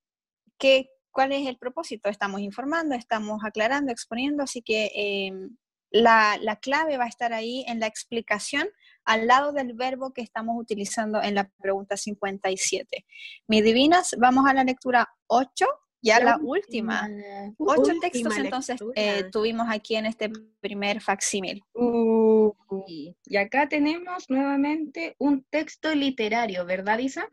qué, 0.59 0.91
cuál 1.11 1.33
es 1.33 1.47
el 1.47 1.59
propósito. 1.59 2.09
Estamos 2.09 2.41
informando, 2.41 2.95
estamos 2.95 3.41
aclarando, 3.45 3.91
exponiendo, 3.91 4.43
así 4.43 4.62
que 4.62 4.91
em, 4.95 5.57
la, 5.91 6.39
la, 6.41 6.57
clave 6.57 6.97
va 6.99 7.05
a 7.05 7.09
estar 7.09 7.33
ahí 7.33 7.64
en 7.66 7.81
la 7.81 7.87
explicación 7.87 8.68
al 9.09 9.26
lado 9.26 9.52
del 9.52 9.72
verbo 9.72 10.12
que 10.12 10.20
estamos 10.20 10.54
utilizando 10.61 11.22
en 11.22 11.34
la 11.34 11.50
pregunta 11.59 11.96
57. 11.96 13.06
Mi 13.46 13.62
divinas, 13.62 14.14
vamos 14.18 14.44
a 14.46 14.52
la 14.52 14.64
lectura 14.64 15.09
8, 15.28 15.66
ya 16.02 16.20
la, 16.20 16.38
última. 16.42 17.09
Ocho 17.56 17.92
textos 18.02 18.36
entonces 18.36 18.78
eh, 18.94 19.24
tuvimos 19.32 19.66
aquí 19.70 19.96
en 19.96 20.04
este 20.04 20.30
primer 20.61 21.00
facsímil. 21.00 21.62
Uh, 21.72 22.52
y 22.86 23.36
acá 23.38 23.66
tenemos 23.66 24.28
nuevamente 24.28 25.16
un 25.18 25.42
texto 25.44 25.94
literario, 25.94 26.66
¿verdad, 26.66 26.98
Isa? 26.98 27.30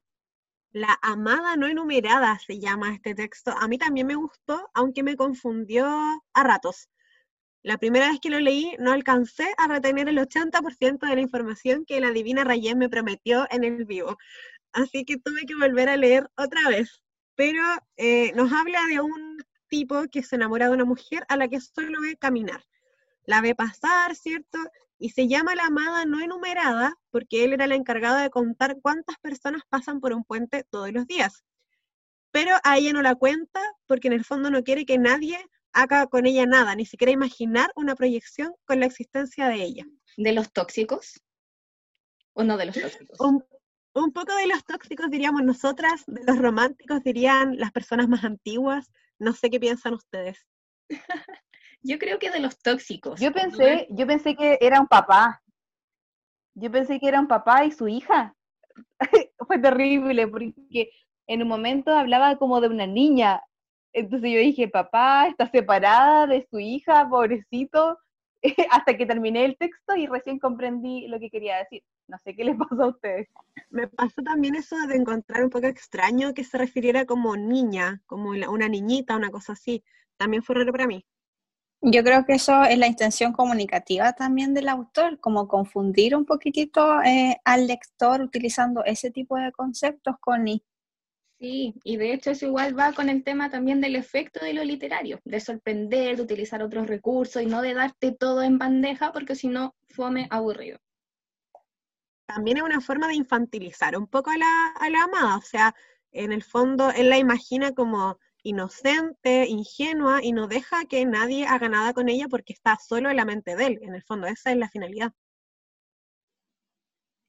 La 0.72 0.98
amada 1.02 1.58
no 1.58 1.68
enumerada 1.68 2.40
se 2.40 2.58
llama 2.58 2.94
este 2.94 3.16
texto. 3.16 3.52
A 3.52 3.68
mí 3.68 3.78
también 3.78 4.08
me 4.08 4.16
gustó, 4.16 4.70
aunque 4.74 5.04
me 5.04 5.18
confundió 5.18 5.86
a 5.88 6.44
ratos. 6.44 6.90
La 7.66 7.80
primera 7.80 8.10
vez 8.10 8.20
que 8.20 8.30
lo 8.30 8.40
leí 8.40 8.76
no 8.78 8.92
alcancé 8.92 9.48
a 9.58 9.68
retener 9.68 10.08
el 10.08 10.20
80% 10.20 11.08
de 11.08 11.16
la 11.16 11.22
información 11.22 11.84
que 11.84 12.00
la 12.00 12.12
divina 12.12 12.44
Rayén 12.44 12.78
me 12.78 12.90
prometió 12.90 13.48
en 13.50 13.64
el 13.64 13.86
vivo. 13.86 14.20
Así 14.72 15.04
que 15.04 15.18
tuve 15.18 15.48
que 15.48 15.56
volver 15.56 15.90
a 15.90 15.98
leer 15.98 16.30
otra 16.38 16.70
vez. 16.70 17.02
Pero 17.34 17.64
eh, 17.98 18.34
nos 18.34 18.54
habla 18.54 18.80
de 18.88 19.02
un 19.02 19.44
tipo 19.68 20.04
que 20.12 20.22
se 20.22 20.36
enamora 20.36 20.68
de 20.68 20.76
una 20.76 20.86
mujer 20.86 21.26
a 21.28 21.38
la 21.38 21.48
que 21.48 21.60
solo 21.60 22.02
ve 22.02 22.16
caminar. 22.18 22.64
La 23.26 23.42
ve 23.42 23.56
pasar, 23.56 24.16
¿cierto? 24.16 24.60
y 25.00 25.10
se 25.10 25.28
llama 25.28 25.56
la 25.56 25.66
amada 25.66 26.06
no 26.06 26.22
enumerada 26.22 26.94
porque 27.10 27.44
él 27.44 27.54
era 27.54 27.66
el 27.66 27.72
encargado 27.72 28.18
de 28.18 28.30
contar 28.30 28.78
cuántas 28.80 29.18
personas 29.18 29.64
pasan 29.70 30.00
por 30.02 30.14
un 30.14 30.24
puente 30.24 30.64
todos 30.70 30.94
los 30.94 31.08
días. 31.08 31.44
Pero 32.30 32.56
a 32.64 32.78
ella 32.78 32.94
no 32.94 33.02
la 33.02 33.16
cuenta 33.16 33.60
porque 33.88 34.08
en 34.08 34.14
el 34.14 34.24
fondo 34.24 34.52
no 34.52 34.64
quiere 34.64 34.86
que 34.86 35.00
nadie 35.00 35.44
haga 35.76 36.08
con 36.08 36.26
ella 36.26 36.46
nada, 36.46 36.74
ni 36.74 36.86
siquiera 36.86 37.12
imaginar 37.12 37.72
una 37.76 37.96
proyección 37.96 38.54
con 38.66 38.80
la 38.80 38.88
existencia 38.88 39.48
de 39.48 39.62
ella. 39.62 39.86
¿De 40.18 40.32
los 40.32 40.52
tóxicos? 40.52 41.22
¿O 42.34 42.44
no 42.44 42.58
de 42.58 42.68
los 42.68 42.80
tóxicos? 42.80 43.20
Un, 43.20 43.46
un 43.94 44.12
poco 44.14 44.34
de 44.36 44.48
los 44.48 44.64
tóxicos 44.66 45.10
diríamos 45.12 45.44
nosotras, 45.44 46.04
de 46.08 46.24
los 46.24 46.38
románticos 46.38 47.04
dirían 47.04 47.58
las 47.58 47.72
personas 47.72 48.08
más 48.08 48.24
antiguas. 48.24 48.90
No 49.20 49.34
sé 49.34 49.50
qué 49.50 49.60
piensan 49.60 49.94
ustedes. 49.94 50.46
Yo 51.82 52.00
creo 52.00 52.18
que 52.18 52.32
de 52.32 52.40
los 52.40 52.58
tóxicos. 52.60 53.20
Yo 53.22 53.32
pensé, 53.32 53.88
yo 53.92 54.08
pensé 54.08 54.36
que 54.36 54.58
era 54.60 54.82
un 54.82 54.88
papá. 54.88 55.44
Yo 56.56 56.72
pensé 56.72 57.00
que 57.00 57.08
era 57.08 57.20
un 57.20 57.28
papá 57.28 57.64
y 57.64 57.72
su 57.72 57.88
hija. 57.88 58.36
Fue 59.48 59.60
terrible 59.60 60.28
porque 60.28 60.90
en 61.28 61.44
un 61.44 61.48
momento 61.48 61.92
hablaba 61.92 62.38
como 62.38 62.60
de 62.60 62.70
una 62.70 62.88
niña. 62.88 63.40
Entonces 63.96 64.30
yo 64.30 64.40
dije, 64.40 64.68
papá 64.68 65.28
está 65.30 65.50
separada 65.50 66.28
de 66.28 66.46
su 66.52 66.60
hija, 66.60 67.08
pobrecito, 67.10 67.98
hasta 68.72 68.98
que 68.98 69.06
terminé 69.06 69.46
el 69.46 69.58
texto 69.58 69.96
y 69.96 70.06
recién 70.06 70.38
comprendí 70.38 71.08
lo 71.08 71.18
que 71.18 71.30
quería 71.30 71.58
decir. 71.60 71.82
No 72.08 72.18
sé 72.22 72.36
qué 72.36 72.44
les 72.44 72.58
pasó 72.70 72.84
a 72.84 72.88
ustedes. 72.88 73.30
Me 73.70 73.88
pasó 73.88 74.22
también 74.22 74.56
eso 74.56 74.76
de 74.88 74.98
encontrar 74.98 75.46
un 75.46 75.50
poco 75.50 75.68
extraño 75.68 76.34
que 76.34 76.44
se 76.44 76.58
refiriera 76.58 77.06
como 77.06 77.38
niña, 77.38 78.02
como 78.06 78.32
una 78.32 78.68
niñita, 78.68 79.16
una 79.16 79.32
cosa 79.32 79.54
así. 79.54 79.82
También 80.18 80.44
fue 80.44 80.56
raro 80.56 80.74
para 80.74 80.88
mí. 80.88 81.06
Yo 81.82 82.04
creo 82.04 82.26
que 82.26 82.34
eso 82.34 82.64
es 82.64 82.78
la 82.78 82.88
intención 82.88 83.32
comunicativa 83.32 84.12
también 84.12 84.54
del 84.54 84.68
autor, 84.68 85.20
como 85.22 85.48
confundir 85.48 86.18
un 86.18 86.26
poquitito 86.26 87.02
eh, 87.02 87.40
al 87.46 87.68
lector 87.68 88.22
utilizando 88.22 88.84
ese 88.84 89.10
tipo 89.10 89.38
de 89.38 89.54
conceptos 89.54 90.16
con. 90.20 90.50
Sí, 91.46 91.76
y 91.84 91.98
de 91.98 92.12
hecho 92.12 92.32
eso 92.32 92.48
igual 92.48 92.76
va 92.76 92.92
con 92.94 93.08
el 93.08 93.24
tema 93.24 93.52
también 93.52 93.80
del 93.80 93.96
efecto 93.96 94.44
de 94.44 94.56
lo 94.56 94.64
literario, 94.64 95.20
de 95.26 95.40
sorprender, 95.40 96.18
de 96.18 96.24
utilizar 96.24 96.64
otros 96.64 96.88
recursos 96.88 97.40
y 97.40 97.46
no 97.46 97.62
de 97.62 97.76
darte 97.76 98.12
todo 98.12 98.42
en 98.42 98.58
bandeja 98.58 99.12
porque 99.12 99.36
si 99.36 99.48
no, 99.48 99.76
fome 99.90 100.26
aburrido. 100.32 100.80
También 102.26 102.58
es 102.58 102.64
una 102.64 102.82
forma 102.82 103.08
de 103.08 103.14
infantilizar 103.14 103.96
un 103.96 104.08
poco 104.08 104.32
a 104.32 104.40
la, 104.40 104.74
a 104.80 104.90
la 104.90 105.04
amada, 105.04 105.38
o 105.38 105.42
sea, 105.42 105.76
en 106.12 106.32
el 106.32 106.42
fondo 106.42 106.90
él 106.90 107.10
la 107.10 107.20
imagina 107.20 107.74
como 107.74 108.18
inocente, 108.42 109.46
ingenua 109.48 110.24
y 110.24 110.32
no 110.32 110.48
deja 110.48 110.86
que 110.86 111.06
nadie 111.06 111.46
haga 111.46 111.70
nada 111.70 111.94
con 111.94 112.10
ella 112.10 112.26
porque 112.28 112.54
está 112.54 112.76
solo 112.84 113.12
en 113.12 113.18
la 113.18 113.26
mente 113.26 113.56
de 113.56 113.68
él. 113.68 113.80
En 113.84 113.94
el 113.94 114.02
fondo, 114.02 114.26
esa 114.26 114.52
es 114.52 114.58
la 114.58 114.70
finalidad. 114.70 115.14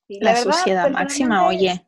la, 0.08 0.36
sociedad 0.36 0.90
máxima, 0.90 1.46
oye. 1.46 1.86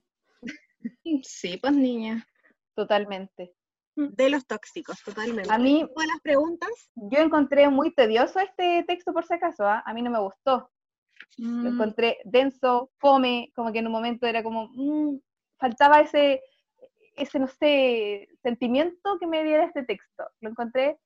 Sí, 1.25 1.59
pues 1.59 1.73
niña. 1.73 2.27
Totalmente. 2.75 3.53
De 3.97 4.31
los 4.31 4.47
tóxicos, 4.47 5.03
totalmente. 5.03 5.53
A 5.53 5.59
mí, 5.59 5.81
las 5.81 6.21
preguntas? 6.23 6.71
Yo 6.95 7.19
encontré 7.19 7.69
muy 7.69 7.93
tedioso 7.93 8.39
este 8.39 8.85
texto 8.87 9.13
por 9.13 9.25
si 9.25 9.35
acaso, 9.35 9.65
¿ah? 9.67 9.83
a 9.85 9.93
mí 9.93 10.03
no 10.03 10.11
me 10.11 10.21
gustó. 10.21 10.71
Lo 11.37 11.49
mm. 11.49 11.67
encontré 11.67 12.19
denso, 12.25 12.93
fome, 12.99 13.51
como 13.57 13.73
que 13.73 13.81
en 13.81 13.87
un 13.87 13.93
momento 13.93 14.27
era 14.29 14.45
como, 14.45 14.69
mm, 14.73 15.19
faltaba 15.59 16.01
ese, 16.01 16.41
ese, 17.17 17.41
no 17.41 17.49
sé, 17.49 18.29
sentimiento 18.43 19.19
que 19.19 19.27
me 19.27 19.43
diera 19.43 19.65
este 19.65 19.83
texto. 19.83 20.25
Lo 20.41 20.51
encontré 20.51 20.99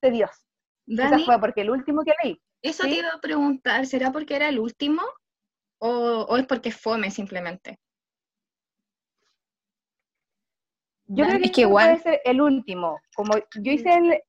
tedioso. 0.00 0.44
Esa 0.86 1.18
fue 1.20 1.40
porque 1.40 1.62
el 1.62 1.70
último 1.70 2.02
que 2.04 2.12
leí. 2.22 2.40
Eso 2.60 2.84
te 2.84 2.96
iba 2.96 3.08
a 3.08 3.20
preguntar, 3.20 3.86
¿será 3.86 4.12
porque 4.12 4.36
era 4.36 4.48
el 4.48 4.58
último 4.58 5.02
o, 5.78 6.36
es 6.36 6.46
porque 6.46 6.70
fome 6.70 7.10
simplemente? 7.10 7.78
Yo 11.06 11.26
creo 11.26 11.38
que, 11.38 11.46
es 11.46 11.52
que 11.52 11.60
igual 11.62 12.00
puede 12.00 12.02
ser 12.02 12.20
el 12.24 12.40
último. 12.40 13.00
Como 13.14 13.34
yo 13.36 13.72
hice 13.72 13.94
el. 13.94 14.22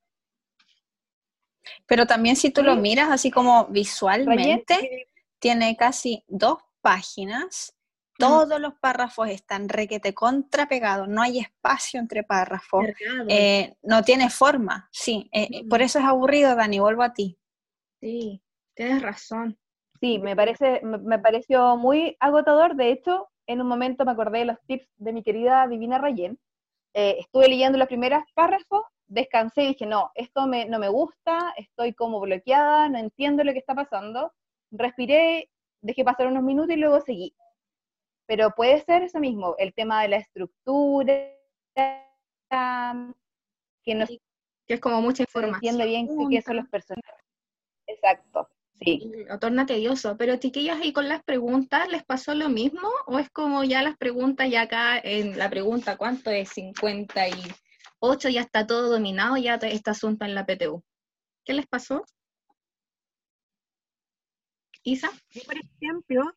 Pero 1.88 2.06
también 2.06 2.36
si 2.36 2.52
tú 2.52 2.62
lo 2.62 2.76
miras 2.76 3.10
así 3.10 3.32
como 3.32 3.66
visualmente, 3.68 5.08
tiene 5.40 5.76
casi 5.76 6.24
dos 6.28 6.60
páginas 6.82 7.76
todos 8.18 8.60
los 8.60 8.74
párrafos 8.76 9.30
están 9.30 9.70
requete 9.70 10.14
contrapegados, 10.14 11.08
no 11.08 11.22
hay 11.22 11.40
espacio 11.40 12.00
entre 12.00 12.24
párrafos, 12.24 12.86
eh, 13.28 13.76
no 13.84 14.04
tiene 14.04 14.30
forma, 14.30 14.90
sí, 14.92 15.30
eh, 15.34 15.48
eh, 15.52 15.68
por 15.70 15.82
eso 15.82 16.00
es 16.00 16.06
aburrido, 16.06 16.56
Dani, 16.56 16.80
vuelvo 16.80 17.04
a 17.04 17.14
ti. 17.14 17.38
Sí, 18.00 18.42
tienes 18.74 19.02
razón. 19.02 19.58
Sí, 20.00 20.20
me, 20.20 20.36
parece, 20.36 20.82
me, 20.84 21.20
pareció 21.20 21.78
muy 21.78 22.16
agotador, 22.20 22.76
de 22.76 22.92
hecho, 22.92 23.30
en 23.48 23.62
un 23.62 23.68
momento 23.68 24.06
me 24.06 24.12
acordé 24.12 24.40
de 24.40 24.46
los 24.46 24.62
tips 24.66 24.88
de 24.98 25.14
mi 25.14 25.24
querida 25.24 25.68
Divina 25.68 25.98
Rayen, 26.96 27.18
estuve 27.20 27.48
leyendo 27.48 27.78
los 27.78 27.88
primeros 27.88 28.24
párrafos, 28.34 28.84
descansé 29.08 29.64
y 29.64 29.68
dije, 29.68 29.86
no, 29.86 30.12
esto 30.16 30.48
me, 30.48 30.66
no 30.66 30.80
me 30.80 30.90
gusta, 30.90 31.54
estoy 31.58 31.94
como 31.94 32.20
bloqueada, 32.20 32.90
no 32.90 32.98
entiendo 32.98 33.44
lo 33.44 33.54
que 33.54 33.60
está 33.60 33.76
pasando, 33.76 34.34
respiré, 34.72 35.50
dejé 35.82 36.04
pasar 36.04 36.28
unos 36.28 36.44
minutos 36.44 36.76
y 36.76 36.80
luego 36.80 37.02
seguí 37.02 37.36
pero 38.28 38.52
puede 38.52 38.82
ser 38.82 39.04
eso 39.04 39.20
mismo, 39.20 39.56
el 39.58 39.74
tema 39.74 40.02
de 40.02 40.10
la 40.10 40.18
estructura, 40.18 41.14
que, 43.84 43.96
no, 43.96 44.06
que 44.08 44.74
es 44.74 44.80
como 44.80 45.02
mucha 45.02 45.24
información. 45.24 45.56
entiende 45.56 45.86
bien 45.86 46.30
qué 46.30 46.42
son 46.42 46.58
los 46.58 46.68
personajes. 46.68 47.24
Exacto, 47.88 48.50
sí. 48.80 49.12
Lo 49.28 49.40
torna 49.40 49.66
tedioso, 49.66 50.18
pero 50.18 50.38
chiquillas, 50.38 50.84
¿y 50.84 50.94
con 50.94 51.08
las 51.08 51.24
preguntas 51.24 51.88
les 51.90 52.04
pasó 52.04 52.34
lo 52.36 52.50
mismo? 52.50 52.90
¿O 53.08 53.20
es 53.20 53.30
como 53.30 53.64
ya 53.64 53.82
las 53.82 53.98
preguntas, 53.98 54.50
ya 54.50 54.62
acá 54.62 54.98
en 55.00 55.38
la 55.38 55.50
pregunta, 55.50 55.98
¿cuánto 55.98 56.30
es? 56.32 56.50
58, 56.50 58.30
ya 58.30 58.42
está 58.42 58.68
todo 58.68 58.90
dominado, 58.90 59.38
ya 59.38 59.56
este 59.56 59.90
asunto 59.90 60.26
en 60.26 60.36
la 60.36 60.46
PTU. 60.46 60.84
¿Qué 61.44 61.54
les 61.54 61.68
pasó? 61.68 62.04
Isa. 64.84 65.10
por 65.46 65.56
ejemplo, 65.58 66.32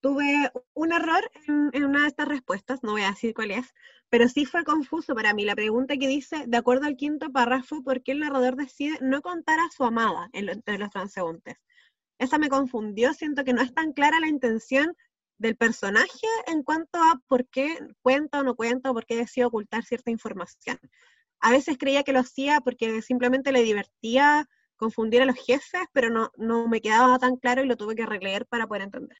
tuve 0.00 0.52
un 0.74 0.92
error 0.92 1.30
en, 1.46 1.84
una 1.84 2.02
de 2.02 2.08
estas 2.08 2.28
respuestas, 2.28 2.82
no 2.82 2.92
voy 2.92 3.02
a 3.02 3.10
decir 3.10 3.32
cuál 3.32 3.50
es, 3.50 3.72
pero 4.10 4.28
sí 4.28 4.44
fue 4.44 4.62
confuso 4.62 5.14
para 5.14 5.32
mí 5.32 5.46
la 5.46 5.54
pregunta 5.54 5.96
que 5.96 6.06
dice, 6.06 6.44
de 6.46 6.56
acuerdo 6.58 6.86
al 6.86 6.96
quinto 6.96 7.32
párrafo, 7.32 7.82
¿por 7.82 8.02
qué 8.02 8.12
el 8.12 8.18
narrador 8.20 8.56
decide 8.56 8.98
no 9.00 9.22
contar 9.22 9.58
a 9.60 9.70
su 9.74 9.82
amada 9.82 10.28
entre 10.34 10.76
los 10.76 10.90
transeúntes? 10.90 11.56
Esa 12.18 12.38
me 12.38 12.48
confundió, 12.48 13.12
siento 13.12 13.44
que 13.44 13.52
no 13.52 13.62
es 13.62 13.74
tan 13.74 13.92
clara 13.92 14.20
la 14.20 14.28
intención 14.28 14.96
del 15.38 15.56
personaje 15.56 16.26
en 16.46 16.62
cuanto 16.62 16.98
a 16.98 17.20
por 17.26 17.46
qué 17.48 17.76
cuenta 18.02 18.40
o 18.40 18.42
no 18.44 18.54
cuenta 18.54 18.90
o 18.90 18.94
por 18.94 19.04
qué 19.04 19.16
decide 19.16 19.46
ocultar 19.46 19.84
cierta 19.84 20.10
información. 20.10 20.78
A 21.40 21.50
veces 21.50 21.76
creía 21.78 22.04
que 22.04 22.12
lo 22.12 22.20
hacía 22.20 22.60
porque 22.60 23.02
simplemente 23.02 23.52
le 23.52 23.62
divertía 23.62 24.48
confundir 24.76 25.22
a 25.22 25.26
los 25.26 25.36
jefes, 25.36 25.82
pero 25.92 26.10
no, 26.10 26.30
no 26.36 26.68
me 26.68 26.80
quedaba 26.80 27.18
tan 27.18 27.36
claro 27.36 27.62
y 27.62 27.66
lo 27.66 27.76
tuve 27.76 27.94
que 27.94 28.06
releer 28.06 28.46
para 28.46 28.66
poder 28.66 28.82
entender. 28.82 29.18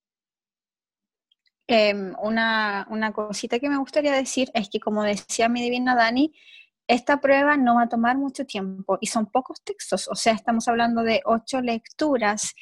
Em, 1.66 2.14
una, 2.20 2.86
una, 2.90 3.12
cosita 3.12 3.58
que 3.58 3.70
me 3.70 3.78
gustaría 3.78 4.12
decir 4.12 4.50
es 4.52 4.68
que, 4.68 4.80
como 4.80 5.02
decía 5.02 5.48
mi 5.48 5.62
divina 5.62 5.94
Dani, 5.94 6.32
esta 6.86 7.20
prueba 7.20 7.56
no 7.56 7.76
va 7.76 7.84
a 7.84 7.88
tomar 7.88 8.18
mucho 8.18 8.44
tiempo 8.44 8.98
y 9.00 9.06
son 9.06 9.26
pocos 9.26 9.62
textos, 9.62 10.06
o 10.08 10.14
sea, 10.14 10.34
estamos 10.34 10.68
hablando 10.68 11.02
de 11.02 11.22
ocho 11.24 11.62
lecturas. 11.62 12.54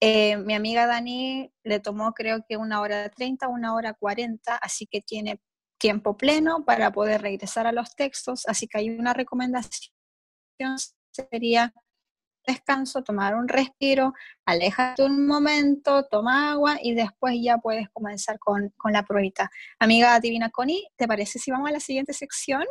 Eh, 0.00 0.36
mi 0.36 0.54
amiga 0.54 0.86
Dani 0.86 1.52
le 1.64 1.80
tomó 1.80 2.12
creo 2.12 2.44
que 2.48 2.56
una 2.56 2.80
hora 2.80 3.08
treinta, 3.08 3.48
una 3.48 3.74
hora 3.74 3.94
cuarenta, 3.94 4.56
así 4.56 4.86
que 4.86 5.00
tiene 5.00 5.40
tiempo 5.78 6.16
pleno 6.16 6.64
para 6.64 6.92
poder 6.92 7.22
regresar 7.22 7.66
a 7.66 7.72
los 7.72 7.94
textos, 7.96 8.46
así 8.46 8.66
que 8.68 8.78
hay 8.78 8.90
una 8.90 9.12
recomendación 9.12 9.92
sería 11.10 11.72
descanso, 12.46 13.02
tomar 13.02 13.34
un 13.34 13.46
respiro, 13.46 14.14
aléjate 14.46 15.02
un 15.02 15.26
momento, 15.26 16.04
toma 16.06 16.52
agua 16.52 16.78
y 16.80 16.94
después 16.94 17.36
ya 17.42 17.58
puedes 17.58 17.88
comenzar 17.90 18.38
con, 18.38 18.72
con 18.76 18.92
la 18.92 19.04
pruebita. 19.04 19.50
Amiga 19.78 20.18
Divina 20.18 20.50
Connie, 20.50 20.88
¿te 20.96 21.06
parece 21.06 21.38
si 21.38 21.50
vamos 21.50 21.68
a 21.68 21.72
la 21.72 21.80
siguiente 21.80 22.12
sección? 22.12 22.64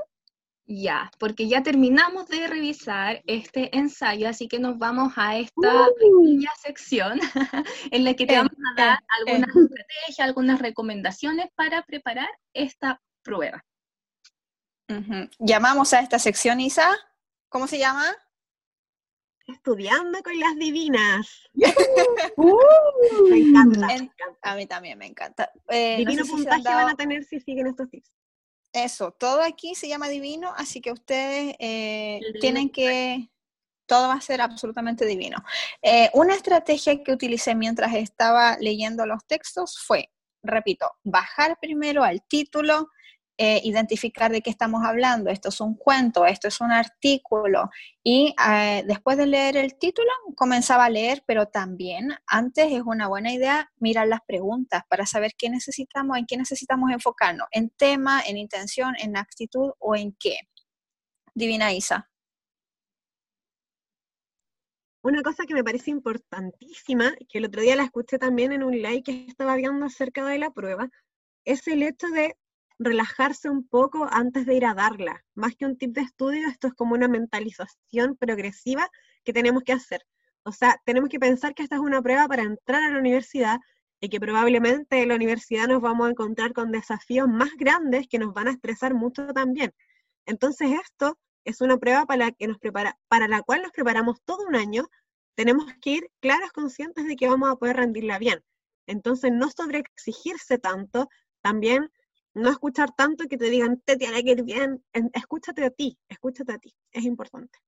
Ya, 0.69 1.09
porque 1.17 1.47
ya 1.47 1.63
terminamos 1.63 2.27
de 2.27 2.45
revisar 2.45 3.23
este 3.25 3.75
ensayo, 3.77 4.27
así 4.27 4.49
que 4.49 4.59
nos 4.59 4.77
vamos 4.77 5.13
a 5.15 5.37
esta 5.37 5.87
pequeña 5.97 6.51
sección 6.61 7.19
en 7.91 8.03
la 8.03 8.13
que 8.15 8.25
te 8.25 8.35
vamos 8.35 8.51
a 8.51 8.81
dar 8.81 8.99
algunas 9.17 9.47
estrategias, 9.55 10.19
algunas 10.19 10.59
recomendaciones 10.59 11.47
para 11.55 11.83
preparar 11.83 12.27
esta 12.53 13.01
prueba. 13.23 13.63
Llamamos 15.39 15.93
a 15.93 16.01
esta 16.01 16.19
sección, 16.19 16.59
Isa. 16.59 16.91
¿Cómo 17.47 17.67
se 17.67 17.79
llama? 17.79 18.13
Estudiando 19.47 20.21
con 20.21 20.37
las 20.37 20.57
divinas. 20.57 21.49
Uh. 22.35 22.57
me 23.29 23.37
encanta. 23.37 23.87
a 24.41 24.55
mí 24.55 24.65
también 24.65 24.97
me 24.97 25.05
encanta. 25.05 25.49
Eh, 25.69 25.95
Divino 25.99 26.25
puntaje 26.25 26.63
van 26.63 26.89
a 26.89 26.95
tener 26.95 27.23
si 27.23 27.39
siguen 27.39 27.67
estos 27.67 27.89
tips. 27.89 28.16
Eso, 28.83 29.11
todo 29.11 29.41
aquí 29.41 29.73
se 29.73 29.87
llama 29.87 30.07
divino, 30.07 30.53
así 30.55 30.81
que 30.81 30.91
ustedes 30.91 31.55
eh, 31.59 32.19
tienen 32.39 32.69
que, 32.69 33.29
todo 33.87 34.07
va 34.07 34.13
a 34.13 34.21
ser 34.21 34.39
absolutamente 34.39 35.05
divino. 35.05 35.43
Eh, 35.81 36.11
una 36.13 36.35
estrategia 36.35 37.03
que 37.03 37.11
utilicé 37.11 37.55
mientras 37.55 37.95
estaba 37.95 38.55
leyendo 38.59 39.07
los 39.07 39.25
textos 39.25 39.79
fue, 39.79 40.11
repito, 40.43 40.91
bajar 41.03 41.57
primero 41.59 42.03
al 42.03 42.21
título, 42.27 42.89
eh, 43.37 43.61
identificar 43.63 44.31
de 44.31 44.41
qué 44.41 44.49
estamos 44.49 44.83
hablando. 44.83 45.29
Esto 45.29 45.49
es 45.49 45.61
un 45.61 45.75
cuento, 45.75 46.25
esto 46.25 46.47
es 46.47 46.59
un 46.59 46.71
artículo. 46.71 47.69
Y 48.03 48.33
eh, 48.49 48.83
después 48.87 49.17
de 49.17 49.27
leer 49.27 49.57
el 49.57 49.77
título, 49.77 50.09
comenzaba 50.35 50.85
a 50.85 50.89
leer, 50.89 51.23
pero 51.27 51.47
también 51.47 52.15
antes 52.25 52.71
es 52.71 52.81
una 52.83 53.07
buena 53.07 53.31
idea 53.31 53.71
mirar 53.77 54.07
las 54.07 54.21
preguntas 54.27 54.83
para 54.89 55.05
saber 55.05 55.33
qué 55.37 55.49
necesitamos, 55.49 56.17
en 56.17 56.25
qué 56.25 56.37
necesitamos 56.37 56.91
enfocarnos, 56.91 57.47
en 57.51 57.69
tema, 57.69 58.21
en 58.25 58.37
intención, 58.37 58.95
en 58.99 59.17
actitud 59.17 59.71
o 59.79 59.95
en 59.95 60.15
qué. 60.19 60.39
Divina 61.35 61.71
Isa. 61.73 62.09
Una 65.03 65.21
cosa 65.21 65.45
que 65.45 65.53
me 65.53 65.63
parece 65.63 65.91
importantísima, 65.91 67.13
que 67.29 67.37
el 67.37 67.45
otro 67.45 67.61
día 67.61 67.75
la 67.75 67.83
escuché 67.83 68.17
también 68.17 68.51
en 68.51 68.63
un 68.63 68.73
live 68.73 69.03
que 69.03 69.25
estaba 69.27 69.55
viendo 69.55 69.85
acerca 69.85 70.25
de 70.25 70.39
la 70.39 70.51
prueba, 70.51 70.89
es 71.45 71.67
el 71.67 71.83
hecho 71.83 72.07
de 72.07 72.35
relajarse 72.79 73.49
un 73.49 73.67
poco 73.67 74.07
antes 74.09 74.45
de 74.45 74.55
ir 74.55 74.65
a 74.65 74.73
darla. 74.73 75.23
Más 75.35 75.55
que 75.55 75.65
un 75.65 75.77
tip 75.77 75.93
de 75.93 76.01
estudio, 76.01 76.47
esto 76.47 76.67
es 76.67 76.73
como 76.73 76.95
una 76.95 77.07
mentalización 77.07 78.15
progresiva 78.17 78.89
que 79.23 79.33
tenemos 79.33 79.63
que 79.63 79.73
hacer. 79.73 80.01
O 80.43 80.51
sea, 80.51 80.79
tenemos 80.85 81.09
que 81.09 81.19
pensar 81.19 81.53
que 81.53 81.63
esta 81.63 81.75
es 81.75 81.81
una 81.81 82.01
prueba 82.01 82.27
para 82.27 82.43
entrar 82.43 82.83
a 82.83 82.89
la 82.89 82.99
universidad 82.99 83.59
y 83.99 84.09
que 84.09 84.19
probablemente 84.19 85.01
en 85.01 85.09
la 85.09 85.15
universidad 85.15 85.67
nos 85.67 85.81
vamos 85.81 86.07
a 86.07 86.11
encontrar 86.11 86.53
con 86.53 86.71
desafíos 86.71 87.27
más 87.27 87.49
grandes 87.57 88.07
que 88.07 88.19
nos 88.19 88.33
van 88.33 88.47
a 88.47 88.51
estresar 88.51 88.93
mucho 88.93 89.27
también. 89.33 89.73
Entonces 90.25 90.69
esto 90.83 91.17
es 91.45 91.61
una 91.61 91.77
prueba 91.77 92.05
para 92.05 92.25
la, 92.25 92.31
que 92.31 92.47
nos 92.47 92.59
prepara, 92.59 92.97
para 93.07 93.27
la 93.27 93.41
cual 93.41 93.63
nos 93.63 93.71
preparamos 93.71 94.21
todo 94.23 94.45
un 94.47 94.55
año. 94.55 94.87
Tenemos 95.35 95.65
que 95.81 95.91
ir 95.91 96.11
claros, 96.19 96.51
conscientes 96.51 97.07
de 97.07 97.15
que 97.15 97.27
vamos 97.27 97.49
a 97.49 97.55
poder 97.55 97.77
rendirla 97.77 98.19
bien. 98.19 98.43
Entonces 98.85 99.31
no 99.31 99.49
sobreexigirse 99.49 100.57
tanto, 100.59 101.09
también 101.41 101.89
no 102.37 102.49
escuchar 102.49 102.93
tanto 102.95 103.25
que 103.27 103.37
te 103.37 103.49
digan, 103.49 103.81
te 103.85 103.97
tiene 103.97 104.23
que 104.23 104.31
ir 104.31 104.43
bien, 104.43 104.83
escúchate 105.13 105.65
a 105.65 105.69
ti, 105.69 105.97
escúchate 106.07 106.53
a 106.53 106.57
ti, 106.57 106.73
es 106.91 107.03
importante. 107.03 107.59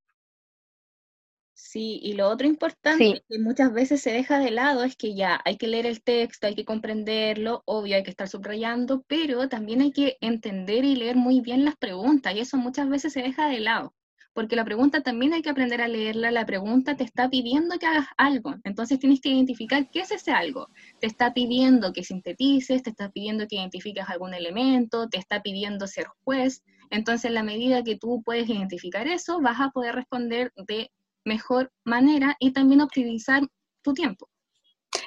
Sí, 1.53 1.99
y 2.01 2.13
lo 2.13 2.29
otro 2.29 2.47
importante 2.47 3.21
que 3.27 3.39
muchas 3.39 3.73
veces 3.73 4.01
se 4.01 4.11
deja 4.11 4.39
de 4.39 4.49
lado 4.49 4.85
es 4.85 4.95
que 4.95 5.13
ya 5.13 5.41
hay 5.43 5.57
que 5.57 5.67
leer 5.67 5.85
el 5.85 6.01
texto, 6.01 6.47
hay 6.47 6.55
que 6.55 6.63
comprenderlo, 6.63 7.63
obvio 7.65 7.97
hay 7.97 8.03
que 8.03 8.11
estar 8.11 8.29
subrayando, 8.29 9.03
pero 9.07 9.49
también 9.49 9.81
hay 9.81 9.91
que 9.91 10.17
entender 10.21 10.85
y 10.85 10.95
leer 10.95 11.17
muy 11.17 11.41
bien 11.41 11.65
las 11.65 11.75
preguntas, 11.75 12.33
y 12.33 12.39
eso 12.39 12.55
muchas 12.55 12.87
veces 12.87 13.11
se 13.11 13.21
deja 13.21 13.49
de 13.49 13.59
lado 13.59 13.93
porque 14.39 14.55
la 14.55 14.63
pregunta 14.63 15.01
también 15.01 15.33
hay 15.33 15.41
que 15.41 15.49
aprender 15.49 15.81
a 15.81 15.89
leerla, 15.89 16.31
la 16.31 16.45
pregunta 16.45 16.95
te 16.95 17.03
está 17.03 17.29
pidiendo 17.29 17.77
que 17.77 17.87
hagas 17.87 18.07
algo, 18.15 18.55
entonces 18.63 18.97
tienes 18.97 19.19
que 19.19 19.27
identificar 19.27 19.89
qué 19.91 19.99
es 19.99 20.11
ese 20.11 20.31
algo. 20.31 20.69
Te 21.01 21.07
está 21.07 21.33
pidiendo 21.33 21.91
que 21.91 22.05
sintetices, 22.05 22.81
te 22.81 22.91
está 22.91 23.09
pidiendo 23.09 23.47
que 23.49 23.57
identifiques 23.57 24.07
algún 24.07 24.33
elemento, 24.33 25.09
te 25.09 25.17
está 25.17 25.41
pidiendo 25.41 25.87
ser 25.87 26.07
juez, 26.23 26.63
entonces 26.89 27.25
en 27.25 27.33
la 27.33 27.43
medida 27.43 27.83
que 27.83 27.97
tú 27.97 28.23
puedes 28.23 28.47
identificar 28.47 29.09
eso, 29.09 29.41
vas 29.41 29.59
a 29.59 29.71
poder 29.71 29.95
responder 29.95 30.53
de 30.55 30.89
mejor 31.25 31.73
manera 31.83 32.37
y 32.39 32.51
también 32.51 32.79
optimizar 32.79 33.43
tu 33.81 33.93
tiempo. 33.93 34.29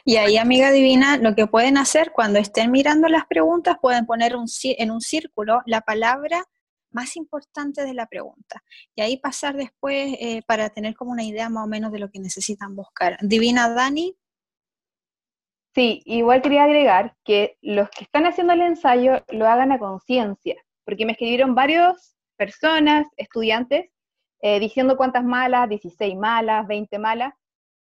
Y 0.04 0.16
ahí, 0.16 0.36
amiga 0.36 0.70
divina, 0.72 1.16
lo 1.16 1.34
que 1.34 1.46
pueden 1.46 1.78
hacer 1.78 2.12
cuando 2.14 2.38
estén 2.38 2.70
mirando 2.70 3.08
las 3.08 3.24
preguntas, 3.24 3.76
pueden 3.80 4.04
poner 4.04 4.36
un, 4.36 4.44
en 4.62 4.90
un 4.90 5.00
círculo 5.00 5.62
la 5.64 5.80
palabra 5.80 6.44
más 6.92 7.16
importante 7.16 7.84
de 7.84 7.94
la 7.94 8.06
pregunta. 8.06 8.62
Y 8.94 9.02
ahí 9.02 9.16
pasar 9.16 9.56
después 9.56 10.16
eh, 10.20 10.42
para 10.46 10.70
tener 10.70 10.94
como 10.94 11.12
una 11.12 11.24
idea 11.24 11.48
más 11.48 11.64
o 11.64 11.68
menos 11.68 11.92
de 11.92 11.98
lo 11.98 12.10
que 12.10 12.20
necesitan 12.20 12.74
buscar. 12.76 13.18
Divina 13.20 13.68
Dani. 13.68 14.16
Sí, 15.74 16.02
igual 16.04 16.42
quería 16.42 16.64
agregar 16.64 17.16
que 17.24 17.56
los 17.62 17.88
que 17.90 18.04
están 18.04 18.26
haciendo 18.26 18.52
el 18.52 18.60
ensayo 18.60 19.24
lo 19.28 19.48
hagan 19.48 19.72
a 19.72 19.78
conciencia, 19.78 20.56
porque 20.84 21.06
me 21.06 21.12
escribieron 21.12 21.54
varias 21.54 22.14
personas, 22.36 23.06
estudiantes, 23.16 23.90
eh, 24.42 24.60
diciendo 24.60 24.96
cuántas 24.96 25.24
malas, 25.24 25.68
16 25.70 26.16
malas, 26.16 26.66
20 26.66 26.98
malas, 26.98 27.32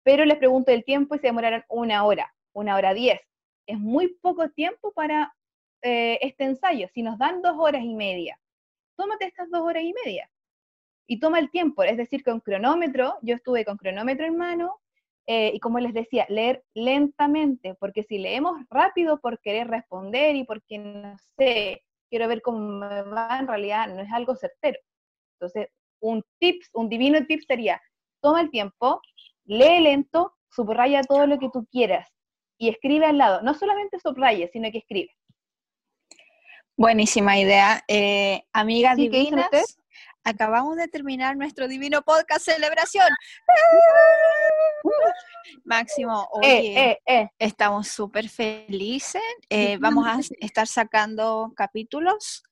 pero 0.05 0.25
les 0.25 0.39
pregunto 0.39 0.71
el 0.71 0.85
tiempo 0.85 1.15
y 1.15 1.19
se 1.19 1.27
demoraron 1.27 1.65
una 1.69 2.05
hora, 2.05 2.33
una 2.53 2.77
hora 2.77 2.95
diez. 2.95 3.21
Es 3.67 3.79
muy 3.79 4.17
poco 4.21 4.49
tiempo 4.51 4.93
para 4.93 5.35
eh, 5.83 6.19
este 6.21 6.45
ensayo. 6.45 6.89
Si 6.93 7.03
nos 7.03 7.19
dan 7.19 7.43
dos 7.43 7.57
horas 7.59 7.83
y 7.83 7.95
media 7.95 8.40
tómate 9.01 9.25
estas 9.25 9.51
dos 9.51 9.63
horas 9.63 9.83
y 9.83 9.95
media. 10.05 10.31
Y 11.07 11.19
toma 11.21 11.39
el 11.39 11.51
tiempo, 11.51 11.83
es 11.83 11.97
decir, 11.97 12.23
con 12.23 12.41
cronómetro, 12.41 13.15
yo 13.23 13.35
estuve 13.35 13.65
con 13.65 13.79
cronómetro 13.79 14.27
en 14.27 14.37
mano, 14.37 14.81
eh, 15.27 15.53
y 15.55 15.61
como 15.61 15.79
les 15.81 15.95
decía, 15.95 16.27
leer 16.29 16.63
lentamente, 16.75 17.75
porque 17.81 18.03
si 18.05 18.19
leemos 18.19 18.61
rápido 18.69 19.19
por 19.21 19.41
querer 19.41 19.69
responder 19.69 20.37
y 20.37 20.45
porque 20.45 20.79
no 20.79 21.17
sé, 21.39 21.83
quiero 22.11 22.29
ver 22.29 22.43
cómo 22.43 22.59
me 22.59 23.03
va, 23.03 23.39
en 23.39 23.49
realidad 23.49 23.89
no 23.89 24.03
es 24.03 24.13
algo 24.13 24.37
certero. 24.37 24.79
Entonces, 25.39 25.69
un 26.01 26.23
tips, 26.39 26.69
un 26.75 26.89
divino 26.89 27.25
tip 27.27 27.41
sería, 27.47 27.81
toma 28.21 28.43
el 28.43 28.51
tiempo, 28.51 29.01
lee 29.45 29.81
lento, 29.81 30.35
subraya 30.51 31.03
todo 31.03 31.27
lo 31.27 31.39
que 31.39 31.49
tú 31.51 31.67
quieras 31.71 32.09
y 32.59 32.69
escribe 32.69 33.07
al 33.07 33.19
lado. 33.19 33.41
No 33.43 33.55
solamente 33.55 33.99
subraye, 33.99 34.49
sino 34.53 34.71
que 34.71 34.79
escribe. 34.79 35.11
Buenísima 36.81 37.39
idea. 37.39 37.85
Eh, 37.89 38.43
amigas 38.55 38.97
divinas, 38.97 39.51
acabamos 40.25 40.79
de 40.79 40.89
terminar 40.89 41.37
nuestro 41.37 41.69
divino 41.69 42.01
podcast 42.01 42.47
celebración. 42.47 43.07
Máximo, 45.65 46.27
eh, 46.43 46.59
oye, 46.59 46.99
eh, 47.05 47.29
estamos 47.39 47.89
súper 47.89 48.31
felices. 48.31 49.21
vamos 49.79 50.07
a 50.07 50.21
estar 50.41 50.67
sacando 50.67 51.53
capítulos 51.55 52.45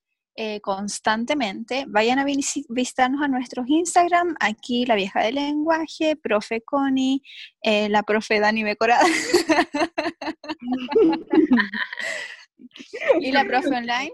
constantemente. 0.60 1.86
Vayan 1.88 2.18
a 2.18 2.24
visitarnos 2.24 3.22
a 3.22 3.28
nuestros 3.28 3.66
Instagram, 3.66 4.36
aquí 4.40 4.84
la 4.84 4.94
vieja 4.94 5.22
del 5.22 5.36
lenguaje, 5.36 6.16
profe 6.16 6.60
Connie, 6.60 7.22
la 7.64 8.02
profe 8.02 8.40
Dani 8.40 8.62
Mecorada. 8.62 9.06
¿Y 13.20 13.32
la 13.32 13.44
profe 13.44 13.68
online? 13.68 14.12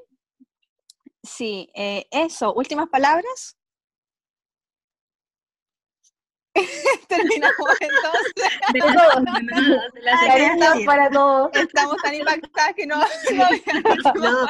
Sí, 1.22 1.70
eh, 1.74 2.06
eso. 2.10 2.52
¿Últimas 2.54 2.88
palabras? 2.88 3.56
Terminamos 7.08 7.76
entonces. 7.80 8.44
para 10.86 11.10
todos. 11.10 11.50
Estamos 11.54 11.96
tan 12.02 12.14
impactadas 12.14 12.74
que 12.74 12.86
no, 12.86 12.98
no, 13.34 14.46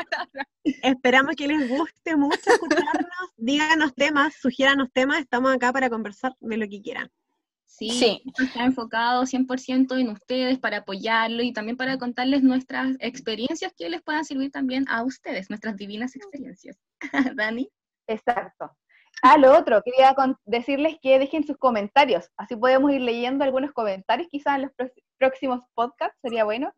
Esperamos 0.83 1.35
que 1.37 1.49
les 1.49 1.69
guste 1.69 2.17
mucho 2.17 2.39
escucharnos. 2.45 3.31
Díganos 3.37 3.95
temas, 3.95 4.35
sugiéranos 4.41 4.93
temas. 4.93 5.21
Estamos 5.21 5.55
acá 5.55 5.73
para 5.73 5.89
conversar 5.89 6.33
de 6.41 6.57
lo 6.57 6.69
que 6.69 6.83
quieran. 6.83 7.11
Sí, 7.77 8.23
está 8.39 8.65
enfocado 8.65 9.27
100% 9.27 9.99
en 9.99 10.09
ustedes 10.11 10.59
para 10.59 10.79
apoyarlo 10.79 11.43
y 11.43 11.53
también 11.53 11.77
para 11.77 11.99
contarles 11.99 12.43
nuestras 12.43 12.97
experiencias 13.01 13.73
que 13.77 13.91
les 13.91 14.01
puedan 14.03 14.25
servir 14.25 14.51
también 14.51 14.85
a 14.89 15.03
ustedes, 15.03 15.51
nuestras 15.51 15.77
divinas 15.77 16.15
experiencias. 16.15 16.79
Dani. 17.37 17.69
Exacto. 18.07 18.71
Ah, 19.23 19.39
lo 19.39 19.57
otro, 19.57 19.81
quería 19.83 20.15
decirles 20.45 20.97
que 21.01 21.19
dejen 21.19 21.47
sus 21.47 21.57
comentarios, 21.57 22.31
así 22.37 22.57
podemos 22.57 22.93
ir 22.93 23.01
leyendo 23.01 23.45
algunos 23.45 23.73
comentarios 23.73 24.29
quizás 24.31 24.57
en 24.57 24.63
los 24.63 24.73
próximos 25.19 25.65
podcasts, 25.75 26.19
sería 26.21 26.45
bueno. 26.45 26.73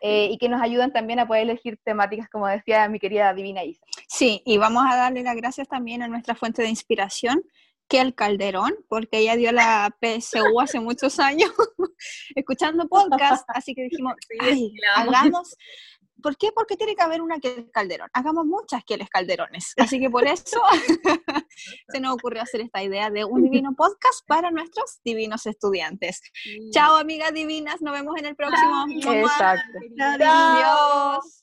eh, 0.00 0.30
y 0.32 0.38
que 0.38 0.48
nos 0.48 0.60
ayudan 0.60 0.92
también 0.92 1.20
a 1.20 1.26
poder 1.28 1.44
elegir 1.44 1.78
temáticas, 1.84 2.28
como 2.28 2.48
decía 2.48 2.88
mi 2.88 2.98
querida 2.98 3.32
Divina 3.32 3.62
Isa. 3.62 3.84
Sí, 4.08 4.42
y 4.44 4.58
vamos 4.58 4.84
a 4.90 4.96
darle 4.96 5.22
las 5.22 5.36
gracias 5.36 5.68
también 5.68 6.02
a 6.02 6.08
nuestra 6.08 6.34
fuente 6.34 6.60
de 6.60 6.68
inspiración, 6.68 7.40
que 7.92 8.00
el 8.00 8.14
Calderón, 8.14 8.72
porque 8.88 9.18
ella 9.18 9.36
dio 9.36 9.52
la 9.52 9.94
PSU 10.00 10.58
hace 10.58 10.80
muchos 10.80 11.18
años 11.18 11.52
escuchando 12.34 12.88
podcast, 12.88 13.44
así 13.48 13.74
que 13.74 13.82
dijimos, 13.82 14.14
hagamos, 14.96 15.54
¿Por 16.22 16.36
qué? 16.36 16.52
Porque 16.54 16.76
tiene 16.76 16.94
que 16.94 17.02
haber 17.02 17.20
una 17.20 17.40
que 17.40 17.48
es 17.48 17.70
Calderón. 17.72 18.08
Hagamos 18.12 18.46
muchas 18.46 18.84
que 18.84 18.96
les 18.96 19.10
Calderones. 19.10 19.74
Así 19.76 19.98
que 19.98 20.08
por 20.08 20.24
eso 20.24 20.60
se 21.88 21.98
nos 21.98 22.14
ocurrió 22.14 22.42
hacer 22.42 22.60
esta 22.60 22.80
idea 22.80 23.10
de 23.10 23.24
un 23.24 23.42
divino 23.42 23.74
podcast 23.76 24.24
para 24.28 24.52
nuestros 24.52 25.00
divinos 25.04 25.46
estudiantes. 25.46 26.20
Chao, 26.70 26.96
amigas 26.96 27.34
divinas. 27.34 27.82
Nos 27.82 27.92
vemos 27.92 28.14
en 28.18 28.26
el 28.26 28.36
próximo. 28.36 28.86
Exacto. 29.04 29.78
Adiós. 30.00 31.40